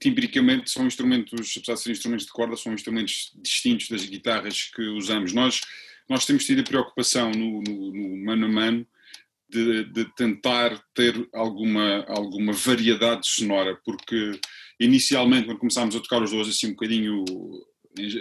Timbricamente 0.00 0.70
são 0.70 0.86
instrumentos, 0.86 1.52
apesar 1.56 1.74
de 1.74 1.80
serem 1.80 1.92
instrumentos 1.92 2.26
de 2.26 2.32
corda, 2.32 2.56
são 2.56 2.72
instrumentos 2.72 3.32
distintos 3.42 3.88
das 3.88 4.04
guitarras 4.04 4.70
que 4.72 4.82
usamos. 4.82 5.32
Nós, 5.32 5.60
nós 6.08 6.24
temos 6.24 6.44
tido 6.44 6.60
a 6.60 6.64
preocupação 6.64 7.32
no, 7.32 7.60
no, 7.60 7.92
no 7.92 8.24
mano 8.24 8.46
a 8.46 8.48
mano 8.48 8.86
de, 9.48 9.84
de, 9.86 10.04
tentar 10.14 10.80
ter 10.94 11.28
alguma, 11.34 12.04
alguma 12.06 12.52
variedade 12.52 13.26
sonora, 13.26 13.76
porque 13.84 14.38
inicialmente 14.78 15.46
quando 15.46 15.58
começámos 15.58 15.96
a 15.96 16.00
tocar 16.00 16.22
os 16.22 16.30
dois 16.30 16.48
assim 16.48 16.68
um 16.68 16.70
bocadinho 16.70 17.24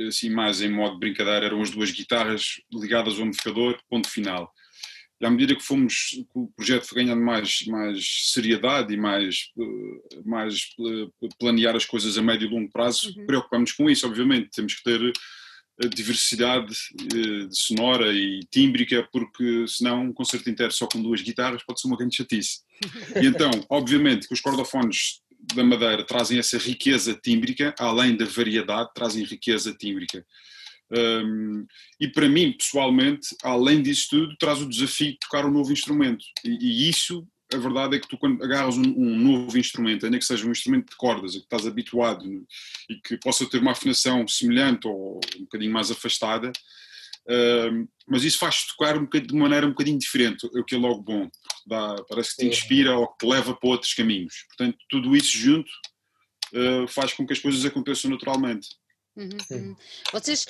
assim 0.08 0.30
mais 0.30 0.62
em 0.62 0.70
modo 0.70 0.94
de 0.94 1.00
brincadeira, 1.00 1.46
eram 1.46 1.62
as 1.62 1.70
duas 1.70 1.92
guitarras 1.92 2.62
ligadas 2.74 3.16
ao 3.16 3.26
amplificador, 3.26 3.80
ponto 3.90 4.10
final. 4.10 4.52
E 5.22 5.26
à 5.26 5.30
medida 5.30 5.54
que 5.54 5.64
fomos, 5.64 6.12
que 6.12 6.28
o 6.34 6.48
projeto 6.56 6.86
foi 6.88 7.04
ganhando 7.04 7.22
mais, 7.22 7.66
mais 7.68 8.32
seriedade 8.32 8.94
e 8.94 8.98
mais, 8.98 9.52
eh, 9.60 10.20
mais 10.26 10.70
eh, 10.80 11.28
planear 11.38 11.76
as 11.76 11.84
coisas 11.84 12.18
a 12.18 12.22
médio 12.22 12.48
e 12.48 12.50
longo 12.50 12.72
prazo, 12.72 13.14
uhum. 13.18 13.26
preocupamos 13.26 13.74
com 13.74 13.90
isso, 13.90 14.08
obviamente. 14.08 14.50
Temos 14.52 14.76
que 14.76 14.84
ter 14.84 15.02
eh, 15.02 15.88
diversidade 15.90 16.74
de 16.96 17.50
sonora 17.52 18.14
e 18.14 18.40
tímbrica, 18.50 19.06
porque 19.12 19.66
senão 19.68 20.06
um 20.06 20.14
concerto 20.14 20.50
inteiro 20.50 20.72
só 20.72 20.88
com 20.88 21.02
duas 21.02 21.22
guitarras 21.22 21.64
pode 21.64 21.82
ser 21.82 21.88
uma 21.88 21.98
grande 21.98 22.16
chatice. 22.16 22.60
E 23.22 23.28
então, 23.28 23.52
obviamente, 23.70 24.26
que 24.26 24.34
os 24.34 24.40
cordofones 24.40 25.20
da 25.40 25.64
Madeira 25.64 26.04
trazem 26.06 26.38
essa 26.38 26.58
riqueza 26.58 27.14
tímbrica, 27.14 27.74
além 27.80 28.16
da 28.16 28.26
variedade, 28.26 28.90
trazem 28.94 29.24
riqueza 29.24 29.74
tímbrica. 29.74 30.26
Um, 30.92 31.66
e 32.00 32.08
para 32.08 32.28
mim, 32.28 32.52
pessoalmente, 32.52 33.36
além 33.44 33.82
disso 33.82 34.08
tudo, 34.10 34.36
traz 34.38 34.62
o 34.62 34.68
desafio 34.68 35.12
de 35.12 35.20
tocar 35.20 35.46
um 35.46 35.52
novo 35.52 35.72
instrumento. 35.72 36.26
E, 36.44 36.50
e 36.50 36.90
isso, 36.90 37.28
a 37.54 37.58
verdade 37.58 37.96
é 37.96 38.00
que 38.00 38.08
tu, 38.08 38.18
quando 38.18 38.44
agarras 38.44 38.76
um, 38.76 38.82
um, 38.82 39.18
novo 39.18 39.58
instrumento, 39.58 40.06
ainda 40.06 40.18
que 40.18 40.26
seja 40.26 40.46
um 40.48 40.52
instrumento 40.52 40.90
de 40.90 40.96
cordas, 40.96 41.36
a 41.36 41.40
que 41.40 41.46
estás 41.46 41.66
habituado 41.66 42.26
e 42.90 42.96
que 42.96 43.18
possa 43.18 43.46
ter 43.48 43.60
uma 43.60 43.72
afinação 43.72 44.28
semelhante 44.28 44.88
ou 44.88 45.20
um 45.38 45.42
bocadinho 45.42 45.72
mais 45.72 45.92
afastada, 45.92 46.52
mas 48.08 48.24
isso 48.24 48.40
faz 48.40 48.66
tocar 48.66 48.98
um 48.98 49.08
de 49.08 49.36
maneira 49.36 49.66
um 49.66 49.70
bocadinho 49.70 50.00
diferente, 50.00 50.46
o 50.48 50.64
que 50.64 50.76
é 50.76 50.78
logo 50.78 51.02
bom. 51.02 51.30
Dá, 51.68 51.96
parece 52.08 52.36
que 52.36 52.42
te 52.42 52.48
inspira 52.48 52.98
ou 52.98 53.08
que 53.08 53.26
te 53.26 53.30
leva 53.30 53.56
para 53.56 53.70
outros 53.70 53.94
caminhos. 53.94 54.46
Portanto, 54.48 54.78
tudo 54.90 55.16
isso 55.16 55.38
junto 55.38 55.70
uh, 56.54 56.88
faz 56.88 57.14
com 57.14 57.26
que 57.26 57.34
as 57.34 57.40
coisas 57.40 57.64
aconteçam 57.66 58.10
naturalmente. 58.10 58.68
Uhum, 59.20 59.38
uhum. 59.52 59.76
Vocês, 60.14 60.48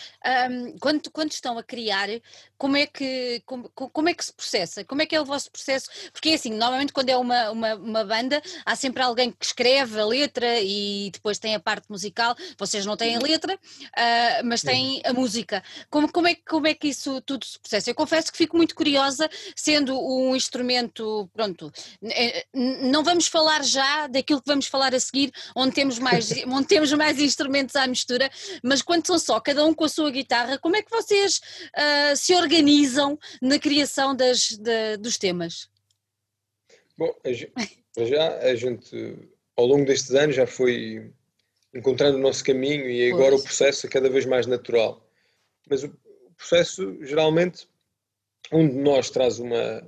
um, 0.51 0.77
quando, 0.77 1.09
quando 1.09 1.31
estão 1.31 1.57
a 1.57 1.63
criar, 1.63 2.07
como 2.55 2.77
é, 2.77 2.85
que, 2.85 3.41
como, 3.43 3.67
como 3.69 4.09
é 4.09 4.13
que 4.13 4.23
se 4.23 4.31
processa? 4.31 4.83
Como 4.83 5.01
é 5.01 5.07
que 5.07 5.15
é 5.15 5.21
o 5.21 5.25
vosso 5.25 5.49
processo? 5.49 5.89
Porque 6.13 6.29
é 6.29 6.33
assim, 6.35 6.51
normalmente 6.51 6.93
quando 6.93 7.09
é 7.09 7.17
uma, 7.17 7.49
uma, 7.49 7.75
uma, 7.75 8.05
banda, 8.05 8.41
há 8.63 8.75
sempre 8.75 9.01
alguém 9.01 9.31
que 9.31 9.43
escreve 9.43 9.99
a 9.99 10.05
letra 10.05 10.59
e 10.61 11.09
depois 11.11 11.39
tem 11.39 11.55
a 11.55 11.59
parte 11.59 11.89
musical. 11.89 12.35
Vocês 12.59 12.85
não 12.85 12.95
têm 12.95 13.15
a 13.15 13.19
letra, 13.19 13.55
uh, 13.55 14.45
mas 14.45 14.61
têm 14.61 15.01
a 15.03 15.13
música. 15.13 15.63
Como, 15.89 16.11
como, 16.11 16.27
é, 16.27 16.35
como 16.35 16.67
é 16.67 16.75
que 16.75 16.89
isso 16.89 17.21
tudo 17.21 17.45
se 17.45 17.57
processa? 17.57 17.89
Eu 17.89 17.95
confesso 17.95 18.31
que 18.31 18.37
fico 18.37 18.55
muito 18.55 18.75
curiosa, 18.75 19.27
sendo 19.55 19.99
um 19.99 20.35
instrumento, 20.35 21.27
pronto, 21.33 21.71
eh, 22.03 22.45
não 22.53 23.03
vamos 23.03 23.27
falar 23.27 23.63
já 23.63 24.05
daquilo 24.07 24.41
que 24.41 24.47
vamos 24.47 24.67
falar 24.67 24.93
a 24.93 24.99
seguir, 24.99 25.31
onde 25.55 25.73
temos 25.73 25.97
mais, 25.97 26.29
onde 26.45 26.67
temos 26.67 26.91
mais 26.93 27.19
instrumentos 27.19 27.75
à 27.75 27.87
mistura, 27.87 28.29
mas 28.63 28.81
quando 28.81 29.05
são 29.05 29.19
só, 29.19 29.39
cada 29.39 29.65
um 29.65 29.73
com 29.73 29.85
a 29.85 29.89
sua 29.89 30.11
guitarra, 30.11 30.57
como 30.57 30.75
é 30.75 30.81
que 30.81 30.91
vocês 30.91 31.41
uh, 31.75 32.15
se 32.15 32.33
organizam 32.35 33.17
na 33.41 33.59
criação 33.59 34.15
das, 34.15 34.57
de, 34.57 34.97
dos 34.97 35.17
temas? 35.17 35.69
Bom, 36.97 37.13
já 37.97 38.37
a 38.39 38.55
gente, 38.55 39.17
ao 39.55 39.65
longo 39.65 39.85
destes 39.85 40.11
anos, 40.11 40.35
já 40.35 40.45
foi 40.45 41.11
encontrando 41.73 42.17
o 42.17 42.21
nosso 42.21 42.43
caminho 42.43 42.89
e 42.89 43.11
agora 43.11 43.31
pois. 43.31 43.41
o 43.41 43.43
processo 43.45 43.87
é 43.87 43.89
cada 43.89 44.09
vez 44.09 44.25
mais 44.25 44.45
natural. 44.45 45.07
Mas 45.69 45.83
o 45.83 45.95
processo, 46.35 46.97
geralmente, 47.05 47.67
um 48.51 48.67
de 48.67 48.75
nós 48.75 49.09
traz 49.09 49.39
uma, 49.39 49.87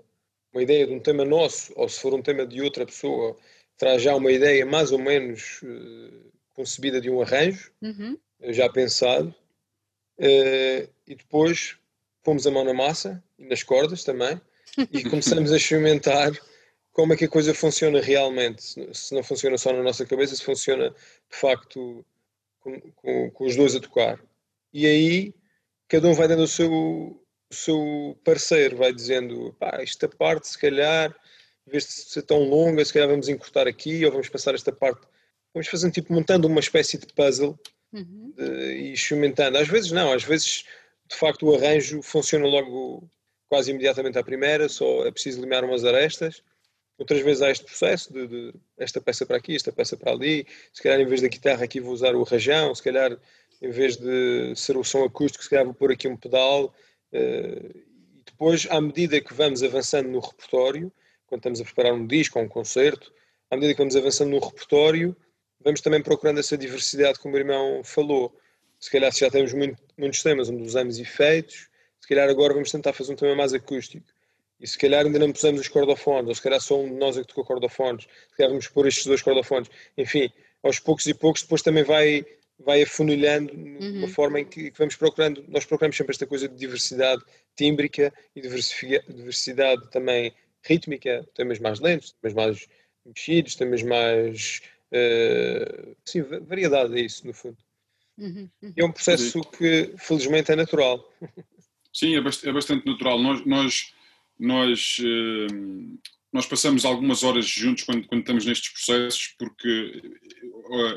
uma 0.53 0.61
ideia 0.61 0.87
de 0.87 0.93
um 0.93 0.99
tema 0.99 1.25
nosso, 1.25 1.73
ou 1.75 1.89
se 1.89 1.99
for 1.99 2.13
um 2.13 2.21
tema 2.21 2.45
de 2.45 2.61
outra 2.61 2.85
pessoa, 2.85 3.35
traz 3.77 4.01
já 4.01 4.15
uma 4.15 4.31
ideia 4.31 4.65
mais 4.65 4.91
ou 4.91 4.99
menos 4.99 5.61
uh, 5.63 6.31
concebida 6.53 7.01
de 7.01 7.09
um 7.09 7.21
arranjo. 7.21 7.71
Uhum 7.81 8.17
já 8.43 8.69
pensado, 8.69 9.33
uh, 10.19 10.89
e 11.07 11.15
depois 11.15 11.77
fomos 12.23 12.45
a 12.45 12.51
mão 12.51 12.63
na 12.63 12.73
massa 12.73 13.23
e 13.37 13.45
nas 13.45 13.63
cordas 13.63 14.03
também, 14.03 14.39
e 14.91 15.03
começamos 15.09 15.51
a 15.51 15.57
experimentar 15.57 16.31
como 16.91 17.13
é 17.13 17.17
que 17.17 17.25
a 17.25 17.29
coisa 17.29 17.53
funciona 17.53 18.01
realmente, 18.01 18.63
se 18.93 19.15
não 19.15 19.23
funciona 19.23 19.57
só 19.57 19.71
na 19.71 19.81
nossa 19.81 20.05
cabeça, 20.05 20.35
se 20.35 20.43
funciona 20.43 20.89
de 20.89 21.37
facto 21.37 22.05
com, 22.59 22.79
com, 22.95 23.31
com 23.31 23.45
os 23.45 23.55
dois 23.55 23.75
a 23.75 23.79
tocar. 23.79 24.19
E 24.73 24.85
aí 24.85 25.33
cada 25.87 26.07
um 26.07 26.13
vai 26.13 26.27
dando 26.27 26.43
o 26.43 26.47
seu, 26.47 26.71
o 26.71 27.53
seu 27.53 28.17
parecer, 28.23 28.75
vai 28.75 28.93
dizendo, 28.93 29.55
pá, 29.59 29.79
esta 29.81 30.07
parte 30.07 30.47
se 30.47 30.57
calhar, 30.57 31.15
em 31.67 31.71
vez 31.71 31.85
de 31.85 31.91
ser 31.91 32.21
tão 32.23 32.43
longa, 32.43 32.83
se 32.83 32.93
calhar 32.93 33.09
vamos 33.09 33.29
encurtar 33.29 33.67
aqui, 33.67 34.05
ou 34.05 34.11
vamos 34.11 34.29
passar 34.29 34.55
esta 34.55 34.71
parte, 34.71 35.05
vamos 35.53 35.67
fazendo 35.67 35.93
tipo, 35.93 36.13
montando 36.13 36.47
uma 36.47 36.59
espécie 36.59 36.97
de 36.97 37.07
puzzle 37.07 37.59
uhum. 37.93 38.33
de, 38.35 38.43
e 38.43 38.93
experimentando. 38.93 39.57
Às 39.57 39.67
vezes 39.67 39.91
não, 39.91 40.11
às 40.11 40.23
vezes 40.23 40.63
de 41.07 41.15
facto 41.15 41.45
o 41.45 41.55
arranjo 41.55 42.01
funciona 42.01 42.47
logo 42.47 43.09
quase 43.49 43.71
imediatamente 43.71 44.17
à 44.17 44.23
primeira, 44.23 44.69
só 44.69 45.05
é 45.05 45.11
preciso 45.11 45.41
limar 45.41 45.63
umas 45.63 45.83
arestas. 45.83 46.41
Outras 46.97 47.21
vezes 47.21 47.41
há 47.41 47.49
este 47.49 47.65
processo 47.65 48.13
de, 48.13 48.27
de, 48.27 48.53
esta 48.77 49.01
peça 49.01 49.25
para 49.25 49.37
aqui, 49.37 49.55
esta 49.55 49.71
peça 49.71 49.97
para 49.97 50.11
ali. 50.11 50.45
Se 50.71 50.81
calhar 50.81 50.99
em 50.99 51.05
vez 51.05 51.21
da 51.21 51.27
guitarra 51.27 51.63
aqui 51.63 51.79
vou 51.79 51.93
usar 51.93 52.15
o 52.15 52.23
rajão, 52.23 52.73
se 52.73 52.83
calhar 52.83 53.17
em 53.61 53.69
vez 53.69 53.97
de 53.97 54.53
ser 54.55 54.77
o 54.77 54.83
som 54.83 55.03
acústico, 55.03 55.43
se 55.43 55.49
calhar 55.49 55.65
vou 55.65 55.73
pôr 55.73 55.91
aqui 55.91 56.07
um 56.07 56.15
pedal. 56.15 56.73
Uh, 57.11 57.91
e 58.21 58.23
depois, 58.25 58.67
à 58.69 58.79
medida 58.79 59.19
que 59.19 59.33
vamos 59.33 59.63
avançando 59.63 60.09
no 60.09 60.19
repertório, 60.19 60.91
quando 61.25 61.39
estamos 61.39 61.59
a 61.59 61.63
preparar 61.63 61.93
um 61.93 62.05
disco 62.05 62.39
ou 62.39 62.45
um 62.45 62.47
concerto, 62.47 63.11
à 63.49 63.55
medida 63.55 63.73
que 63.73 63.79
vamos 63.79 63.95
avançando 63.95 64.29
no 64.29 64.39
repertório, 64.39 65.15
vamos 65.63 65.81
também 65.81 66.01
procurando 66.01 66.39
essa 66.39 66.57
diversidade 66.57 67.19
como 67.19 67.35
o 67.35 67.37
irmão 67.37 67.83
falou. 67.83 68.35
Se 68.79 68.89
calhar 68.89 69.11
se 69.11 69.19
já 69.19 69.29
temos 69.29 69.53
muito, 69.53 69.77
muitos 69.97 70.23
temas 70.23 70.49
onde 70.49 70.63
usamos 70.63 70.97
efeitos, 70.99 71.67
se 71.99 72.07
calhar 72.07 72.29
agora 72.29 72.53
vamos 72.53 72.71
tentar 72.71 72.93
fazer 72.93 73.13
um 73.13 73.15
tema 73.15 73.35
mais 73.35 73.53
acústico. 73.53 74.05
e 74.59 74.67
se 74.67 74.77
calhar 74.77 75.05
ainda 75.05 75.17
não 75.17 75.31
pusemos 75.31 75.61
os 75.61 75.67
cordofones, 75.67 76.29
ou 76.29 76.35
se 76.35 76.41
calhar 76.41 76.61
só 76.61 76.79
um 76.79 76.87
de 76.87 76.95
nós 76.95 77.17
é 77.17 77.21
que 77.21 77.27
tocou 77.27 77.43
cordofones, 77.43 78.03
se 78.03 78.37
calhar 78.37 78.49
vamos 78.49 78.67
pôr 78.67 78.87
estes 78.87 79.05
dois 79.05 79.21
cordofones, 79.21 79.69
enfim, 79.97 80.31
aos 80.61 80.79
poucos 80.79 81.05
e 81.07 81.13
poucos 81.13 81.41
depois 81.41 81.61
também 81.61 81.83
vai, 81.83 82.25
vai 82.59 82.83
afunilhando 82.83 83.55
de 83.55 83.87
uma 83.97 84.05
uhum. 84.05 84.07
forma 84.07 84.39
em 84.39 84.45
que, 84.45 84.69
que, 84.69 84.77
vamos 84.77 84.95
procurando, 84.95 85.43
nós 85.47 85.65
procuramos 85.65 85.97
sempre 85.97 86.11
esta 86.11 86.27
coisa 86.27 86.47
de 86.47 86.55
diversidade 86.55 87.23
tímbrica 87.55 88.13
e 88.35 88.41
diversidade 88.41 89.89
também 89.89 90.33
rítmica, 90.63 91.27
temas 91.33 91.59
mais 91.59 91.79
lentos, 91.79 92.15
temas 92.21 92.35
mais 92.35 92.67
mexidos, 93.05 93.55
temas 93.55 93.81
mais, 93.81 94.61
uh, 94.93 95.95
sim, 96.05 96.21
variedade 96.21 96.97
é 96.97 97.01
isso 97.01 97.25
no 97.25 97.33
fundo. 97.33 97.57
Uhum, 98.17 98.49
uhum. 98.61 98.73
É 98.75 98.85
um 98.85 98.91
processo 98.91 99.41
que 99.41 99.93
felizmente 99.97 100.51
é 100.51 100.55
natural. 100.55 101.03
Sim, 101.93 102.15
é 102.15 102.21
bastante, 102.21 102.49
é 102.49 102.53
bastante 102.53 102.85
natural. 102.85 103.21
Nós, 103.21 103.45
nós 103.45 103.93
nós, 104.41 104.97
eh, 104.99 105.53
nós 106.33 106.47
passamos 106.47 106.83
algumas 106.83 107.23
horas 107.23 107.45
juntos 107.45 107.83
quando, 107.83 108.07
quando 108.07 108.21
estamos 108.21 108.43
nestes 108.43 108.69
processos, 108.71 109.35
porque 109.37 110.01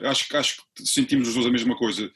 eh, 0.03 0.09
acho, 0.09 0.34
acho 0.34 0.57
que 0.74 0.86
sentimos 0.86 1.28
os 1.28 1.34
dois 1.34 1.47
a 1.47 1.51
mesma 1.51 1.76
coisa. 1.76 2.11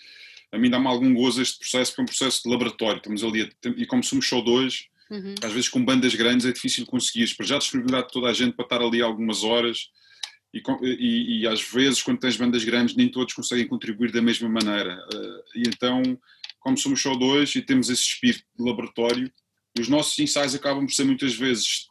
A 0.50 0.58
mim 0.58 0.70
dá-me 0.70 0.86
algum 0.86 1.12
gozo 1.12 1.42
este 1.42 1.58
processo, 1.58 1.90
porque 1.92 2.00
é 2.00 2.04
um 2.04 2.06
processo 2.06 2.42
de 2.42 2.48
laboratório. 2.48 2.96
Estamos 2.96 3.22
ali, 3.22 3.52
e 3.76 3.84
como 3.84 4.02
somos 4.02 4.26
só 4.26 4.40
dois, 4.40 4.86
uhum. 5.10 5.34
às 5.42 5.52
vezes 5.52 5.68
com 5.68 5.84
bandas 5.84 6.14
grandes 6.14 6.46
é 6.46 6.52
difícil 6.52 6.86
conseguir. 6.86 7.36
Para 7.36 7.44
já 7.44 7.58
disponibilidade 7.58 8.06
de 8.06 8.12
toda 8.14 8.30
a 8.30 8.32
gente 8.32 8.54
para 8.54 8.64
estar 8.64 8.80
ali 8.80 9.02
algumas 9.02 9.44
horas. 9.44 9.90
E, 10.52 10.62
e, 10.82 11.40
e, 11.40 11.46
às 11.46 11.62
vezes, 11.62 12.02
quando 12.02 12.20
tens 12.20 12.36
bandas 12.36 12.64
grandes, 12.64 12.96
nem 12.96 13.08
todos 13.10 13.34
conseguem 13.34 13.68
contribuir 13.68 14.10
da 14.10 14.22
mesma 14.22 14.48
maneira. 14.48 14.98
Eh, 15.12 15.42
e 15.56 15.62
então, 15.68 16.02
como 16.58 16.76
somos 16.76 17.02
só 17.02 17.14
dois 17.14 17.54
e 17.54 17.62
temos 17.62 17.90
esse 17.90 18.02
espírito 18.02 18.44
de 18.58 18.64
laboratório, 18.64 19.30
os 19.78 19.88
nossos 19.88 20.18
ensaios 20.18 20.54
acabam 20.54 20.86
por 20.86 20.92
ser 20.92 21.04
muitas 21.04 21.34
vezes 21.34 21.86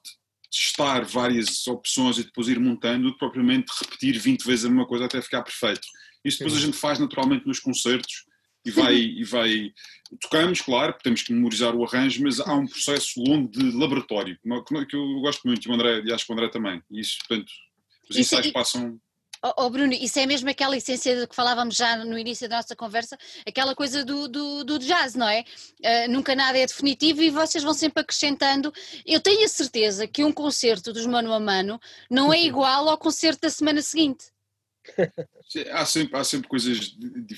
testar 0.51 1.05
várias 1.05 1.68
opções 1.68 2.18
e 2.18 2.24
depois 2.24 2.47
ir 2.47 2.60
montando, 2.60 3.08
do 3.08 3.14
que 3.14 3.20
propriamente 3.20 3.72
repetir 3.80 4.18
20 4.18 4.43
vezes 4.43 4.66
a 4.66 4.70
mesma 4.70 4.88
coisa 4.88 5.05
até 5.05 5.22
ficar 5.22 5.43
perfeito. 5.43 5.88
Isso 6.24 6.39
depois 6.39 6.58
a 6.58 6.60
gente 6.60 6.76
faz 6.76 6.99
naturalmente 6.99 7.45
nos 7.45 7.60
concertos 7.60 8.26
e 8.66 8.72
vai, 8.72 8.95
e 8.97 9.24
vai 9.24 9.74
tocamos, 10.22 10.62
claro, 10.62 10.95
temos 11.03 11.22
que 11.22 11.32
memorizar 11.32 11.76
o 11.76 11.86
arranjo, 11.86 12.24
mas 12.24 12.39
há 12.39 12.53
um 12.53 12.66
processo 12.66 13.22
longo 13.22 13.49
de 13.49 13.72
laboratório, 13.72 14.38
que 14.88 14.95
eu 14.95 15.20
gosto 15.22 15.45
muito, 15.45 15.68
e 15.68 15.72
o 15.72 15.74
André, 15.74 16.01
e 16.05 16.12
acho 16.12 16.26
que 16.26 16.32
o 16.32 16.36
André 16.36 16.49
também, 16.49 16.82
e 16.89 16.99
isso, 16.99 17.18
portanto, 17.20 17.51
os 18.10 18.18
ensaios 18.18 18.51
passam 18.51 18.99
Oh, 19.43 19.66
oh, 19.66 19.70
Bruno, 19.70 19.93
isso 19.93 20.18
é 20.20 20.26
mesmo 20.26 20.49
aquela 20.49 20.76
essência 20.76 21.16
de 21.16 21.28
que 21.28 21.36
falávamos 21.36 21.76
já 21.76 22.03
no 22.03 22.18
início 22.18 22.49
da 22.49 22.58
nossa 22.58 22.76
conversa, 22.76 23.18
aquela 23.45 23.76
coisa 23.76 24.03
do, 24.03 24.28
do, 24.28 24.64
do 24.64 24.80
jazz, 24.80 25.14
não 25.14 25.28
é? 25.28 25.43
Uh, 25.80 26.12
nunca 26.12 26.36
nada 26.36 26.58
é 26.58 26.66
definitivo 26.66 27.22
e 27.22 27.30
vocês 27.30 27.64
vão 27.64 27.74
sempre 27.74 28.01
acrescentando. 28.01 28.74
Eu 29.05 29.20
tenho 29.20 29.45
a 29.45 29.47
certeza 29.47 30.08
que 30.08 30.24
um 30.24 30.32
concerto 30.32 30.91
dos 30.91 31.05
Mano 31.05 31.32
a 31.32 31.39
Mano 31.39 31.80
não 32.10 32.34
é 32.34 32.41
igual 32.43 32.89
ao 32.89 32.97
concerto 32.97 33.41
da 33.41 33.49
semana 33.49 33.82
seguinte. 33.82 34.26
Há 35.72 35.86
sempre, 35.86 36.18
há 36.18 36.24
sempre, 36.24 36.47
coisas, 36.47 36.95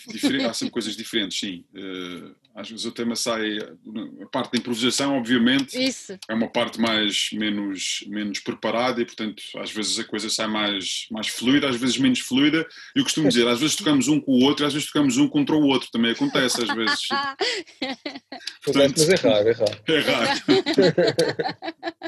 diferentes, 0.07 0.45
há 0.45 0.53
sempre 0.53 0.71
coisas 0.71 0.95
diferentes, 0.95 1.39
sim. 1.39 1.65
Uh, 1.73 2.35
às 2.59 2.69
vezes 2.69 2.85
o 2.85 2.91
tema 2.91 3.15
sai, 3.15 3.57
a 3.57 4.25
parte 4.27 4.51
da 4.51 4.59
improvisação, 4.59 5.17
obviamente, 5.17 5.81
Isso. 5.81 6.19
é 6.27 6.33
uma 6.33 6.49
parte 6.49 6.79
mais, 6.79 7.29
menos, 7.31 8.03
menos 8.07 8.39
preparada 8.39 9.01
e, 9.01 9.05
portanto, 9.05 9.41
às 9.57 9.71
vezes 9.71 9.97
a 9.97 10.03
coisa 10.03 10.29
sai 10.29 10.47
mais, 10.47 11.07
mais 11.09 11.29
fluida, 11.29 11.69
às 11.69 11.77
vezes 11.77 11.97
menos 11.97 12.19
fluida. 12.19 12.67
Eu 12.93 13.03
costumo 13.03 13.29
dizer, 13.29 13.47
às 13.47 13.61
vezes 13.61 13.77
tocamos 13.77 14.09
um 14.09 14.19
com 14.19 14.33
o 14.33 14.43
outro, 14.43 14.65
às 14.65 14.73
vezes 14.73 14.89
tocamos 14.89 15.17
um 15.17 15.29
contra 15.29 15.55
o 15.55 15.63
outro, 15.63 15.89
também 15.89 16.11
acontece 16.11 16.61
às 16.61 16.75
vezes. 16.75 17.07
portanto, 18.63 18.95
mas 18.97 19.09
é 19.09 19.15
raro, 19.15 19.47
é 19.47 19.53
raro. 19.53 19.81
É 19.87 19.99
raro. 19.99 20.39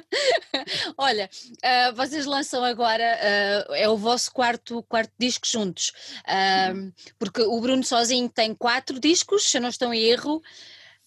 Olha, 0.98 1.30
uh, 1.58 1.96
vocês 1.96 2.26
lançam 2.26 2.64
agora, 2.64 3.04
uh, 3.04 3.74
é 3.74 3.88
o 3.88 3.98
vosso 3.98 4.32
quarto, 4.32 4.84
quarto 4.84 5.12
disco 5.18 5.48
juntos, 5.48 5.94
uh, 6.28 6.92
porque 7.18 7.42
o 7.42 7.60
Bruno 7.62 7.84
sozinho 7.84 8.30
tem 8.30 8.54
quatro 8.54 9.00
discos, 9.00 9.44
se 9.44 9.58
eu 9.58 9.62
não 9.62 9.70
estou 9.70 9.94
em 9.94 10.04
erro. 10.04 10.41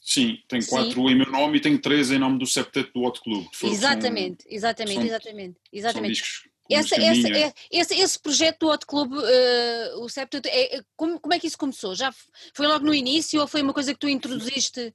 Sim, 0.01 0.39
tem 0.49 0.63
quatro 0.63 1.09
Sim. 1.09 1.09
em 1.09 1.17
meu 1.17 1.31
nome 1.31 1.57
e 1.57 1.61
tem 1.61 1.79
três 1.79 2.11
em 2.11 2.19
nome 2.19 2.39
do 2.39 2.47
septeto 2.47 2.93
do 2.93 3.03
Hot 3.03 3.21
Club. 3.23 3.47
Exatamente, 3.63 4.43
são, 4.43 4.53
exatamente, 4.53 4.95
são, 4.95 5.05
exatamente, 5.07 5.57
exatamente. 5.73 6.23
Essa, 6.71 6.97
essa, 6.97 7.29
é, 7.29 7.53
esse, 7.71 7.95
esse 7.95 8.19
projeto 8.19 8.61
do 8.61 8.71
Hot 8.71 8.87
Club, 8.87 9.13
uh, 9.13 10.03
o 10.03 10.09
Septeto, 10.09 10.49
é, 10.49 10.83
como, 10.97 11.21
como 11.21 11.35
é 11.35 11.39
que 11.39 11.47
isso 11.47 11.59
começou? 11.59 11.95
Já 11.95 12.13
foi 12.55 12.67
logo 12.67 12.85
no 12.85 12.95
início 12.95 13.41
ou 13.41 13.47
foi 13.47 13.63
uma 13.63 13.75
coisa 13.75 13.93
que 13.93 14.01
tu 14.01 14.09
introduziste? 14.09 14.93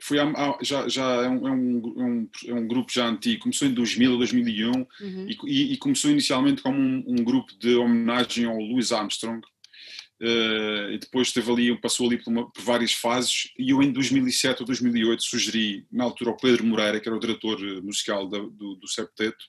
foi 0.00 0.16
já, 0.62 0.88
já 0.88 1.04
é, 1.24 1.28
um, 1.28 1.46
é, 1.46 1.50
um, 1.50 2.28
é, 2.46 2.54
um, 2.54 2.66
grupo 2.66 2.90
já 2.90 3.06
antigo, 3.06 3.42
começou 3.42 3.68
em 3.68 3.74
2000 3.74 4.12
ou 4.12 4.18
2001 4.18 4.72
uhum. 4.72 4.86
e, 5.46 5.74
e, 5.74 5.76
começou 5.76 6.10
inicialmente 6.10 6.62
como 6.62 6.78
um, 6.78 7.04
um, 7.06 7.16
grupo 7.16 7.52
de 7.58 7.74
homenagem 7.76 8.46
ao 8.46 8.56
Louis 8.56 8.92
Armstrong 8.92 9.46
uh, 10.20 10.90
e 10.92 10.98
depois 10.98 11.32
teve 11.32 11.50
ali, 11.50 11.80
passou 11.80 12.06
ali 12.06 12.18
por, 12.22 12.30
uma, 12.30 12.50
por, 12.50 12.62
várias 12.62 12.92
fases 12.92 13.50
e 13.58 13.70
eu 13.70 13.82
em 13.82 13.92
2007 13.92 14.60
ou 14.60 14.66
2008 14.66 15.22
sugeri, 15.22 15.86
na 15.90 16.04
altura 16.04 16.30
ao 16.30 16.36
Pedro 16.36 16.64
Moreira, 16.64 17.00
que 17.00 17.08
era 17.08 17.16
o 17.16 17.20
diretor 17.20 17.58
eh, 17.60 17.80
musical 17.80 18.28
da, 18.28 18.38
do, 18.38 18.76
do 18.76 18.88
Septeto, 18.88 19.44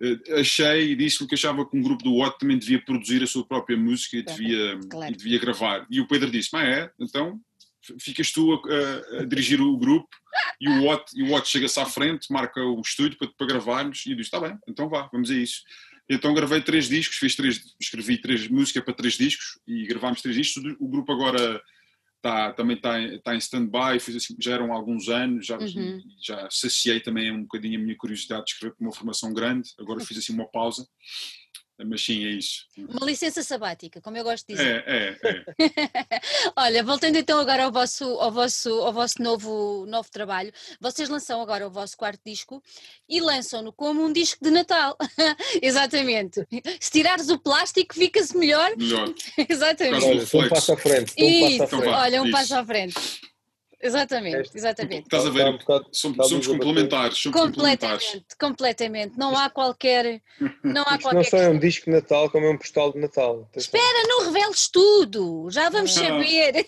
uh, 0.00 0.40
achei 0.40 0.92
e 0.92 0.96
disse-lhe 0.96 1.28
que 1.28 1.34
achava 1.34 1.68
que 1.68 1.76
um 1.76 1.82
grupo 1.82 2.02
do 2.02 2.16
Watt 2.16 2.38
também 2.38 2.58
devia 2.58 2.82
produzir 2.82 3.22
a 3.22 3.26
sua 3.26 3.46
própria 3.46 3.76
música 3.76 4.16
e 4.16 4.22
devia, 4.22 4.80
claro. 4.90 5.12
e 5.12 5.16
devia 5.16 5.38
gravar. 5.38 5.86
E 5.90 6.00
o 6.00 6.08
Pedro 6.08 6.30
disse, 6.30 6.50
mas 6.52 6.68
é, 6.68 6.90
então 6.98 7.40
ficas 8.00 8.32
tu 8.32 8.52
a, 8.52 9.20
a, 9.20 9.24
dirigir 9.24 9.60
o 9.60 9.76
grupo 9.76 10.08
e 10.60 10.68
o 10.68 10.84
Watt, 10.84 11.12
e 11.14 11.22
o 11.22 11.30
Watt 11.30 11.48
chega-se 11.48 11.78
à 11.78 11.86
frente, 11.86 12.32
marca 12.32 12.60
o 12.60 12.80
estúdio 12.80 13.16
para, 13.18 13.28
para 13.36 13.46
gravarmos 13.46 14.04
e 14.06 14.14
diz, 14.14 14.26
está 14.26 14.40
bem, 14.40 14.58
então 14.68 14.88
vá, 14.88 15.08
vamos 15.12 15.30
a 15.30 15.34
isso. 15.34 15.62
Então 16.08 16.34
gravei 16.34 16.60
três 16.60 16.88
discos, 16.88 17.16
fiz 17.16 17.34
três, 17.34 17.74
escrevi 17.80 18.18
três 18.18 18.46
músicas 18.48 18.84
para 18.84 18.94
três 18.94 19.14
discos 19.14 19.58
e 19.66 19.86
gravámos 19.86 20.22
três 20.22 20.36
discos. 20.36 20.62
O 20.78 20.88
grupo 20.88 21.12
agora 21.12 21.60
está, 22.16 22.52
também 22.52 22.76
está, 22.76 23.00
está 23.00 23.34
em 23.34 23.38
stand-by, 23.38 23.96
assim, 23.96 24.36
já 24.40 24.52
eram 24.52 24.72
alguns 24.72 25.08
anos, 25.08 25.46
já, 25.46 25.58
uhum. 25.58 26.00
já 26.22 26.48
saciei 26.50 27.00
também 27.00 27.30
um 27.32 27.42
bocadinho 27.42 27.78
a 27.78 27.82
minha 27.82 27.96
curiosidade 27.96 28.44
de 28.44 28.52
escrever 28.52 28.74
com 28.76 28.84
uma 28.84 28.94
formação 28.94 29.32
grande, 29.32 29.70
agora 29.78 30.04
fiz 30.04 30.18
assim 30.18 30.32
uma 30.32 30.48
pausa 30.48 30.86
mas 31.84 32.04
sim, 32.04 32.24
é 32.24 32.30
isso. 32.30 32.64
Uma 32.76 33.06
licença 33.06 33.42
sabática, 33.42 34.00
como 34.00 34.16
eu 34.16 34.24
gosto 34.24 34.46
de 34.46 34.54
dizer. 34.54 34.84
É, 34.86 35.16
é, 35.22 35.28
é. 35.28 36.20
Olha, 36.56 36.82
voltando 36.82 37.16
então 37.16 37.38
agora 37.38 37.64
ao 37.64 37.72
vosso, 37.72 38.04
ao 38.04 38.32
vosso, 38.32 38.70
ao 38.70 38.92
vosso 38.92 39.22
novo, 39.22 39.84
novo 39.86 40.10
trabalho, 40.10 40.52
vocês 40.80 41.08
lançam 41.08 41.40
agora 41.40 41.66
o 41.66 41.70
vosso 41.70 41.96
quarto 41.96 42.20
disco 42.24 42.62
e 43.08 43.20
lançam-no 43.20 43.72
como 43.72 44.04
um 44.04 44.12
disco 44.12 44.42
de 44.42 44.50
Natal. 44.50 44.96
Exatamente. 45.60 46.46
Se 46.80 46.90
tirares 46.90 47.28
o 47.28 47.38
plástico, 47.38 47.94
fica-se 47.94 48.36
melhor. 48.36 48.74
Melhor. 48.76 49.12
Exatamente. 49.48 50.04
Olha, 50.04 50.46
um 50.46 50.48
passo 50.48 50.72
à 50.72 50.76
frente. 50.76 51.14
Um 51.18 51.58
passo 51.58 51.62
à 51.62 51.66
frente. 51.68 51.94
Olha, 51.94 52.22
um 52.22 52.30
passo 52.30 52.54
à 52.54 52.64
frente. 52.64 52.94
Exatamente, 53.80 54.50
exatamente. 54.54 55.04
Estás 55.04 55.26
a 55.26 55.30
ver? 55.30 55.46
Um 55.46 55.58
bocado, 55.58 55.88
somos, 55.92 56.28
somos 56.28 56.46
complementares. 56.46 57.18
Somos 57.18 57.40
completamente, 57.40 58.26
completamente. 58.38 59.18
Não 59.18 59.36
há 59.36 59.50
qualquer. 59.50 60.22
Não 60.62 60.82
há 60.82 60.98
qualquer. 60.98 61.14
Não 61.14 61.24
só 61.24 61.36
é 61.36 61.48
um 61.48 61.58
disco 61.58 61.84
de 61.86 61.90
Natal, 61.92 62.30
como 62.30 62.46
é 62.46 62.50
um 62.50 62.56
postal 62.56 62.92
de 62.92 62.98
Natal. 62.98 63.48
Espera, 63.54 64.08
não 64.08 64.24
reveles 64.24 64.68
tudo. 64.68 65.48
Já 65.50 65.68
vamos 65.68 65.94
não. 65.94 66.04
saber. 66.04 66.66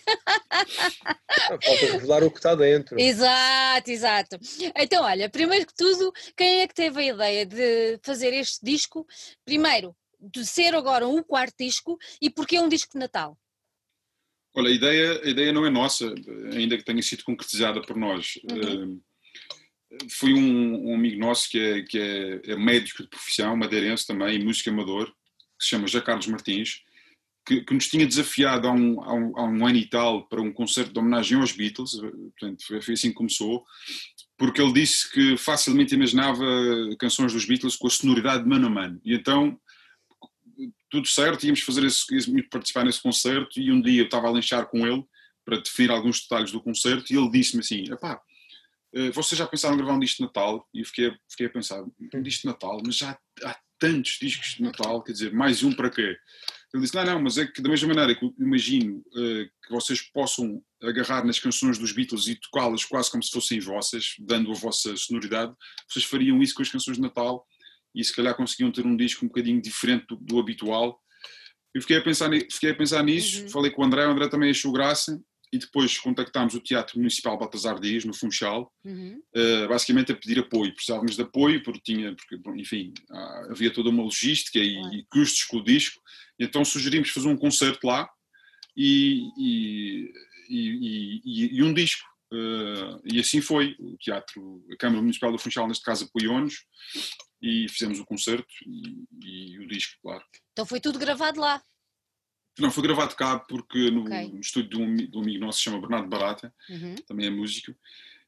Não, 1.50 1.58
falta 1.60 1.86
revelar 1.92 2.24
o 2.24 2.30
que 2.30 2.38
está 2.38 2.54
dentro. 2.54 2.98
Exato, 3.00 3.90
exato. 3.90 4.38
Então, 4.76 5.02
olha, 5.04 5.30
primeiro 5.30 5.66
que 5.66 5.74
tudo, 5.74 6.12
quem 6.36 6.60
é 6.60 6.68
que 6.68 6.74
teve 6.74 7.00
a 7.00 7.14
ideia 7.14 7.46
de 7.46 7.98
fazer 8.02 8.34
este 8.34 8.58
disco? 8.62 9.06
Primeiro, 9.44 9.96
de 10.20 10.44
ser 10.44 10.74
agora 10.74 11.06
um 11.06 11.22
quarto 11.22 11.54
disco 11.58 11.96
e 12.20 12.28
porquê 12.28 12.60
um 12.60 12.68
disco 12.68 12.92
de 12.92 12.98
Natal? 12.98 13.36
Olha, 14.58 14.70
a 14.70 14.72
ideia, 14.72 15.20
a 15.22 15.28
ideia 15.28 15.52
não 15.52 15.64
é 15.64 15.70
nossa, 15.70 16.12
ainda 16.52 16.76
que 16.76 16.84
tenha 16.84 17.00
sido 17.00 17.22
concretizada 17.22 17.80
por 17.80 17.96
nós. 17.96 18.40
Uhum. 18.50 18.94
Uh, 18.94 20.08
foi 20.10 20.34
um, 20.34 20.90
um, 20.90 20.94
amigo 20.96 21.20
nosso 21.20 21.48
que, 21.48 21.60
é, 21.60 21.82
que 21.82 21.96
é, 21.96 22.40
é, 22.44 22.56
médico 22.56 23.04
de 23.04 23.08
profissão, 23.08 23.56
madeirense 23.56 24.04
também, 24.04 24.44
músico 24.44 24.68
amador, 24.70 25.06
que 25.06 25.64
se 25.64 25.68
chama 25.68 25.86
José 25.86 26.00
Carlos 26.04 26.26
Martins, 26.26 26.82
que, 27.46 27.60
que 27.60 27.72
nos 27.72 27.86
tinha 27.86 28.04
desafiado 28.04 28.66
há 28.66 28.72
um, 28.72 29.00
há, 29.00 29.14
um, 29.14 29.38
há 29.38 29.44
um, 29.44 29.64
ano 29.64 29.78
e 29.78 29.86
tal 29.86 30.28
para 30.28 30.42
um 30.42 30.52
concerto 30.52 30.92
de 30.92 30.98
homenagem 30.98 31.38
aos 31.38 31.52
Beatles, 31.52 31.92
portanto 31.92 32.66
foi, 32.66 32.82
foi 32.82 32.94
assim 32.94 33.10
que 33.10 33.14
começou, 33.14 33.64
porque 34.36 34.60
ele 34.60 34.72
disse 34.72 35.08
que 35.12 35.36
facilmente 35.36 35.94
imaginava 35.94 36.44
canções 36.98 37.32
dos 37.32 37.44
Beatles 37.44 37.76
com 37.76 37.86
a 37.86 37.90
sonoridade 37.90 38.42
de 38.42 38.48
mano 38.48 38.66
a 38.66 38.70
mano. 38.70 39.00
E 39.04 39.14
então 39.14 39.56
tudo 40.90 41.06
certo, 41.06 41.44
íamos 41.44 41.60
fazer 41.60 41.84
esse, 41.84 42.04
participar 42.50 42.84
nesse 42.84 43.00
concerto 43.00 43.60
e 43.60 43.70
um 43.70 43.80
dia 43.80 44.00
eu 44.00 44.06
estava 44.06 44.26
a 44.26 44.30
lanchar 44.30 44.66
com 44.66 44.86
ele 44.86 45.04
para 45.44 45.60
definir 45.60 45.90
alguns 45.90 46.20
detalhes 46.20 46.52
do 46.52 46.62
concerto 46.62 47.12
e 47.12 47.16
ele 47.16 47.30
disse-me 47.30 47.60
assim, 47.60 47.84
epá, 47.92 48.20
eh, 48.94 49.10
vocês 49.10 49.38
já 49.38 49.46
pensaram 49.46 49.74
em 49.74 49.78
gravar 49.78 49.94
um 49.94 50.00
disco 50.00 50.18
de 50.18 50.24
Natal? 50.24 50.66
E 50.74 50.80
eu 50.80 50.84
fiquei, 50.84 51.12
fiquei 51.28 51.46
a 51.46 51.50
pensar, 51.50 51.82
um 51.82 52.22
disco 52.22 52.42
de 52.42 52.46
Natal, 52.48 52.80
mas 52.84 52.96
já 52.96 53.18
há 53.44 53.56
tantos 53.78 54.18
discos 54.20 54.54
de 54.56 54.62
Natal, 54.62 55.02
quer 55.02 55.12
dizer, 55.12 55.32
mais 55.32 55.62
um 55.62 55.72
para 55.72 55.90
quê? 55.90 56.16
Ele 56.74 56.82
disse, 56.82 56.94
não, 56.94 57.04
não, 57.04 57.22
mas 57.22 57.38
é 57.38 57.46
que 57.46 57.62
da 57.62 57.68
mesma 57.68 57.88
maneira 57.88 58.14
que 58.14 58.24
eu 58.24 58.34
imagino 58.38 58.98
uh, 58.98 59.46
que 59.64 59.70
vocês 59.70 60.02
possam 60.02 60.62
agarrar 60.82 61.24
nas 61.24 61.38
canções 61.38 61.78
dos 61.78 61.92
Beatles 61.92 62.26
e 62.28 62.36
tocá-las 62.36 62.84
quase 62.84 63.10
como 63.10 63.22
se 63.22 63.30
fossem 63.30 63.58
vossas, 63.58 64.14
dando 64.18 64.50
a 64.50 64.54
vossa 64.54 64.94
sonoridade, 64.96 65.54
vocês 65.88 66.04
fariam 66.04 66.42
isso 66.42 66.54
com 66.54 66.62
as 66.62 66.70
canções 66.70 66.98
de 66.98 67.02
Natal 67.02 67.46
e 67.94 68.04
se 68.04 68.14
calhar 68.14 68.34
conseguiam 68.34 68.70
ter 68.70 68.86
um 68.86 68.96
disco 68.96 69.24
um 69.24 69.28
bocadinho 69.28 69.60
diferente 69.60 70.06
do, 70.08 70.16
do 70.16 70.38
habitual. 70.38 71.00
Eu 71.74 71.80
fiquei 71.82 71.98
a 71.98 72.02
pensar, 72.02 72.30
fiquei 72.50 72.70
a 72.70 72.74
pensar 72.74 73.02
nisso, 73.02 73.42
uhum. 73.42 73.48
falei 73.48 73.70
com 73.70 73.82
o 73.82 73.84
André, 73.84 74.06
o 74.06 74.10
André 74.10 74.28
também 74.28 74.50
achou 74.50 74.72
graça 74.72 75.20
e 75.52 75.58
depois 75.58 75.98
contactámos 75.98 76.54
o 76.54 76.60
Teatro 76.60 76.98
Municipal 76.98 77.38
Baltasar 77.38 77.80
Dias, 77.80 78.04
no 78.04 78.12
Funchal, 78.12 78.70
uhum. 78.84 79.20
uh, 79.34 79.68
basicamente 79.68 80.12
a 80.12 80.16
pedir 80.16 80.38
apoio. 80.38 80.74
Precisávamos 80.74 81.16
de 81.16 81.22
apoio 81.22 81.62
porque 81.62 81.80
tinha, 81.80 82.14
porque, 82.14 82.38
enfim, 82.60 82.92
havia 83.50 83.72
toda 83.72 83.88
uma 83.88 84.02
logística 84.02 84.58
e, 84.58 84.76
uhum. 84.76 84.94
e, 84.94 85.06
custos 85.10 85.44
com 85.44 85.58
o 85.58 85.64
disco, 85.64 86.00
então 86.38 86.64
sugerimos 86.64 87.10
fazer 87.10 87.28
um 87.28 87.36
concerto 87.36 87.86
lá 87.86 88.08
e, 88.76 89.22
e, 89.38 90.12
e 91.58 91.62
um 91.62 91.72
disco. 91.72 92.06
Uh, 92.32 93.00
e 93.04 93.18
assim 93.18 93.40
foi. 93.40 93.74
O 93.78 93.96
Teatro, 93.98 94.64
a 94.72 94.76
Câmara 94.76 95.00
Municipal 95.00 95.32
do 95.32 95.38
Funchal, 95.38 95.66
neste 95.66 95.84
caso, 95.84 96.04
apoiou-nos 96.04 96.64
e 97.40 97.68
fizemos 97.68 97.98
o 97.98 98.04
concerto 98.04 98.52
e, 99.22 99.58
o 99.58 99.66
disco, 99.66 99.96
claro. 100.02 100.24
Então 100.52 100.66
foi 100.66 100.80
tudo 100.80 100.98
gravado 100.98 101.40
lá? 101.40 101.62
Não, 102.58 102.70
foi 102.70 102.82
gravado 102.82 103.14
cá 103.14 103.38
porque 103.38 103.90
no, 103.90 104.02
okay. 104.02 104.32
no 104.32 104.40
estúdio 104.40 104.70
de 104.70 104.76
um, 104.76 104.96
de 104.96 105.16
um, 105.16 105.20
amigo 105.20 105.44
nosso, 105.44 105.58
se 105.58 105.64
chama 105.64 105.80
Bernardo 105.80 106.08
Barata, 106.08 106.52
uhum. 106.68 106.96
também 107.06 107.26
é 107.26 107.30
músico. 107.30 107.72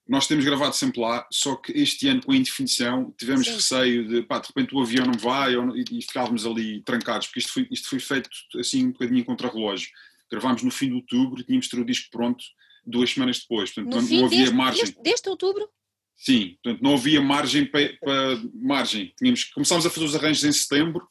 Nós 0.08 0.26
temos 0.26 0.44
gravado 0.44 0.74
sempre 0.74 1.00
lá, 1.00 1.26
só 1.30 1.56
que 1.56 1.72
este 1.72 2.08
ano 2.08 2.22
com 2.22 2.32
a 2.32 2.36
indefinição 2.36 3.12
tivemos 3.18 3.46
Sim. 3.46 3.54
receio 3.54 4.08
de, 4.08 4.22
pá, 4.22 4.38
de 4.38 4.48
repente 4.48 4.74
o 4.74 4.80
avião 4.80 5.06
não 5.06 5.18
vai 5.18 5.54
e, 5.54 5.98
e 5.98 6.02
ficávamos 6.02 6.46
ali 6.46 6.80
trancados, 6.82 7.26
porque 7.26 7.40
isto 7.40 7.52
foi, 7.52 7.68
isto 7.70 7.88
foi 7.88 7.98
feito 7.98 8.30
assim 8.56 8.86
um 8.86 8.92
bocadinho 8.92 9.24
contra 9.24 9.48
relógio. 9.48 9.90
Gravámos 10.30 10.62
no 10.62 10.70
fim 10.70 10.88
de 10.88 10.94
outubro 10.94 11.40
e 11.40 11.44
tínhamos 11.44 11.66
de 11.66 11.72
ter 11.72 11.80
o 11.80 11.84
disco 11.84 12.08
pronto 12.10 12.44
duas 12.86 13.10
semanas 13.10 13.40
depois, 13.40 13.70
portanto 13.70 13.94
no 13.94 14.02
não, 14.02 14.08
não 14.08 14.26
havia 14.26 14.40
deste, 14.40 14.54
margem. 14.54 14.84
Deste, 14.84 15.02
deste 15.02 15.28
outubro? 15.28 15.68
Sim, 16.16 16.56
portanto 16.62 16.82
não 16.82 16.94
havia 16.94 17.20
margem 17.20 17.64
para, 17.66 17.92
para 18.00 18.40
margem. 18.54 19.12
Tínhamos, 19.18 19.44
começámos 19.44 19.86
a 19.86 19.90
fazer 19.90 20.06
os 20.06 20.14
arranjos 20.14 20.44
em 20.44 20.52
setembro, 20.52 21.08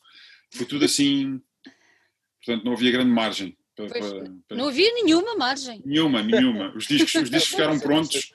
foi 0.51 0.65
tudo 0.65 0.85
assim 0.85 1.41
portanto 2.49 2.65
não 2.65 2.73
havia 2.73 2.91
grande 2.91 3.11
margem. 3.11 3.57
Para, 3.75 3.87
para, 3.87 4.31
para... 4.47 4.57
Não 4.57 4.67
havia 4.67 4.93
nenhuma 4.93 5.35
margem. 5.35 5.81
Nenhuma, 5.85 6.21
nenhuma. 6.21 6.73
Os 6.75 6.85
discos, 6.85 7.15
os 7.15 7.29
discos 7.29 7.51
ficaram 7.51 7.79
prontos, 7.79 8.33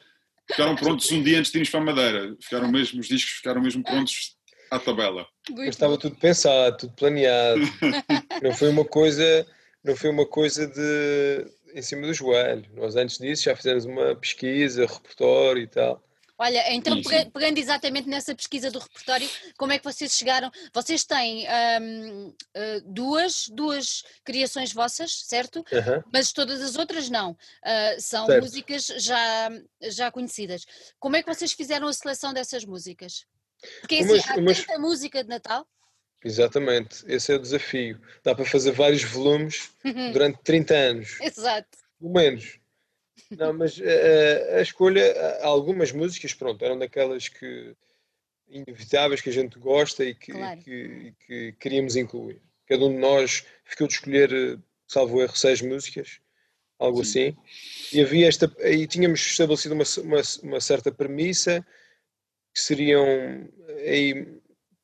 ficaram 0.49 0.77
prontos 0.77 1.11
um 1.13 1.23
dia 1.23 1.39
antes 1.39 1.51
de 1.51 1.59
irmos 1.59 1.71
para 1.71 1.81
a 1.81 1.85
Madeira. 1.85 2.37
Ficaram 2.41 2.71
mesmo, 2.71 3.01
os 3.01 3.09
discos 3.09 3.35
ficaram 3.35 3.61
mesmo 3.61 3.83
prontos 3.83 4.37
à 4.71 4.79
tabela. 4.79 5.27
Mas 5.51 5.69
estava 5.69 5.99
tudo 5.99 6.17
pensado, 6.17 6.77
tudo 6.79 6.95
planeado. 6.95 7.61
Não 8.43 8.55
foi 8.55 8.69
uma 8.71 8.85
coisa, 8.85 9.47
não 9.85 9.95
foi 9.95 10.11
uma 10.11 10.27
coisa 10.27 10.67
de 10.67 11.47
em 11.75 11.83
cima 11.83 12.07
do 12.07 12.15
joelho. 12.15 12.65
Nós 12.75 12.97
antes 12.97 13.19
disso 13.19 13.45
já 13.45 13.57
fizemos 13.57 13.85
uma 13.85 14.15
pesquisa, 14.15 14.87
repertório 14.87 15.63
e 15.63 15.67
tal. 15.67 16.03
Olha, 16.37 16.73
então 16.73 17.01
pegando 17.33 17.59
exatamente 17.59 18.09
nessa 18.09 18.35
pesquisa 18.35 18.69
do 18.69 18.81
repertório, 18.81 19.29
como 19.57 19.73
é 19.73 19.79
que 19.79 19.85
vocês 19.85 20.13
chegaram? 20.13 20.51
Vocês 20.73 21.05
têm 21.05 21.47
um, 21.81 22.35
eh, 22.55 22.81
duas, 22.85 23.49
duas 23.49 24.03
criações 24.25 24.73
vossas, 24.73 25.23
certo? 25.27 25.59
Uhum. 25.59 26.03
Mas 26.13 26.33
todas 26.33 26.61
as 26.61 26.75
outras 26.75 27.09
não. 27.09 27.33
Uh, 27.33 28.01
são 28.01 28.27
certo. 28.27 28.43
músicas 28.43 28.87
já, 28.99 29.49
já 29.83 30.11
conhecidas. 30.11 30.67
Como 30.99 31.15
é 31.15 31.23
que 31.23 31.33
vocês 31.33 31.53
fizeram 31.53 31.87
a 31.87 31.93
seleção 31.93 32.33
dessas 32.33 32.65
músicas? 32.65 33.25
Porque 33.81 33.97
assim, 33.97 34.15
umas, 34.15 34.31
há 34.31 34.35
umas... 34.35 34.59
tanta 34.59 34.79
música 34.81 35.23
de 35.23 35.29
Natal. 35.29 35.65
Exatamente, 36.25 37.05
esse 37.07 37.33
é 37.33 37.37
o 37.37 37.41
desafio. 37.41 38.01
Dá 38.23 38.35
para 38.35 38.47
fazer 38.47 38.73
vários 38.73 39.05
volumes 39.05 39.71
uhum. 39.85 40.13
durante 40.13 40.39
30 40.43 40.75
anos. 40.75 41.21
Exato. 41.21 41.79
Pelo 42.01 42.13
menos. 42.13 42.59
Não, 43.31 43.53
mas 43.53 43.79
uh, 43.79 44.57
a 44.57 44.63
escolha, 44.63 45.39
algumas 45.43 45.93
músicas, 45.93 46.33
pronto, 46.35 46.65
eram 46.65 46.79
daquelas 46.79 47.29
que 47.29 47.75
inevitáveis 48.49 49.21
que 49.21 49.31
a 49.31 49.33
gente 49.33 49.59
gosta 49.59 50.05
e 50.05 50.15
que, 50.15 50.33
claro. 50.33 50.61
que, 50.61 51.15
que, 51.27 51.53
queríamos 51.59 51.97
incluir. 51.97 52.41
Cada 52.67 52.85
um 52.85 52.93
de 52.93 52.99
nós 52.99 53.45
ficou 53.65 53.87
de 53.87 53.95
escolher, 53.95 54.33
eh, 54.33 54.59
salvo 54.87 55.21
erro, 55.21 55.37
seis 55.37 55.61
músicas, 55.61 56.21
algo 56.79 57.05
Sim. 57.05 57.29
assim. 57.29 57.37
E 57.97 58.01
havia 58.01 58.29
esta, 58.29 58.51
e 58.65 58.87
tínhamos 58.87 59.21
estabelecido 59.21 59.75
uma, 59.75 59.85
uma, 60.03 60.23
uma, 60.43 60.61
certa 60.61 60.93
premissa 60.93 61.67
que 62.55 62.61
seriam 62.61 63.05
aí 63.87 64.39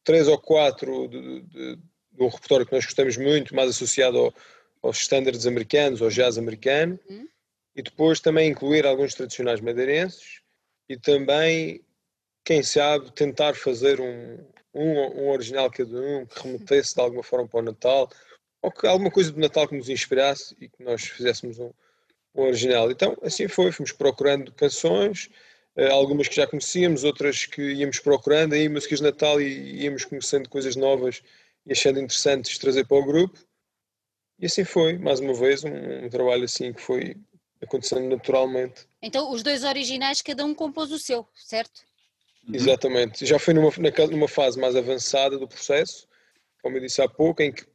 três 0.05 0.29
ou 0.29 0.39
quatro 0.39 1.09
de, 1.09 1.41
de, 1.43 1.77
de, 1.77 2.23
um 2.23 2.29
repertório 2.29 2.67
que 2.67 2.73
nós 2.73 2.85
gostamos 2.85 3.17
muito, 3.17 3.55
mais 3.55 3.71
associado 3.71 4.19
ao, 4.19 4.35
aos 4.83 4.99
estándares 4.99 5.47
americanos, 5.47 6.03
ao 6.03 6.09
jazz 6.09 6.39
americano. 6.39 6.99
Uhum 7.09 7.31
e 7.75 7.83
depois 7.83 8.21
também 8.21 8.51
incluir 8.51 8.87
alguns 8.87 9.15
tradicionais 9.15 9.61
madeirenses 9.61 10.41
e 10.89 10.97
também, 10.97 11.83
quem 12.45 12.63
sabe, 12.63 13.13
tentar 13.13 13.55
fazer 13.55 14.01
um, 14.01 14.39
um, 14.75 15.23
um 15.23 15.31
original 15.31 15.71
cada 15.71 15.99
um 15.99 16.27
que 16.27 16.43
remetesse 16.43 16.95
de 16.95 17.01
alguma 17.01 17.23
forma 17.23 17.49
para 17.49 17.61
o 17.61 17.63
Natal 17.63 18.11
ou 18.63 18.71
que 18.71 18.87
alguma 18.87 19.11
coisa 19.11 19.33
do 19.33 19.41
Natal 19.41 19.67
que 19.69 19.77
nos 19.77 19.89
inspirasse 19.89 20.55
e 20.61 20.69
que 20.69 20.83
nós 20.83 21.03
fizéssemos 21.03 21.59
um, 21.59 21.71
um 22.35 22.43
original. 22.43 22.91
Então, 22.91 23.17
assim 23.23 23.49
foi, 23.49 23.73
fomos 23.73 23.93
procurando 23.93 24.53
canções, 24.53 25.31
algumas 25.91 26.29
que 26.29 26.37
já 26.37 26.47
conhecíamos, 26.47 27.05
outras 27.05 27.47
que 27.47 27.63
íamos 27.63 27.99
procurando, 27.99 28.55
aí 28.55 28.69
músicas 28.69 28.99
de 28.99 29.05
Natal 29.05 29.41
e 29.41 29.85
íamos 29.85 30.05
conhecendo 30.05 30.49
coisas 30.49 30.77
novas 30.77 31.23
e 31.67 31.73
achando 31.73 32.01
interessantes 32.01 32.59
trazer 32.59 32.87
para 32.87 32.97
o 32.97 33.05
grupo. 33.05 33.39
E 34.39 34.47
assim 34.47 34.65
foi, 34.65 34.99
mais 34.99 35.21
uma 35.21 35.35
vez, 35.35 35.63
um, 35.65 36.05
um 36.05 36.09
trabalho 36.09 36.45
assim 36.45 36.73
que 36.73 36.81
foi 36.81 37.17
acontecendo 37.63 38.09
naturalmente. 38.09 38.87
Então, 39.03 39.31
os 39.31 39.43
dois 39.43 39.65
originais, 39.65 40.23
cada 40.23 40.45
um 40.45 40.55
compôs 40.55 40.91
o 40.91 40.99
seu, 40.99 41.29
certo? 41.35 41.83
Uhum. 42.49 42.55
Exatamente. 42.55 43.27
Já 43.27 43.39
foi 43.39 43.53
numa, 43.53 43.71
numa 44.11 44.29
fase 44.29 44.59
mais 44.59 44.75
avançada 44.75 45.39
do 45.39 45.47
processo, 45.47 46.09
como 46.63 46.77
eu 46.77 46.81
disse 46.81 47.03
há 47.03 47.09
pouco, 47.09 47.43
em 47.43 47.53
que 47.53 47.67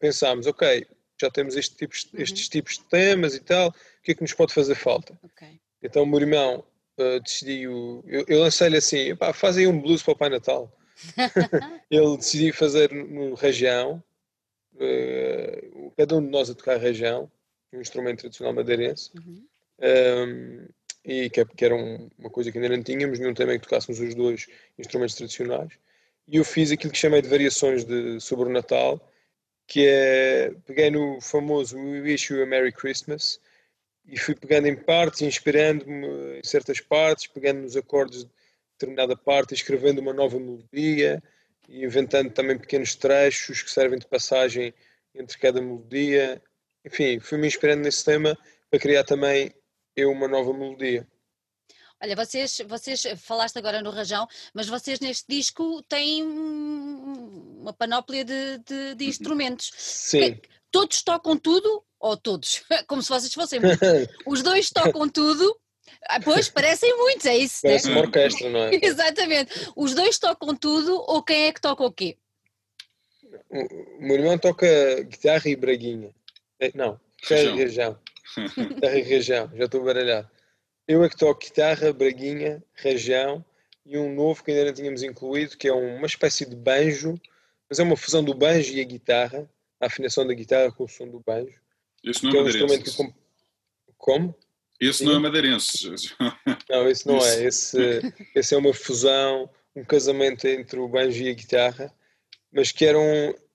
pensámos, 0.00 0.46
ok, 0.46 0.86
já 1.20 1.30
temos 1.30 1.56
este 1.56 1.76
tipo, 1.76 1.94
uhum. 1.94 2.20
estes 2.20 2.48
tipos 2.48 2.74
de 2.74 2.84
temas 2.84 3.34
e 3.34 3.40
tal, 3.40 3.68
o 3.68 3.74
que 4.02 4.12
é 4.12 4.14
que 4.14 4.22
nos 4.22 4.34
pode 4.34 4.52
fazer 4.52 4.74
falta? 4.74 5.18
Okay. 5.22 5.60
Então 5.82 6.02
o 6.02 6.06
meu 6.06 6.20
irmão 6.20 6.64
uh, 6.98 7.20
decidiu, 7.20 8.02
eu, 8.06 8.24
eu 8.28 8.40
lancei-lhe 8.40 8.76
assim, 8.76 9.14
pá, 9.16 9.32
faz 9.32 9.56
aí 9.56 9.66
um 9.66 9.80
blues 9.80 10.02
para 10.02 10.12
o 10.12 10.16
Pai 10.16 10.28
Natal. 10.28 10.72
Ele 11.90 12.16
decidiu 12.16 12.54
fazer 12.54 12.90
no 12.92 13.34
região, 13.34 14.02
uh, 14.74 15.92
cada 15.96 16.16
um 16.16 16.24
de 16.24 16.30
nós 16.30 16.50
a 16.50 16.54
tocar 16.54 16.78
região, 16.78 17.30
um 17.72 17.80
instrumento 17.80 18.20
tradicional 18.20 18.54
madeirense. 18.54 19.10
Uhum. 19.16 19.44
Um, 19.80 20.66
e 21.04 21.28
que, 21.28 21.44
que 21.44 21.64
era 21.64 21.74
um, 21.74 22.08
uma 22.18 22.30
coisa 22.30 22.50
que 22.50 22.58
ainda 22.58 22.74
não 22.74 22.82
tínhamos, 22.82 23.18
nenhum 23.18 23.34
tema 23.34 23.52
que 23.52 23.60
tocássemos 23.60 24.00
os 24.00 24.14
dois 24.14 24.46
instrumentos 24.78 25.14
tradicionais. 25.14 25.72
E 26.26 26.36
eu 26.36 26.44
fiz 26.44 26.70
aquilo 26.70 26.92
que 26.92 26.98
chamei 26.98 27.20
de 27.20 27.28
variações 27.28 27.84
de, 27.84 28.18
sobre 28.20 28.48
o 28.48 28.52
Natal, 28.52 28.98
que 29.66 29.86
é, 29.86 30.54
peguei 30.66 30.90
no 30.90 31.20
famoso 31.20 31.76
We 31.76 32.00
Wish 32.00 32.32
You 32.32 32.42
a 32.42 32.46
Merry 32.46 32.72
Christmas 32.72 33.38
e 34.06 34.18
fui 34.18 34.34
pegando 34.34 34.66
em 34.66 34.76
partes, 34.76 35.22
inspirando-me 35.22 36.38
em 36.38 36.44
certas 36.44 36.80
partes, 36.80 37.26
pegando 37.26 37.62
nos 37.62 37.76
acordes 37.76 38.24
de 38.24 38.30
determinada 38.72 39.16
parte, 39.16 39.54
escrevendo 39.54 40.00
uma 40.00 40.12
nova 40.12 40.38
melodia 40.38 41.22
e 41.68 41.84
inventando 41.84 42.30
também 42.30 42.58
pequenos 42.58 42.94
trechos 42.94 43.62
que 43.62 43.70
servem 43.70 43.98
de 43.98 44.06
passagem 44.06 44.74
entre 45.14 45.38
cada 45.38 45.60
melodia 45.60 46.42
enfim, 46.84 47.18
fui-me 47.18 47.46
inspirando 47.46 47.82
nesse 47.82 48.04
tema 48.04 48.36
para 48.70 48.78
criar 48.78 49.04
também 49.04 49.54
eu 49.96 50.10
uma 50.10 50.28
nova 50.28 50.52
melodia. 50.52 51.06
Olha, 52.02 52.14
vocês, 52.14 52.60
vocês 52.68 53.02
falaste 53.16 53.56
agora 53.56 53.80
no 53.80 53.90
Rajão, 53.90 54.28
mas 54.52 54.66
vocês 54.66 55.00
neste 55.00 55.24
disco 55.26 55.82
têm 55.88 56.22
uma 56.22 57.72
panóplia 57.72 58.24
de, 58.24 58.58
de, 58.58 58.94
de 58.96 59.04
instrumentos. 59.06 59.72
Sim. 59.76 60.38
Todos 60.70 61.02
tocam 61.02 61.38
tudo, 61.38 61.82
ou 62.04 62.18
todos, 62.18 62.62
como 62.86 63.02
se 63.02 63.08
vocês 63.08 63.32
fossem 63.32 63.58
muitos. 63.58 63.80
Os 64.26 64.42
dois 64.42 64.68
tocam 64.68 65.08
tudo. 65.08 65.58
Ah, 66.06 66.20
pois, 66.20 66.50
parecem 66.50 66.94
muitos, 66.98 67.24
é 67.24 67.38
isso. 67.38 67.62
Parece 67.62 67.88
né? 67.88 67.94
uma 67.94 68.02
orquestra, 68.02 68.50
não 68.50 68.60
é? 68.64 68.74
Exatamente. 68.84 69.70
Os 69.74 69.94
dois 69.94 70.18
tocam 70.18 70.54
tudo, 70.54 71.02
ou 71.08 71.22
quem 71.22 71.46
é 71.46 71.52
que 71.52 71.62
toca 71.62 71.82
o 71.82 71.90
quê? 71.90 72.18
O 73.50 74.02
meu 74.02 74.16
irmão 74.16 74.38
toca 74.38 74.66
guitarra 75.02 75.48
e 75.48 75.56
braguinha. 75.56 76.14
É, 76.60 76.70
não, 76.74 77.00
guitarra 77.20 77.42
e 77.42 77.56
região. 77.56 77.98
guitarra 78.68 78.98
e 78.98 79.02
região, 79.02 79.50
já 79.54 79.64
estou 79.64 79.82
baralhado. 79.82 80.28
Eu 80.86 81.02
é 81.02 81.08
que 81.08 81.16
toco 81.16 81.40
guitarra, 81.40 81.90
braguinha, 81.90 82.62
região 82.74 83.42
e 83.86 83.96
um 83.96 84.14
novo 84.14 84.44
que 84.44 84.50
ainda 84.50 84.66
não 84.66 84.74
tínhamos 84.74 85.02
incluído, 85.02 85.56
que 85.56 85.68
é 85.68 85.72
uma 85.72 86.06
espécie 86.06 86.44
de 86.44 86.54
banjo, 86.54 87.18
mas 87.68 87.78
é 87.78 87.82
uma 87.82 87.96
fusão 87.96 88.22
do 88.22 88.34
banjo 88.34 88.74
e 88.74 88.80
a 88.80 88.84
guitarra, 88.84 89.48
a 89.80 89.86
afinação 89.86 90.26
da 90.26 90.34
guitarra 90.34 90.70
com 90.70 90.84
o 90.84 90.88
som 90.88 91.08
do 91.08 91.20
banjo. 91.20 91.63
Esse 92.04 92.24
não 92.24 92.30
é, 92.30 92.36
é 92.36 92.40
um 92.40 92.44
madeirense. 92.44 92.96
Que... 92.96 93.14
Como? 93.96 94.34
Esse 94.80 94.98
Sim. 94.98 95.04
não 95.06 95.16
é 95.16 95.18
madeirense. 95.18 95.90
Não, 96.68 96.88
esse 96.88 97.06
não 97.06 97.24
é. 97.24 97.44
Esse, 97.44 98.00
esse 98.34 98.54
é 98.54 98.58
uma 98.58 98.74
fusão, 98.74 99.48
um 99.74 99.84
casamento 99.84 100.46
entre 100.46 100.78
o 100.78 100.88
banjo 100.88 101.22
e 101.22 101.30
a 101.30 101.32
guitarra 101.32 101.94
mas 102.54 102.70
que 102.70 102.86
eram. 102.86 103.02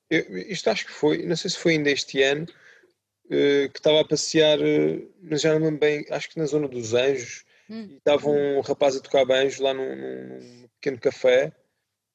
Eu, 0.09 0.37
isto 0.49 0.69
acho 0.69 0.85
que 0.85 0.91
foi, 0.91 1.25
não 1.25 1.35
sei 1.35 1.49
se 1.49 1.57
foi 1.57 1.73
ainda 1.73 1.89
este 1.89 2.21
ano, 2.21 2.43
uh, 2.43 3.69
que 3.71 3.79
estava 3.79 4.01
a 4.01 4.05
passear, 4.05 4.59
uh, 4.59 5.13
mas 5.21 5.41
já 5.41 5.53
não 5.53 5.65
lembro 5.65 5.79
bem, 5.79 6.05
acho 6.09 6.29
que 6.29 6.37
na 6.37 6.45
zona 6.45 6.67
dos 6.67 6.93
Anjos, 6.93 7.45
hum. 7.69 7.87
e 7.89 7.97
estava 7.97 8.29
um 8.29 8.59
rapaz 8.59 8.95
a 8.97 8.99
tocar 8.99 9.25
banjo 9.25 9.63
lá 9.63 9.73
num, 9.73 9.95
num, 9.95 10.67
pequeno 10.79 10.99
café 10.99 11.53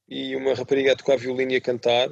e 0.09 0.37
uma 0.37 0.55
rapariga 0.55 0.93
a 0.93 0.97
tocar 0.97 1.16
violino 1.16 1.53
e 1.53 1.57
a 1.57 1.61
cantar. 1.61 2.11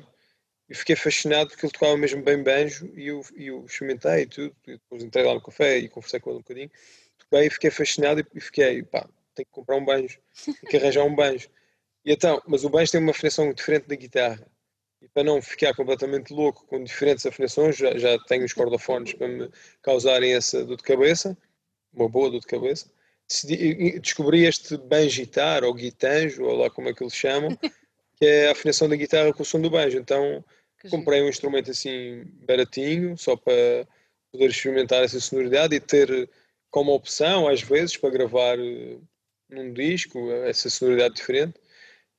E 0.69 0.75
fiquei 0.75 0.97
fascinado 0.97 1.51
porque 1.51 1.67
ele 1.67 1.73
tocava 1.73 1.97
mesmo 1.97 2.23
bem 2.23 2.43
banjo 2.43 2.91
e 2.97 3.09
eu, 3.09 3.21
e 3.37 3.47
eu 3.49 3.65
experimentei 3.65 4.23
e 4.23 4.27
tudo. 4.27 4.57
E 4.67 4.73
depois 4.73 5.03
entrei 5.03 5.25
lá 5.25 5.35
no 5.35 5.43
café 5.43 5.79
e 5.79 5.89
conversei 5.89 6.21
com 6.21 6.31
ele 6.31 6.39
um 6.39 6.43
bocadinho. 6.43 6.71
Toquei 7.19 7.47
e 7.47 7.51
fiquei 7.51 7.71
fascinado 7.71 8.27
e 8.35 8.41
fiquei, 8.41 8.83
pá, 8.83 9.09
tenho 9.35 9.47
que 9.47 9.53
comprar 9.53 9.77
um 9.77 9.85
banjo, 9.85 10.19
tenho 10.45 10.57
que 10.57 10.77
arranjar 10.77 11.05
um 11.05 11.15
banjo. 11.15 11.49
E 12.05 12.13
então, 12.13 12.41
mas 12.47 12.65
o 12.65 12.71
banjo 12.71 12.93
tem 12.93 13.01
uma 13.01 13.11
afinação 13.11 13.53
diferente 13.53 13.87
da 13.87 13.95
guitarra. 13.95 14.47
E 15.01 15.09
para 15.09 15.25
não 15.25 15.43
ficar 15.43 15.75
completamente 15.75 16.33
louco 16.33 16.65
com 16.67 16.83
diferentes 16.83 17.27
afinações, 17.27 17.77
já, 17.77 17.97
já 17.99 18.19
tenho 18.21 18.45
os 18.45 18.53
cordofones 18.53 19.13
para 19.13 19.29
me 19.29 19.51
causarem 19.83 20.35
essa 20.35 20.65
dor 20.65 20.77
de 20.77 20.83
cabeça, 20.85 21.37
uma 21.93 22.09
boa 22.09 22.31
dor 22.31 22.41
de 22.41 22.47
cabeça. 22.47 22.91
Descobri 24.01 24.45
este 24.45 24.77
banjitar 24.77 25.65
ou 25.65 25.75
guitanjo, 25.75 26.45
ou 26.45 26.57
lá 26.57 26.71
como 26.71 26.89
é 26.89 26.95
que 26.95 27.03
eles 27.03 27.15
chamam, 27.15 27.59
que 28.23 28.27
é 28.27 28.47
a 28.47 28.53
afinação 28.53 28.89
da 28.89 28.95
guitarra 28.95 29.33
com 29.33 29.43
o 29.43 29.45
som 29.45 29.61
do 29.61 29.69
banjo. 29.69 29.99
Então 29.99 30.45
comprei 30.89 31.21
um 31.21 31.29
instrumento 31.29 31.73
assim 31.73 32.23
baratinho, 32.47 33.19
só 33.19 33.35
para 33.35 33.85
poder 34.31 34.49
experimentar 34.49 35.03
essa 35.03 35.19
sonoridade 35.19 35.75
e 35.75 35.81
ter 35.81 36.31
como 36.71 36.95
opção, 36.95 37.49
às 37.49 37.63
vezes, 37.63 37.97
para 37.97 38.11
gravar 38.11 38.57
eh, 38.61 38.97
num 39.51 39.73
disco, 39.73 40.31
essa 40.45 40.71
sonoridade 40.71 41.17
diferente. 41.17 41.55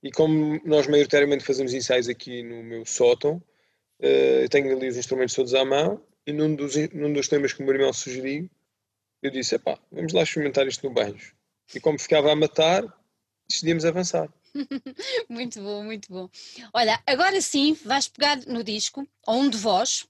E 0.03 0.11
como 0.11 0.59
nós 0.65 0.87
maioritariamente 0.87 1.45
fazemos 1.45 1.73
ensaios 1.73 2.09
aqui 2.09 2.43
no 2.43 2.61
meu 2.61 2.85
sótão, 2.85 3.41
uh, 4.01 4.41
eu 4.41 4.49
tenho 4.49 4.75
ali 4.75 4.89
os 4.89 4.97
instrumentos 4.97 5.33
todos 5.33 5.53
à 5.53 5.63
mão 5.63 6.05
e 6.27 6.33
num 6.33 6.53
dos, 6.53 6.75
num 6.91 7.13
dos 7.13 7.29
temas 7.29 7.53
que 7.53 7.63
o 7.63 7.65
meu 7.65 7.75
irmão 7.75 7.93
sugeriu, 7.93 8.49
eu 9.21 9.31
disse, 9.31 9.57
pá, 9.57 9.79
vamos 9.89 10.11
lá 10.11 10.23
experimentar 10.23 10.67
isto 10.67 10.85
no 10.85 10.93
banjo. 10.93 11.33
E 11.73 11.79
como 11.79 11.97
ficava 11.97 12.29
a 12.29 12.35
matar, 12.35 12.83
decidimos 13.47 13.85
avançar. 13.85 14.29
muito 15.29 15.61
bom, 15.61 15.83
muito 15.83 16.11
bom. 16.11 16.29
Olha, 16.73 17.01
agora 17.05 17.41
sim 17.41 17.77
vais 17.85 18.07
pegar 18.07 18.37
no 18.47 18.63
disco, 18.63 19.07
ou 19.27 19.41
um 19.41 19.49
de 19.49 19.57
vós, 19.57 20.05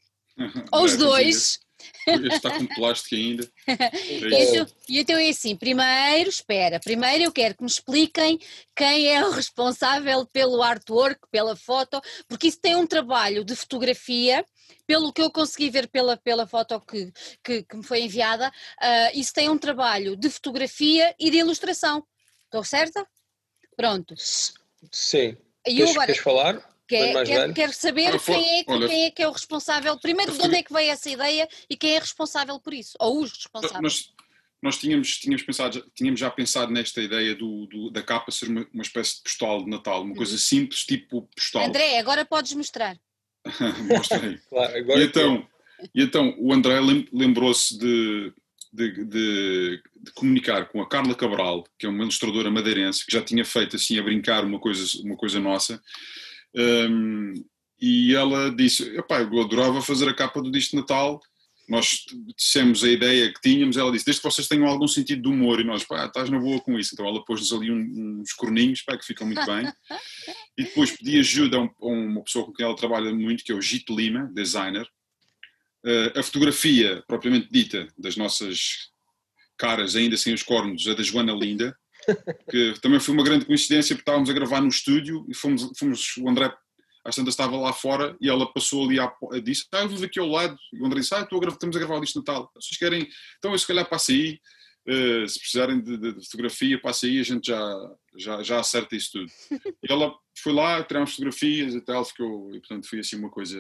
ou 0.72 0.84
os 0.84 0.98
dois, 0.98 1.60
este 2.08 2.28
está 2.36 2.58
com 2.58 2.68
plástico 2.68 3.16
ainda. 3.16 3.52
É 3.66 4.66
e 4.90 5.00
então 5.00 5.18
é 5.18 5.30
assim, 5.30 5.56
primeiro, 5.56 6.30
espera, 6.30 6.80
primeiro 6.80 7.24
eu 7.24 7.32
quero 7.32 7.56
que 7.56 7.64
me 7.64 7.70
expliquem 7.70 8.40
quem 8.76 9.08
é 9.08 9.26
o 9.26 9.32
responsável 9.32 10.26
pelo 10.26 10.62
artwork, 10.62 11.20
pela 11.32 11.56
foto, 11.56 12.02
porque 12.28 12.48
isso 12.48 12.60
tem 12.60 12.76
um 12.76 12.86
trabalho 12.86 13.44
de 13.44 13.56
fotografia, 13.56 14.46
pelo 14.86 15.14
que 15.14 15.22
eu 15.22 15.32
consegui 15.32 15.70
ver 15.70 15.88
pela, 15.88 16.18
pela 16.18 16.46
foto 16.46 16.80
que, 16.82 17.12
que, 17.44 17.64
que 17.64 17.78
me 17.78 17.84
foi 17.84 18.02
enviada, 18.02 18.50
uh, 18.50 19.18
isso 19.18 19.34
tem 19.34 19.50
um 19.50 19.58
trabalho 19.58 20.16
de 20.18 20.30
fotografia 20.30 21.16
e 21.20 21.32
de 21.32 21.38
ilustração. 21.38 22.06
Estou 22.46 22.64
certa? 22.64 23.08
Pronto. 23.76 24.16
Sim. 24.92 25.38
E 25.68 25.80
eu 25.80 25.90
agora, 25.90 26.08
queres 26.08 26.22
falar? 26.22 26.74
Quer, 26.88 27.26
quer, 27.26 27.54
quero 27.54 27.74
saber 27.74 28.20
quem, 28.20 28.60
é, 28.60 28.64
olha, 28.68 28.88
quem 28.88 29.06
é 29.06 29.12
que 29.12 29.24
é 29.24 29.28
o 29.28 29.32
responsável, 29.32 29.98
primeiro 29.98 30.32
de 30.32 30.42
onde 30.42 30.58
é 30.58 30.64
que 30.64 30.74
veio 30.74 30.92
essa 30.92 31.10
ideia 31.10 31.48
e 31.70 31.78
quem 31.78 31.96
é 31.96 32.00
responsável 32.00 32.60
por 32.60 32.74
isso, 32.74 32.96
ou 33.00 33.22
os 33.22 33.32
responsáveis. 33.32 33.82
Nós, 33.82 34.14
nós 34.62 34.78
tínhamos, 34.78 35.18
tínhamos, 35.18 35.44
pensado, 35.44 35.86
tínhamos 35.96 36.20
já 36.20 36.30
pensado 36.30 36.72
nesta 36.72 37.02
ideia 37.02 37.36
do, 37.36 37.66
do 37.68 37.90
da 37.90 38.04
capa 38.04 38.32
ser 38.32 38.50
uma, 38.50 38.68
uma, 38.74 38.84
espécie 38.84 39.18
de 39.18 39.24
postal 39.24 39.64
de 39.64 39.70
Natal, 39.70 40.04
uma 40.04 40.16
coisa 40.16 40.34
uhum. 40.34 40.38
simples, 40.38 40.86
tipo 40.86 41.28
postal. 41.36 41.66
André, 41.66 41.98
agora 41.98 42.26
podes 42.26 42.54
mostrar. 42.54 42.98
Mostra 43.90 44.22
aí. 44.22 44.40
Claro, 44.50 44.78
agora 44.78 45.00
e, 45.00 45.06
então, 45.06 45.48
e 45.96 46.04
então 46.04 46.36
o 46.38 46.54
André 46.54 46.80
lembrou-se 47.12 47.78
de, 47.78 48.34
de, 48.74 49.06
de, 49.06 49.82
de, 49.96 50.12
comunicar 50.16 50.66
com 50.66 50.82
a 50.82 50.90
Carla 50.90 51.14
Cabral, 51.14 51.64
que 51.78 51.86
é 51.86 51.90
uma 51.90 52.02
ilustradora 52.02 52.50
madeirense, 52.50 53.06
que 53.06 53.12
já 53.12 53.22
tinha 53.22 53.46
feito 53.46 53.76
assim 53.76 54.00
a 54.00 54.04
brincar 54.04 54.44
uma 54.44 54.60
coisa, 54.60 54.86
uma 55.04 55.16
coisa 55.16 55.40
nossa, 55.40 55.80
um, 56.56 57.34
e 57.80 58.16
ela 58.16 58.50
disse: 58.50 58.96
eu 58.96 59.42
adorava 59.42 59.82
fazer 59.82 60.08
a 60.08 60.14
capa 60.14 60.42
do 60.42 60.52
disco 60.52 60.72
de 60.72 60.78
Natal. 60.78 61.20
Nós 61.68 62.04
dissemos 62.38 62.84
a 62.84 62.90
ideia 62.90 63.32
que 63.34 63.42
tínhamos. 63.42 63.78
Ela 63.78 63.92
disse: 63.92 64.06
Desde 64.06 64.22
que 64.22 64.30
vocês 64.30 64.48
tenham 64.48 64.68
algum 64.68 64.88
sentido 64.88 65.22
de 65.22 65.28
humor. 65.28 65.60
E 65.60 65.64
nós, 65.64 65.84
pá, 65.84 66.06
estás 66.06 66.30
na 66.30 66.40
boa 66.40 66.60
com 66.62 66.80
isso. 66.80 66.92
Então 66.94 67.08
ela 67.08 67.24
pôs-nos 67.26 67.52
ali 67.52 67.72
uns 67.72 68.32
corninhos, 68.34 68.82
pá, 68.84 68.98
que 68.98 69.06
ficam 69.06 69.28
muito 69.28 69.46
bem. 69.46 69.66
e 70.58 70.64
depois 70.64 70.92
pedi 70.92 71.20
ajuda 71.20 71.58
a, 71.58 71.86
uma 71.86 72.24
pessoa 72.24 72.46
com 72.46 72.54
quem 72.54 72.66
ela 72.66 72.76
trabalha 72.76 73.14
muito, 73.14 73.44
que 73.44 73.52
é 73.52 73.56
o 73.56 73.62
Gito 73.62 73.96
Lima, 73.96 74.32
designer. 74.34 74.88
Uh, 75.86 76.18
a 76.18 76.24
fotografia, 76.24 77.04
propriamente 77.08 77.50
dita, 77.52 77.88
das 77.98 78.16
nossas 78.16 78.90
caras, 79.58 79.96
ainda 79.96 80.16
sem 80.18 80.34
os 80.34 80.44
cornos, 80.44 80.88
é 80.88 80.96
da 80.96 81.04
Joana 81.04 81.34
Linda 81.34 81.76
que 82.50 82.74
também 82.82 83.00
foi 83.00 83.14
uma 83.14 83.24
grande 83.24 83.46
coincidência 83.46 83.96
porque 83.96 84.10
estávamos 84.10 84.30
a 84.30 84.34
gravar 84.34 84.62
no 84.62 84.68
estúdio 84.68 85.26
e 85.30 85.34
fomos, 85.34 85.72
fomos 85.78 86.18
o 86.18 86.30
André 86.30 86.54
às 87.06 87.16
tantas 87.16 87.34
estava 87.34 87.58
lá 87.58 87.74
fora 87.74 88.16
e 88.22 88.30
ela 88.30 88.52
passou 88.52 88.86
ali 88.86 89.00
a 89.00 89.12
disse, 89.44 89.66
ah, 89.74 89.82
eu 89.82 89.90
vivo 89.90 90.06
aqui 90.06 90.20
ao 90.20 90.28
lado. 90.28 90.58
E 90.72 90.82
o 90.82 90.86
André 90.86 91.02
disse, 91.02 91.14
ah, 91.14 91.22
estou 91.22 91.38
a 91.38 91.42
gravar, 91.42 91.56
estamos 91.56 91.76
a 91.76 91.80
gravar 91.80 92.04
isto 92.04 92.20
Natal 92.20 92.50
vocês 92.56 92.78
querem, 92.78 93.08
então 93.38 93.52
eu 93.52 93.60
se 93.60 93.68
calhar 93.68 93.90
passo 93.90 94.12
aí 94.12 94.40
uh, 94.88 95.28
se 95.28 95.40
precisarem 95.40 95.82
de, 95.82 95.98
de, 95.98 96.14
de, 96.14 96.26
fotografia 96.26 96.82
passa 96.82 97.06
aí, 97.06 97.20
a 97.20 97.24
gente 97.24 97.48
já, 97.48 97.92
já, 98.18 98.44
já 98.44 98.60
acerta 98.60 98.96
isso 98.96 99.12
tudo. 99.12 99.32
E 99.52 99.92
ela 99.92 100.14
foi 100.38 100.54
lá, 100.54 100.82
tirámos 100.84 101.12
fotografias 101.12 101.76
e 101.76 101.82
tal, 101.82 102.06
ficou, 102.06 102.54
e 102.56 102.60
portanto 102.60 102.88
foi 102.88 103.00
assim 103.00 103.18
uma 103.18 103.30
coisa 103.30 103.60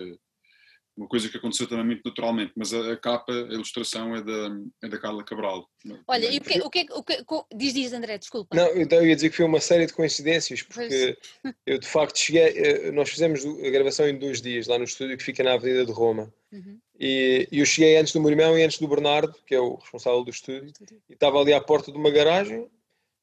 uma 0.96 1.08
coisa 1.08 1.28
que 1.28 1.38
aconteceu 1.38 1.68
também 1.68 1.86
muito 1.86 2.02
naturalmente, 2.06 2.54
mas 2.56 2.74
a, 2.74 2.94
a 2.94 2.98
capa, 2.98 3.32
a 3.32 3.54
ilustração 3.54 4.16
é 4.16 4.22
da, 4.22 4.58
é 4.84 4.88
da 4.88 5.00
Carla 5.00 5.24
Cabral. 5.24 5.68
Olha, 6.08 6.32
e 6.32 6.38
o 6.38 6.42
que, 6.42 6.62
o 6.62 6.70
que, 6.70 6.86
o 6.92 7.04
que, 7.04 7.56
diz, 7.56 7.74
diz 7.74 7.94
André, 7.94 8.18
desculpa. 8.18 8.56
Não, 8.56 8.80
então 8.80 9.00
eu 9.00 9.08
ia 9.08 9.16
dizer 9.16 9.30
que 9.32 9.38
foi 9.38 9.46
uma 9.46 9.60
série 9.60 9.88
de 9.88 9.94
coincidências, 9.94 10.62
porque 10.62 11.18
pois. 11.42 11.56
eu 11.66 11.80
de 11.80 11.88
facto 11.88 12.18
cheguei, 12.18 12.44
eh, 12.44 12.92
nós 12.92 13.10
fizemos 13.10 13.44
a 13.44 13.70
gravação 13.70 14.08
em 14.08 14.18
dois 14.18 14.42
dias 14.42 14.68
lá 14.68 14.78
no 14.78 14.84
estúdio 14.84 15.18
que 15.18 15.24
fica 15.24 15.44
na 15.44 15.54
Avenida 15.54 15.86
de 15.86 15.92
Roma. 15.92 16.32
Uhum. 16.52 16.78
E, 17.00 17.48
e 17.52 17.60
eu 17.60 17.66
cheguei 17.66 17.98
antes 17.98 18.14
do 18.14 18.22
meu 18.22 18.30
irmão 18.30 18.58
e 18.58 18.64
antes 18.64 18.78
do 18.78 18.88
Bernardo, 18.88 19.34
que 19.48 19.56
é 19.56 19.60
o 19.60 19.76
responsável 19.76 20.24
do 20.24 20.30
estúdio, 20.30 20.72
e 21.10 21.14
estava 21.14 21.40
ali 21.40 21.54
à 21.54 21.62
porta 21.62 21.92
de 21.92 21.98
uma 21.98 22.12
garagem 22.12 22.68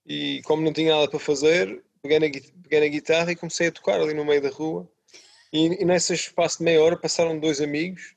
e 0.05 0.43
como 0.45 0.63
não 0.63 0.73
tinha 0.73 0.93
nada 0.93 1.09
para 1.09 1.21
fazer, 1.21 1.85
peguei 2.03 2.19
na, 2.19 2.27
peguei 2.63 2.81
na 2.81 2.89
guitarra 2.89 3.31
e 3.31 3.37
comecei 3.37 3.69
a 3.69 3.73
tocar 3.73 4.01
ali 4.01 4.13
no 4.13 4.25
meio 4.25 4.43
da 4.43 4.51
rua 4.51 4.91
e, 5.53 5.83
e 5.83 5.85
nesse 5.85 6.15
espaço 6.15 6.59
de 6.59 6.65
meia 6.65 6.83
hora 6.83 6.97
passaram 6.97 7.39
dois 7.39 7.61
amigos. 7.61 8.15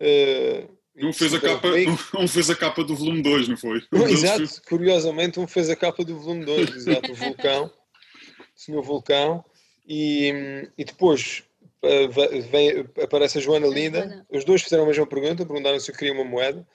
Uh, 0.00 0.68
um 0.96 1.12
fez, 1.12 1.34
a 1.34 1.40
capa, 1.40 1.68
um 2.18 2.28
fez 2.28 2.50
a 2.50 2.54
capa 2.54 2.84
do 2.84 2.94
volume 2.94 3.22
2, 3.22 3.48
não 3.48 3.56
foi? 3.56 3.82
Um 3.92 4.06
exato, 4.06 4.62
curiosamente, 4.68 5.40
um 5.40 5.46
fez 5.46 5.68
a 5.68 5.76
capa 5.76 6.04
do 6.04 6.18
volume 6.18 6.44
2, 6.44 6.70
exato, 6.70 7.10
o 7.10 7.14
Vulcão, 7.14 7.66
o 7.66 8.60
Senhor 8.60 8.82
Vulcão, 8.82 9.44
e, 9.86 10.68
e 10.78 10.84
depois 10.84 11.42
uh, 11.82 12.08
vem, 12.50 12.86
aparece 13.02 13.38
a 13.38 13.40
Joana 13.40 13.66
Linda, 13.66 14.24
os 14.30 14.44
dois 14.44 14.62
fizeram 14.62 14.84
a 14.84 14.86
mesma 14.86 15.06
pergunta, 15.06 15.44
perguntaram 15.44 15.80
se 15.80 15.90
eu 15.90 15.96
queria 15.96 16.12
uma 16.12 16.24
moeda, 16.24 16.66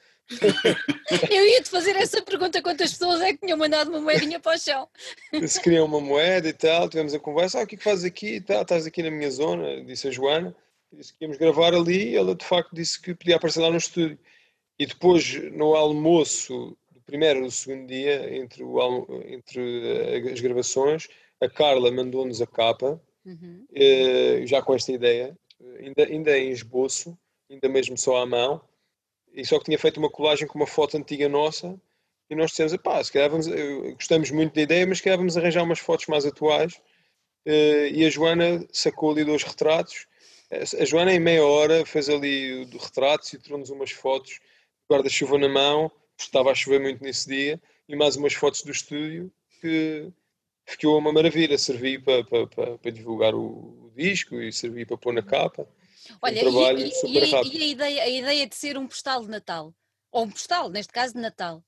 eu 1.30 1.48
ia-te 1.48 1.70
fazer 1.70 1.96
essa 1.96 2.22
pergunta: 2.22 2.62
quantas 2.62 2.92
pessoas 2.92 3.22
é 3.22 3.34
que 3.34 3.40
tinham 3.40 3.58
mandado 3.58 3.90
uma 3.90 4.00
moedinha 4.00 4.40
para 4.40 4.56
o 4.56 4.60
chão? 4.60 4.88
Se 5.48 5.62
queriam 5.62 5.86
uma 5.86 6.00
moeda 6.00 6.48
e 6.48 6.54
tal, 6.54 6.88
tivemos 6.88 7.14
a 7.14 7.20
conversa: 7.20 7.60
ah, 7.60 7.64
o 7.64 7.68
que 7.68 7.76
é 7.76 7.78
que 7.78 7.84
fazes 7.84 8.06
aqui 8.06 8.36
e 8.36 8.42
tal? 8.42 8.62
Estás 8.62 8.86
aqui 8.86 9.02
na 9.02 9.10
minha 9.10 9.30
zona, 9.32 9.84
disse 9.84 10.08
a 10.08 10.12
Joana. 10.12 10.56
Disse 10.92 11.14
que 11.14 11.24
íamos 11.24 11.38
gravar 11.38 11.74
ali 11.74 12.10
e 12.10 12.16
ela 12.16 12.34
de 12.34 12.44
facto 12.46 12.74
disse 12.74 13.00
que 13.00 13.14
podia 13.14 13.36
aparecer 13.36 13.60
lá 13.60 13.70
no 13.70 13.78
estúdio. 13.78 14.18
E 14.78 14.86
depois, 14.86 15.34
no 15.52 15.76
almoço 15.76 16.76
do 16.92 17.02
primeiro 17.02 17.40
e 17.40 17.44
do 17.44 17.52
segundo 17.52 17.88
dia, 17.88 18.36
entre, 18.36 18.64
o, 18.64 18.80
entre 19.28 20.32
as 20.32 20.40
gravações, 20.40 21.08
a 21.42 21.50
Carla 21.50 21.92
mandou-nos 21.92 22.42
a 22.42 22.48
capa, 22.48 23.00
uhum. 23.26 23.66
Eh, 23.74 24.44
já 24.46 24.62
com 24.62 24.74
esta 24.74 24.92
ideia, 24.92 25.38
ainda, 25.80 26.04
ainda 26.06 26.38
em 26.38 26.52
esboço, 26.52 27.18
ainda 27.50 27.70
mesmo 27.70 27.98
só 27.98 28.18
à 28.18 28.26
mão 28.26 28.62
e 29.34 29.46
só 29.46 29.60
que 29.60 29.66
tinha 29.66 29.80
feito 29.80 29.98
uma 29.98 30.10
colagem 30.10 30.48
com 30.48 30.58
uma 30.58 30.68
foto 30.68 30.98
antiga 30.98 31.30
nossa 31.30 31.80
e 32.30 32.36
nós 32.36 32.52
dissemos, 32.52 32.76
pá, 32.78 33.04
se 33.04 33.12
calhar 33.12 33.30
vamos, 33.30 33.48
gostamos 33.96 34.30
muito 34.30 34.54
da 34.54 34.62
ideia, 34.62 34.86
mas 34.86 35.00
se 35.00 35.04
calhar 35.04 35.18
vamos 35.18 35.36
arranjar 35.36 35.64
umas 35.64 35.80
fotos 35.80 36.06
mais 36.08 36.26
atuais. 36.26 36.80
Eh, 37.46 37.90
e 37.92 38.06
a 38.06 38.10
Joana 38.10 38.68
sacou 38.72 39.12
ali 39.12 39.24
dois 39.26 39.44
retratos. 39.44 40.06
A 40.80 40.86
Joana 40.86 41.14
em 41.14 41.20
meia 41.20 41.44
hora 41.44 41.86
fez 41.86 42.08
ali 42.10 42.66
do 42.66 42.78
retratos 42.78 43.34
e 43.34 43.40
trouxe-nos 43.40 43.70
umas 43.72 43.92
fotos 43.92 44.40
guarda-chuva 44.92 45.38
na 45.38 45.50
mão, 45.50 45.92
estava 46.18 46.52
a 46.52 46.56
chover 46.56 46.80
muito 46.80 47.04
nesse 47.04 47.28
dia 47.30 47.62
e 47.88 47.96
mais 47.96 48.16
umas 48.16 48.34
fotos 48.34 48.64
do 48.64 48.72
estúdio 48.72 49.32
que 49.62 50.12
ficou 50.66 50.98
uma 50.98 51.12
maravilha, 51.12 51.58
servi 51.58 52.00
para, 52.00 52.24
para, 52.24 52.48
para, 52.48 52.78
para 52.78 52.92
divulgar 52.92 53.36
o, 53.36 53.42
o 53.86 53.92
disco 53.96 54.42
e 54.42 54.52
servi 54.52 54.86
para 54.86 54.98
pôr 54.98 55.14
na 55.14 55.22
capa 55.22 55.68
Olha, 56.22 56.38
um 56.38 56.52
trabalho 56.52 56.80
e, 56.80 56.92
super 56.92 57.24
e, 57.24 57.32
rápido. 57.32 57.56
E 57.56 57.64
a 57.64 57.68
ideia, 57.68 58.04
a 58.04 58.10
ideia 58.10 58.48
de 58.48 58.56
ser 58.56 58.78
um 58.78 58.88
postal 58.88 59.22
de 59.22 59.30
Natal, 59.30 59.74
ou 60.12 60.24
um 60.26 60.30
postal, 60.30 60.70
neste 60.70 60.92
caso 60.92 61.14
de 61.14 61.20
Natal? 61.20 61.64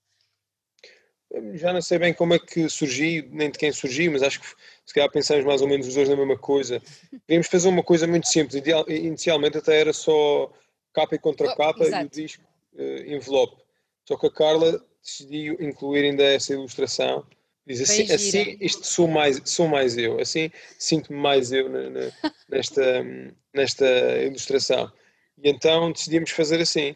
já 1.54 1.72
não 1.72 1.82
sei 1.82 1.98
bem 1.98 2.14
como 2.14 2.34
é 2.34 2.40
que 2.40 2.68
surgiu, 2.70 3.26
nem 3.32 3.50
de 3.50 3.58
quem 3.58 3.72
surgiu, 3.72 4.12
mas 4.12 4.22
acho 4.22 4.40
que 4.42 4.48
se 4.86 4.94
calhar 4.94 5.10
pensamos 5.10 5.46
mais 5.46 5.62
ou 5.62 5.68
menos 5.68 5.88
os 5.88 5.96
dois 5.96 6.10
na 6.10 6.16
mesma 6.16 6.38
coisa. 6.38 6.82
Queríamos 7.26 7.48
fazer 7.48 7.70
uma 7.70 7.84
coisa 7.84 8.06
muito 8.06 8.28
simples, 8.28 8.62
inicialmente 8.88 9.58
até 9.58 9.80
era 9.80 9.94
só 9.94 10.52
capa 10.94 11.16
e 11.16 11.20
contra 11.20 11.56
capa 11.56 11.84
oh, 11.84 11.88
e 11.88 12.04
o 12.04 12.10
disco 12.10 12.44
uh, 12.74 13.12
envelope. 13.12 13.62
Só 14.06 14.18
que 14.18 14.28
a 14.28 14.32
Carla 14.32 14.84
decidiu 15.02 15.56
incluir 15.60 16.04
ainda 16.04 16.24
essa 16.24 16.54
ilustração. 16.54 17.26
Diz 17.66 17.82
assim, 17.82 18.12
assim 18.12 18.58
isto 18.60 18.86
sou 18.86 19.08
mais, 19.08 19.40
sou 19.46 19.68
mais 19.68 19.98
eu, 19.98 20.20
assim 20.20 20.52
sinto-me 20.80 21.20
mais 21.20 21.52
eu 21.52 21.70
na, 21.70 21.90
na, 21.90 22.12
nesta, 22.50 23.06
nesta 23.54 23.86
ilustração. 24.24 24.92
E 25.38 25.50
então 25.50 25.92
decidimos 25.92 26.32
fazer 26.32 26.60
assim. 26.62 26.96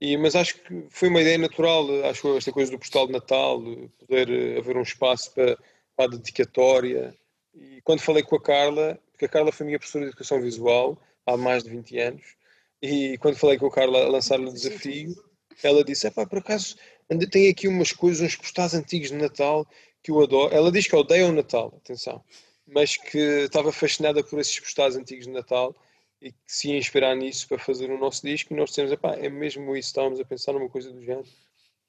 E, 0.00 0.16
mas 0.16 0.36
acho 0.36 0.56
que 0.56 0.86
foi 0.90 1.08
uma 1.08 1.20
ideia 1.20 1.38
natural, 1.38 1.86
acho 2.04 2.36
esta 2.36 2.52
coisa 2.52 2.70
do 2.70 2.78
postal 2.78 3.06
de 3.06 3.14
Natal, 3.14 3.62
poder 3.98 4.28
eh, 4.28 4.58
haver 4.58 4.76
um 4.76 4.82
espaço 4.82 5.32
para, 5.32 5.56
para 5.96 6.04
a 6.04 6.08
dedicatória. 6.08 7.14
E 7.54 7.80
quando 7.82 8.00
falei 8.00 8.22
com 8.22 8.36
a 8.36 8.42
Carla, 8.42 8.98
porque 9.12 9.24
a 9.24 9.28
Carla 9.28 9.52
foi 9.52 9.64
minha 9.64 9.78
professora 9.78 10.04
de 10.04 10.10
educação 10.10 10.40
visual 10.40 10.98
há 11.24 11.36
mais 11.36 11.64
de 11.64 11.70
20 11.70 11.98
anos, 11.98 12.36
e 12.82 13.16
quando 13.18 13.36
falei 13.38 13.56
com 13.58 13.66
a 13.66 13.70
Carla 13.70 14.04
a 14.04 14.08
lançar 14.08 14.38
o 14.38 14.52
desafio, 14.52 15.14
ela 15.62 15.82
disse: 15.82 16.10
pá, 16.10 16.26
por 16.26 16.38
acaso 16.38 16.76
ainda 17.10 17.28
tem 17.28 17.48
aqui 17.48 17.66
umas 17.66 17.92
coisas, 17.92 18.22
uns 18.22 18.36
postais 18.36 18.74
antigos 18.74 19.08
de 19.08 19.16
Natal 19.16 19.66
que 20.06 20.12
eu 20.12 20.22
adoro. 20.22 20.54
Ela 20.54 20.70
diz 20.70 20.86
que 20.86 20.94
odeia 20.94 21.26
o 21.26 21.32
Natal, 21.32 21.74
atenção, 21.82 22.22
mas 22.64 22.96
que 22.96 23.18
estava 23.18 23.72
fascinada 23.72 24.22
por 24.22 24.38
esses 24.38 24.58
postais 24.60 24.94
antigos 24.94 25.26
de 25.26 25.32
Natal 25.32 25.74
e 26.22 26.30
que 26.30 26.38
se 26.46 26.70
ia 26.70 26.78
inspirar 26.78 27.16
nisso 27.16 27.48
para 27.48 27.58
fazer 27.58 27.90
o 27.90 27.98
nosso 27.98 28.24
disco 28.24 28.52
e 28.52 28.56
nós 28.56 28.70
dissemos, 28.70 28.92
é 28.92 29.28
mesmo 29.28 29.76
isso, 29.76 29.88
estávamos 29.88 30.20
a 30.20 30.24
pensar 30.24 30.52
numa 30.52 30.68
coisa 30.68 30.92
do 30.92 31.02
género. 31.02 31.26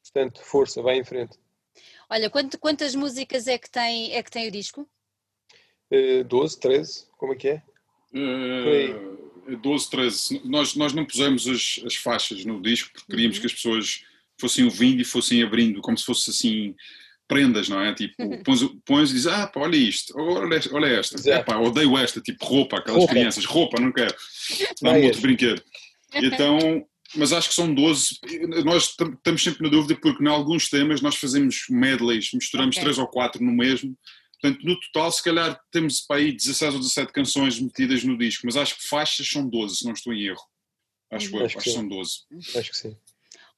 Portanto, 0.04 0.42
força, 0.42 0.82
vai 0.82 0.98
em 0.98 1.04
frente. 1.04 1.38
Olha, 2.10 2.30
quantas 2.30 2.96
músicas 2.96 3.48
é 3.48 3.58
que 3.58 3.70
tem, 3.70 4.14
é 4.14 4.24
que 4.24 4.32
tem 4.32 4.48
o 4.48 4.52
disco? 4.52 4.88
Uh, 5.92 6.24
12, 6.24 6.60
13, 6.60 7.08
como 7.18 7.34
é 7.34 7.36
que 7.36 7.50
é? 7.50 7.64
Uh, 8.14 9.58
12, 9.58 9.90
13. 9.92 10.42
Nós, 10.44 10.76
nós 10.76 10.92
não 10.92 11.06
pusemos 11.06 11.48
as, 11.48 11.82
as 11.86 11.96
faixas 11.96 12.44
no 12.46 12.62
disco 12.62 12.92
porque 12.92 13.12
queríamos 13.12 13.38
uhum. 13.38 13.42
que 13.42 13.48
as 13.48 13.54
pessoas 13.54 14.04
fossem 14.40 14.66
ouvindo 14.66 15.02
e 15.02 15.06
fossem 15.06 15.44
abrindo, 15.44 15.82
como 15.82 15.98
se 15.98 16.06
fosse 16.06 16.32
assim 16.32 16.76
prendas, 17.28 17.68
não 17.68 17.82
é? 17.82 17.94
Tipo, 17.94 18.16
pões, 18.44 18.62
pões 18.86 19.10
e 19.12 19.14
dizes, 19.14 19.28
ah, 19.28 19.48
pá, 19.48 19.62
olha 19.62 19.76
isto, 19.76 20.14
olha, 20.18 20.60
olha 20.72 20.88
esta, 20.88 21.30
é, 21.30 21.44
pá, 21.44 21.58
odeio 21.58 21.98
esta, 21.98 22.22
tipo 22.22 22.46
roupa, 22.46 22.78
aquelas 22.78 23.00
roupa. 23.00 23.14
crianças, 23.14 23.46
roupa, 23.46 23.80
não 23.82 23.92
quero, 23.92 24.16
dá 24.82 24.92
um 24.92 25.04
outro 25.04 25.22
brinquedo. 25.22 25.62
Então, 26.14 26.86
mas 27.16 27.34
acho 27.34 27.50
que 27.50 27.56
são 27.56 27.74
12, 27.74 28.20
nós 28.66 28.96
estamos 28.96 29.44
sempre 29.44 29.64
na 29.64 29.70
dúvida 29.70 30.00
porque 30.00 30.24
em 30.24 30.28
alguns 30.28 30.70
temas 30.70 31.02
nós 31.02 31.16
fazemos 31.16 31.66
medleys, 31.70 32.32
misturamos 32.34 32.76
okay. 32.76 32.84
3 32.84 33.00
ou 33.00 33.08
4 33.08 33.44
no 33.44 33.52
mesmo, 33.52 33.98
portanto 34.42 34.64
no 34.66 34.80
total 34.80 35.12
se 35.12 35.24
calhar 35.24 35.60
temos 35.72 36.02
para 36.02 36.18
aí 36.18 36.32
16 36.32 36.74
ou 36.74 36.80
17 36.80 37.14
canções 37.14 37.60
metidas 37.60 38.04
no 38.04 38.18
disco, 38.18 38.46
mas 38.46 38.58
acho 38.58 38.78
que 38.78 38.88
faixas 38.88 39.28
são 39.28 39.48
12, 39.48 39.78
se 39.78 39.86
não 39.86 39.94
estou 39.94 40.14
em 40.14 40.26
erro. 40.26 40.44
Acho, 41.10 41.34
uhum. 41.34 41.46
acho 41.46 41.58
que, 41.58 41.64
que 41.64 41.70
são 41.70 41.88
12. 41.88 42.12
Acho 42.56 42.72
que 42.72 42.78
sim. 42.78 42.98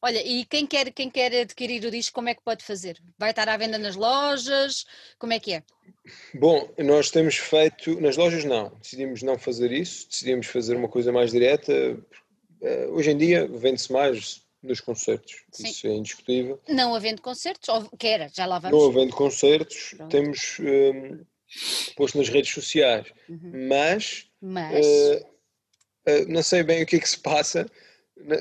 Olha, 0.01 0.25
e 0.25 0.45
quem 0.45 0.65
quer, 0.65 0.91
quem 0.91 1.09
quer 1.09 1.33
adquirir 1.41 1.83
o 1.85 1.91
disco, 1.91 2.15
como 2.15 2.29
é 2.29 2.33
que 2.33 2.41
pode 2.41 2.63
fazer? 2.63 2.97
Vai 3.17 3.31
estar 3.31 3.49
à 3.49 3.57
venda 3.57 3.77
nas 3.77 3.97
lojas? 3.97 4.85
Como 5.17 5.33
é 5.33 5.39
que 5.39 5.53
é? 5.53 5.63
Bom, 6.33 6.69
nós 6.77 7.11
temos 7.11 7.35
feito, 7.35 7.99
nas 7.99 8.15
lojas 8.15 8.45
não, 8.45 8.69
decidimos 8.81 9.21
não 9.21 9.37
fazer 9.37 9.71
isso, 9.71 10.07
decidimos 10.07 10.47
fazer 10.47 10.75
uma 10.75 10.87
coisa 10.87 11.11
mais 11.11 11.31
direta. 11.31 11.73
Eh, 12.61 12.87
hoje 12.87 13.11
em 13.11 13.17
dia 13.17 13.47
vende-se 13.47 13.91
mais 13.91 14.41
nos 14.63 14.79
concertos, 14.79 15.43
Sim. 15.51 15.67
isso 15.67 15.87
é 15.87 15.91
indiscutível. 15.91 16.59
Não 16.67 16.95
havendo 16.95 17.21
concertos, 17.21 17.67
ou 17.69 17.89
quer, 17.97 18.29
já 18.33 18.45
lá 18.45 18.59
vamos. 18.59 18.77
Não 18.77 18.89
havendo 18.89 19.13
concertos, 19.13 19.93
Pronto. 19.95 20.11
temos 20.11 20.57
um, 20.59 20.65
ehm, 20.65 21.19
posto 21.95 22.17
nas 22.17 22.29
redes 22.29 22.53
sociais, 22.53 23.07
uhum. 23.27 23.67
mas, 23.67 24.27
mas... 24.41 24.85
Uh, 24.85 25.25
uh, 26.07 26.25
não 26.27 26.43
sei 26.43 26.63
bem 26.63 26.83
o 26.83 26.85
que 26.85 26.97
é 26.97 26.99
que 26.99 27.09
se 27.09 27.19
passa, 27.19 27.65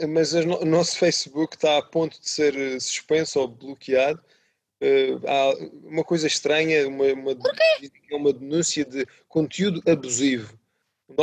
mas 0.08 0.32
o 0.32 0.64
nosso 0.64 0.98
Facebook 0.98 1.56
está 1.56 1.78
a 1.78 1.82
ponto 1.82 2.20
de 2.20 2.28
ser 2.28 2.56
eh, 2.56 2.80
suspenso 2.80 3.40
ou 3.40 3.48
bloqueado. 3.48 4.20
Uh, 4.80 5.26
há 5.26 5.54
uma 5.84 6.04
coisa 6.04 6.26
estranha, 6.26 6.86
uma, 6.86 7.04
uma, 7.06 7.36
uma 8.12 8.32
denúncia 8.32 8.84
de 8.84 9.06
conteúdo 9.28 9.82
abusivo. 9.90 10.56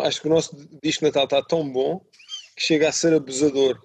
Acho 0.03 0.22
que 0.22 0.28
o 0.28 0.30
nosso 0.30 0.56
disco 0.84 1.06
Natal 1.06 1.24
está 1.24 1.41
tão 1.41 1.68
bom 1.68 2.01
que 2.56 2.64
chega 2.64 2.89
a 2.89 2.91
ser 2.91 3.14
abusador. 3.14 3.82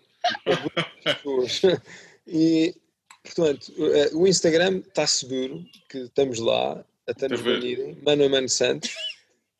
e, 2.27 2.75
portanto, 3.23 3.73
uh, 3.77 4.19
o 4.19 4.27
Instagram 4.27 4.79
está 4.79 5.07
seguro, 5.07 5.65
que 5.89 5.99
estamos 5.99 6.39
lá, 6.39 6.85
até 7.07 7.29
nos 7.29 7.41
banirem, 7.41 7.97
Mano 8.03 8.25
a 8.25 8.29
Mano 8.29 8.49
Santos. 8.49 8.91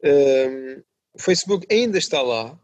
Uh, 0.03 0.83
o 1.13 1.19
Facebook 1.21 1.67
ainda 1.71 1.99
está 1.99 2.23
lá, 2.23 2.59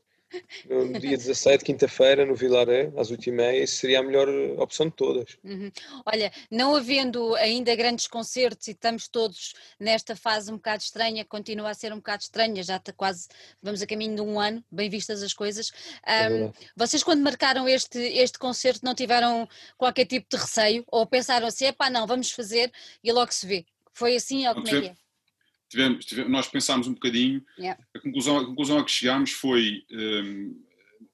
no 0.69 0.99
dia 0.99 1.17
17, 1.17 1.65
quinta-feira, 1.65 2.27
no 2.27 2.35
Vilaré, 2.35 2.93
às 2.97 3.11
8h30, 3.11 3.63
isso 3.63 3.77
seria 3.77 4.01
a 4.01 4.03
melhor 4.03 4.29
opção 4.59 4.87
de 4.87 4.93
todas. 4.93 5.37
Uhum. 5.45 5.71
Olha, 6.05 6.33
não 6.51 6.75
havendo 6.75 7.35
ainda 7.37 7.75
grandes 7.75 8.07
concertos 8.07 8.69
e 8.69 8.73
estamos 8.73 9.09
todos 9.09 9.55
nesta 9.79 10.17
fase 10.17 10.51
um 10.51 10.57
bocado 10.57 10.83
estranha, 10.83 11.25
continua 11.25 11.71
a 11.71 11.75
ser 11.75 11.93
um 11.93 11.97
bocado 11.97 12.23
estranha, 12.23 12.63
já 12.63 12.77
está 12.77 12.93
quase, 12.93 13.29
vamos 13.63 13.83
a 13.83 13.87
caminho 13.87 14.17
de 14.17 14.23
um 14.23 14.41
ano, 14.41 14.65
bem 14.71 14.91
vistas 14.91 15.23
as 15.23 15.33
coisas. 15.33 15.71
Um, 16.07 16.49
é 16.49 16.53
vocês 16.77 17.03
quando 17.03 17.23
marcaram 17.23 17.69
este, 17.69 17.99
este 17.99 18.39
concerto 18.39 18.85
não 18.85 18.95
tiveram 18.95 19.49
qualquer 19.77 20.07
tipo 20.07 20.27
de 20.31 20.37
receio? 20.37 20.85
Ou 20.89 21.07
pensaram 21.07 21.47
assim, 21.47 21.67
epá 21.67 21.89
não, 21.89 22.07
vamos 22.07 22.31
fazer 22.31 22.73
e 23.03 23.13
logo 23.13 23.33
se 23.33 23.47
vê? 23.47 23.65
Foi 23.93 24.17
assim 24.17 24.47
ou 24.47 24.55
como 24.55 24.69
é 24.69 24.81
que 24.81 24.87
é? 24.89 25.06
Tivemos, 25.77 26.05
tivemos, 26.07 26.33
nós 26.33 26.49
pensámos 26.49 26.87
um 26.87 26.95
bocadinho, 26.95 27.45
yeah. 27.59 27.81
a, 27.95 28.01
conclusão, 28.01 28.39
a 28.39 28.47
conclusão 28.47 28.79
a 28.79 28.85
que 28.85 28.91
chegámos 28.91 29.33
foi 29.33 29.85
um, 29.93 30.65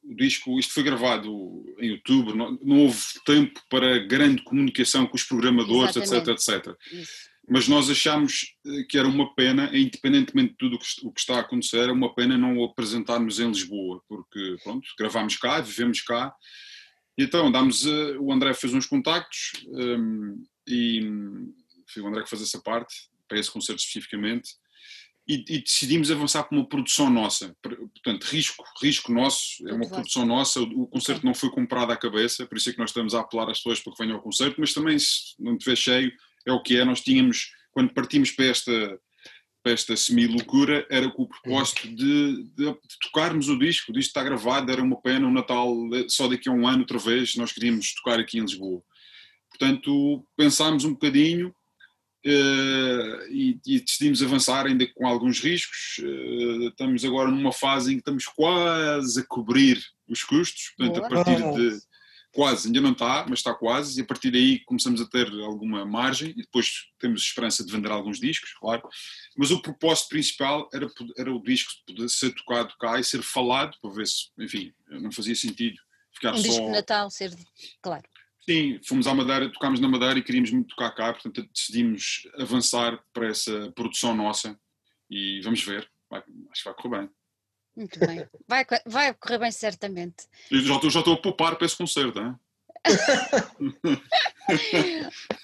o 0.04 0.14
disco, 0.14 0.58
isto 0.58 0.72
foi 0.72 0.82
gravado 0.82 1.64
em 1.78 1.92
outubro, 1.92 2.36
não, 2.36 2.58
não, 2.62 2.80
houve 2.80 3.00
tempo 3.24 3.60
para 3.68 3.98
grande 4.06 4.42
comunicação 4.42 5.06
com 5.06 5.16
os 5.16 5.24
programadores, 5.24 5.96
Exatamente. 5.96 6.30
etc, 6.30 6.64
etc. 6.64 6.76
Isso. 6.92 7.32
Mas 7.48 7.66
nós 7.66 7.90
achámos 7.90 8.54
eh, 8.64 8.84
que 8.88 8.96
era 8.96 9.06
uma 9.06 9.34
pena, 9.34 9.68
independentemente 9.76 10.52
de 10.52 10.56
tudo 10.56 10.78
o 11.02 11.12
que 11.12 11.20
está 11.20 11.36
a 11.36 11.40
acontecer, 11.40 11.78
era 11.78 11.92
uma 11.92 12.14
pena 12.14 12.38
não 12.38 12.56
o 12.56 12.64
apresentarmos 12.64 13.40
em 13.40 13.48
Lisboa, 13.48 14.00
porque 14.08 14.56
pronto, 14.62 14.88
gravámos 14.96 15.36
cá, 15.36 15.60
vivemos 15.60 16.00
cá, 16.02 16.32
e 17.18 17.24
então 17.24 17.50
dámos, 17.50 17.84
uh, 17.84 18.16
o 18.20 18.32
André 18.32 18.54
fez 18.54 18.72
uns 18.72 18.86
contactos 18.86 19.52
um, 19.68 20.42
e 20.66 21.02
hum, 21.04 21.52
foi 21.92 22.02
o 22.02 22.06
André 22.06 22.22
que 22.22 22.30
fez 22.30 22.42
essa 22.42 22.60
parte, 22.60 22.94
para 23.32 23.40
esse 23.40 23.50
concerto 23.50 23.80
especificamente, 23.80 24.50
e, 25.26 25.44
e, 25.48 25.62
decidimos 25.62 26.10
avançar 26.10 26.42
para 26.42 26.58
uma 26.58 26.68
produção 26.68 27.08
nossa. 27.08 27.56
Portanto, 27.62 28.24
risco, 28.24 28.62
risco 28.82 29.10
nosso, 29.12 29.66
é 29.66 29.72
uma 29.72 29.88
produção 29.88 30.26
nossa. 30.26 30.60
O, 30.60 30.86
concerto 30.86 31.24
não 31.24 31.32
foi 31.32 31.48
comprado 31.48 31.92
à 31.92 31.96
cabeça, 31.96 32.44
por 32.44 32.58
isso 32.58 32.68
é 32.68 32.72
que 32.72 32.78
nós 32.78 32.90
estamos 32.90 33.14
a 33.14 33.20
apelar 33.20 33.48
às 33.48 33.58
pessoas 33.58 33.80
para 33.80 33.92
que 33.92 34.02
venham 34.02 34.16
ao 34.16 34.22
concerto, 34.22 34.60
mas 34.60 34.74
também, 34.74 34.98
se 34.98 35.34
não 35.38 35.54
estiver 35.54 35.76
cheio, 35.76 36.12
é 36.44 36.52
o 36.52 36.60
que 36.60 36.76
é. 36.76 36.84
Nós 36.84 37.00
tínhamos, 37.00 37.52
quando 37.70 37.94
partimos 37.94 38.32
para 38.32 38.46
esta, 38.46 39.00
para 39.62 39.72
esta 39.72 39.96
semi-loucura, 39.96 40.84
era 40.90 41.08
com 41.08 41.22
o 41.22 41.28
propósito 41.28 41.88
de, 41.88 42.42
de, 42.42 42.64
de, 42.64 42.98
tocarmos 43.00 43.48
o 43.48 43.58
disco. 43.58 43.92
O 43.92 43.94
disco 43.94 44.08
está 44.08 44.24
gravado, 44.24 44.70
era 44.70 44.82
uma 44.82 45.00
pena, 45.00 45.26
o 45.26 45.32
Natal 45.32 45.74
só 46.08 46.26
daqui 46.26 46.48
a 46.48 46.52
um 46.52 46.66
ano, 46.66 46.80
outra 46.80 46.98
vez, 46.98 47.36
nós 47.36 47.52
queríamos 47.52 47.94
tocar 47.94 48.18
aqui 48.18 48.38
em 48.38 48.42
Lisboa. 48.42 48.82
Portanto, 49.48 50.26
pensámos 50.36 50.84
um 50.84 50.92
bocadinho 50.92 51.54
Uh, 52.24 53.26
e, 53.30 53.60
e, 53.66 53.80
decidimos 53.80 54.22
avançar 54.22 54.66
ainda 54.66 54.86
com 54.94 55.06
alguns 55.06 55.40
riscos. 55.40 55.98
Uh, 55.98 56.68
estamos 56.68 57.04
agora 57.04 57.30
numa 57.30 57.52
fase 57.52 57.90
em 57.90 57.94
que 57.94 58.00
estamos 58.00 58.26
quase 58.26 59.20
a 59.20 59.24
cobrir 59.26 59.82
os 60.08 60.22
custos, 60.22 60.72
portanto, 60.76 61.04
a 61.04 61.08
partir 61.08 61.36
de 61.36 61.80
quase, 62.32 62.68
ainda 62.68 62.80
não 62.80 62.92
está, 62.92 63.26
mas 63.28 63.40
está 63.40 63.52
quase, 63.52 63.98
e 63.98 64.02
a 64.02 64.06
partir 64.06 64.30
daí 64.30 64.60
começamos 64.60 65.00
a 65.00 65.06
ter 65.06 65.28
alguma 65.42 65.84
margem 65.84 66.30
e 66.30 66.42
depois 66.42 66.86
temos 66.98 67.22
esperança 67.22 67.64
de 67.64 67.72
vender 67.72 67.90
alguns 67.90 68.20
discos, 68.20 68.54
claro. 68.54 68.88
Mas 69.36 69.50
o 69.50 69.60
propósito 69.60 70.08
principal 70.10 70.68
era, 70.72 70.88
era 71.18 71.34
o 71.34 71.42
disco 71.42 71.72
poder 71.86 72.08
ser 72.08 72.32
tocado 72.34 72.72
cá 72.78 73.00
e 73.00 73.04
ser 73.04 73.22
falado, 73.22 73.76
para 73.82 73.90
ver 73.90 74.06
se, 74.06 74.30
enfim, 74.38 74.72
não 74.88 75.10
fazia 75.10 75.34
sentido 75.34 75.76
ficar 76.12 76.32
um 76.32 76.36
só. 76.36 76.42
disco 76.42 76.66
de 76.66 76.70
Natal 76.70 77.10
ser, 77.10 77.34
claro 77.82 78.04
Sim, 78.44 78.80
fomos 78.84 79.06
à 79.06 79.14
Madeira, 79.14 79.52
tocámos 79.52 79.78
na 79.78 79.88
Madeira 79.88 80.18
e 80.18 80.22
queríamos 80.22 80.50
muito 80.50 80.74
tocar 80.74 80.90
cá, 80.90 81.12
portanto 81.12 81.48
decidimos 81.54 82.28
avançar 82.38 82.98
para 83.12 83.28
essa 83.28 83.70
produção 83.72 84.16
nossa 84.16 84.58
e 85.08 85.40
vamos 85.42 85.62
ver, 85.62 85.88
vai, 86.10 86.20
acho 86.50 86.62
que 86.62 86.68
vai 86.68 86.74
correr 86.74 86.98
bem. 86.98 87.10
Muito 87.76 88.00
bem, 88.00 88.28
vai, 88.48 88.66
vai 88.84 89.14
correr 89.14 89.38
bem 89.38 89.52
certamente. 89.52 90.26
Eu 90.50 90.60
já, 90.60 90.80
já 90.90 90.98
estou 90.98 91.14
a 91.14 91.22
poupar 91.22 91.56
para 91.56 91.66
esse 91.66 91.76
concerto, 91.76 92.18
hein? 92.18 92.34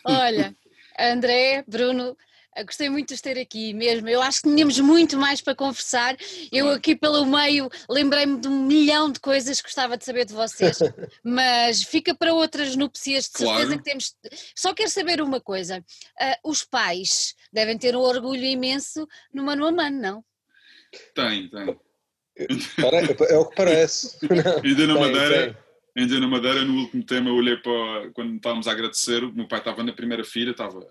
Olha, 0.05 0.57
André, 0.99 1.65
Bruno, 1.69 2.17
gostei 2.65 2.89
muito 2.89 3.09
de 3.09 3.15
estar 3.15 3.39
aqui 3.39 3.73
mesmo. 3.73 4.09
Eu 4.09 4.21
acho 4.23 4.43
que 4.43 4.49
tínhamos 4.49 4.79
muito 4.81 5.17
mais 5.17 5.41
para 5.41 5.55
conversar. 5.55 6.17
Eu 6.51 6.71
aqui 6.71 6.97
pelo 6.97 7.25
meio 7.25 7.71
lembrei-me 7.89 8.41
de 8.41 8.49
um 8.49 8.67
milhão 8.67 9.11
de 9.11 9.21
coisas 9.21 9.61
que 9.61 9.69
gostava 9.69 9.97
de 9.97 10.05
saber 10.05 10.25
de 10.25 10.35
vocês, 10.35 10.79
mas 11.23 11.83
fica 11.83 12.15
para 12.15 12.35
outras 12.35 12.77
núpcias, 12.77 13.25
de 13.25 13.39
certeza 13.39 13.67
claro. 13.67 13.79
que 13.79 13.85
temos. 13.85 14.15
Só 14.55 14.75
quero 14.75 14.91
saber 14.91 15.21
uma 15.21 15.41
coisa: 15.41 15.79
uh, 15.79 16.51
os 16.51 16.65
pais 16.65 17.35
devem 17.53 17.79
ter 17.79 17.97
um 17.97 18.01
orgulho 18.01 18.45
imenso 18.45 19.07
no 19.33 19.45
mano 19.45 19.67
a 19.67 19.73
mano, 19.73 20.01
não? 20.01 20.25
Tem, 21.15 21.49
tem. 21.49 21.79
É 23.31 23.37
o 23.37 23.47
que 23.47 23.57
parece. 23.57 24.17
Ainda 24.65 24.87
na 24.87 24.95
Madeira. 24.95 25.59
Ainda 25.97 26.21
na 26.21 26.29
Madeira, 26.29 26.65
no 26.65 26.83
último 26.83 27.05
tema, 27.05 27.29
eu 27.29 27.35
olhei 27.35 27.57
para 27.57 28.11
quando 28.13 28.37
estávamos 28.37 28.69
a 28.69 28.73
agradecer. 28.73 29.25
O 29.25 29.33
meu 29.33 29.49
pai 29.49 29.59
estava 29.59 29.83
na 29.83 29.93
primeira 29.93 30.25
fila, 30.25 30.53
estava 30.53 30.87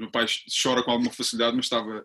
o 0.00 0.04
meu 0.04 0.10
pai 0.10 0.26
chora 0.62 0.82
com 0.82 0.90
alguma 0.90 1.12
facilidade, 1.12 1.54
mas 1.54 1.66
estava 1.66 2.04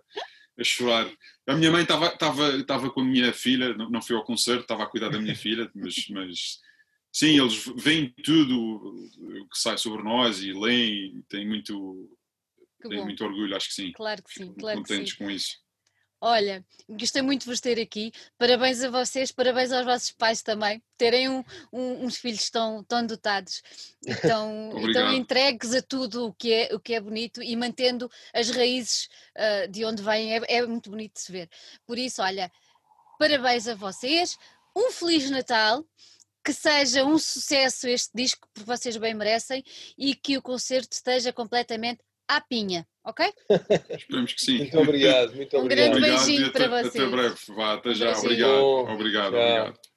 a 0.58 0.64
chorar. 0.64 1.10
A 1.48 1.56
minha 1.56 1.72
mãe 1.72 1.84
estava, 1.84 2.08
estava, 2.08 2.56
estava 2.58 2.90
com 2.90 3.02
a 3.02 3.06
minha 3.06 3.32
filha, 3.34 3.74
não, 3.76 3.90
não 3.90 4.02
foi 4.02 4.16
ao 4.16 4.24
concerto, 4.24 4.64
estava 4.64 4.84
a 4.84 4.88
cuidar 4.88 5.10
da 5.10 5.20
minha 5.20 5.36
filha, 5.36 5.70
mas, 5.74 6.08
mas 6.10 6.60
sim, 7.12 7.40
eles 7.40 7.66
veem 7.78 8.14
tudo 8.24 8.58
o 8.58 9.48
que 9.48 9.58
sai 9.58 9.78
sobre 9.78 10.04
nós 10.04 10.42
e 10.42 10.52
leem, 10.54 11.24
têm 11.30 11.48
muito, 11.48 12.18
têm 12.82 13.04
muito 13.04 13.24
orgulho, 13.24 13.56
acho 13.56 13.70
que 13.70 13.74
sim. 13.74 13.92
Claro 13.94 14.22
que 14.24 14.34
sim, 14.34 14.54
claro 14.54 14.80
contentes 14.80 15.14
que 15.14 15.20
sim. 15.20 15.26
com 15.26 15.32
isso. 15.32 15.65
Olha, 16.22 16.66
gostei 16.90 17.22
muito 17.22 17.42
de 17.42 17.48
vos 17.48 17.60
ter 17.60 17.80
aqui. 17.80 18.12
Parabéns 18.38 18.82
a 18.84 18.90
vocês, 18.90 19.32
parabéns 19.32 19.72
aos 19.72 19.86
vossos 19.86 20.12
pais 20.12 20.42
também, 20.42 20.82
terem 20.98 21.30
um, 21.30 21.44
um, 21.72 22.06
uns 22.06 22.18
filhos 22.18 22.50
tão, 22.50 22.84
tão 22.84 23.06
dotados 23.06 23.62
e 24.06 24.16
tão, 24.16 24.72
tão 24.94 25.14
entregues 25.14 25.74
a 25.74 25.82
tudo 25.82 26.28
o 26.28 26.34
que, 26.34 26.52
é, 26.52 26.74
o 26.74 26.80
que 26.80 26.94
é 26.94 27.02
bonito 27.02 27.44
e 27.44 27.56
mantendo 27.56 28.10
as 28.34 28.50
raízes 28.50 29.10
uh, 29.38 29.68
de 29.70 29.86
onde 29.86 30.02
vêm. 30.02 30.36
É, 30.36 30.42
é 30.48 30.66
muito 30.66 30.90
bonito 30.90 31.14
de 31.14 31.22
se 31.22 31.32
ver. 31.32 31.50
Por 31.86 31.98
isso, 31.98 32.22
olha, 32.22 32.52
parabéns 33.20 33.68
a 33.68 33.76
vocês, 33.76 34.38
um 34.76 34.92
Feliz 34.92 35.30
Natal 35.30 35.86
que 36.46 36.54
seja 36.54 37.04
um 37.04 37.18
sucesso 37.18 37.88
este 37.88 38.12
disco, 38.14 38.48
porque 38.54 38.68
vocês 38.68 38.96
bem 38.98 39.16
merecem, 39.16 39.64
e 39.98 40.14
que 40.14 40.38
o 40.38 40.42
concerto 40.44 40.94
esteja 40.94 41.34
completamente 41.34 42.04
à 42.28 42.42
pinha, 42.42 42.88
ok? 43.04 43.34
Esperamos 43.98 44.34
que 44.34 44.42
sim. 44.42 44.58
Muito 44.60 44.80
obrigado, 44.80 45.36
muito 45.36 45.58
um 45.58 45.62
obrigado. 45.62 45.96
Um 45.96 46.00
grande 46.00 46.18
beijinho 46.18 46.52
para 46.52 46.68
vocês. 46.68 46.96
Até 46.96 47.06
breve, 47.08 47.36
vá, 47.50 47.74
até 47.74 47.94
já. 47.94 48.18
Obrigado, 48.18 48.64
obrigado, 48.64 49.36
obrigado. 49.36 49.95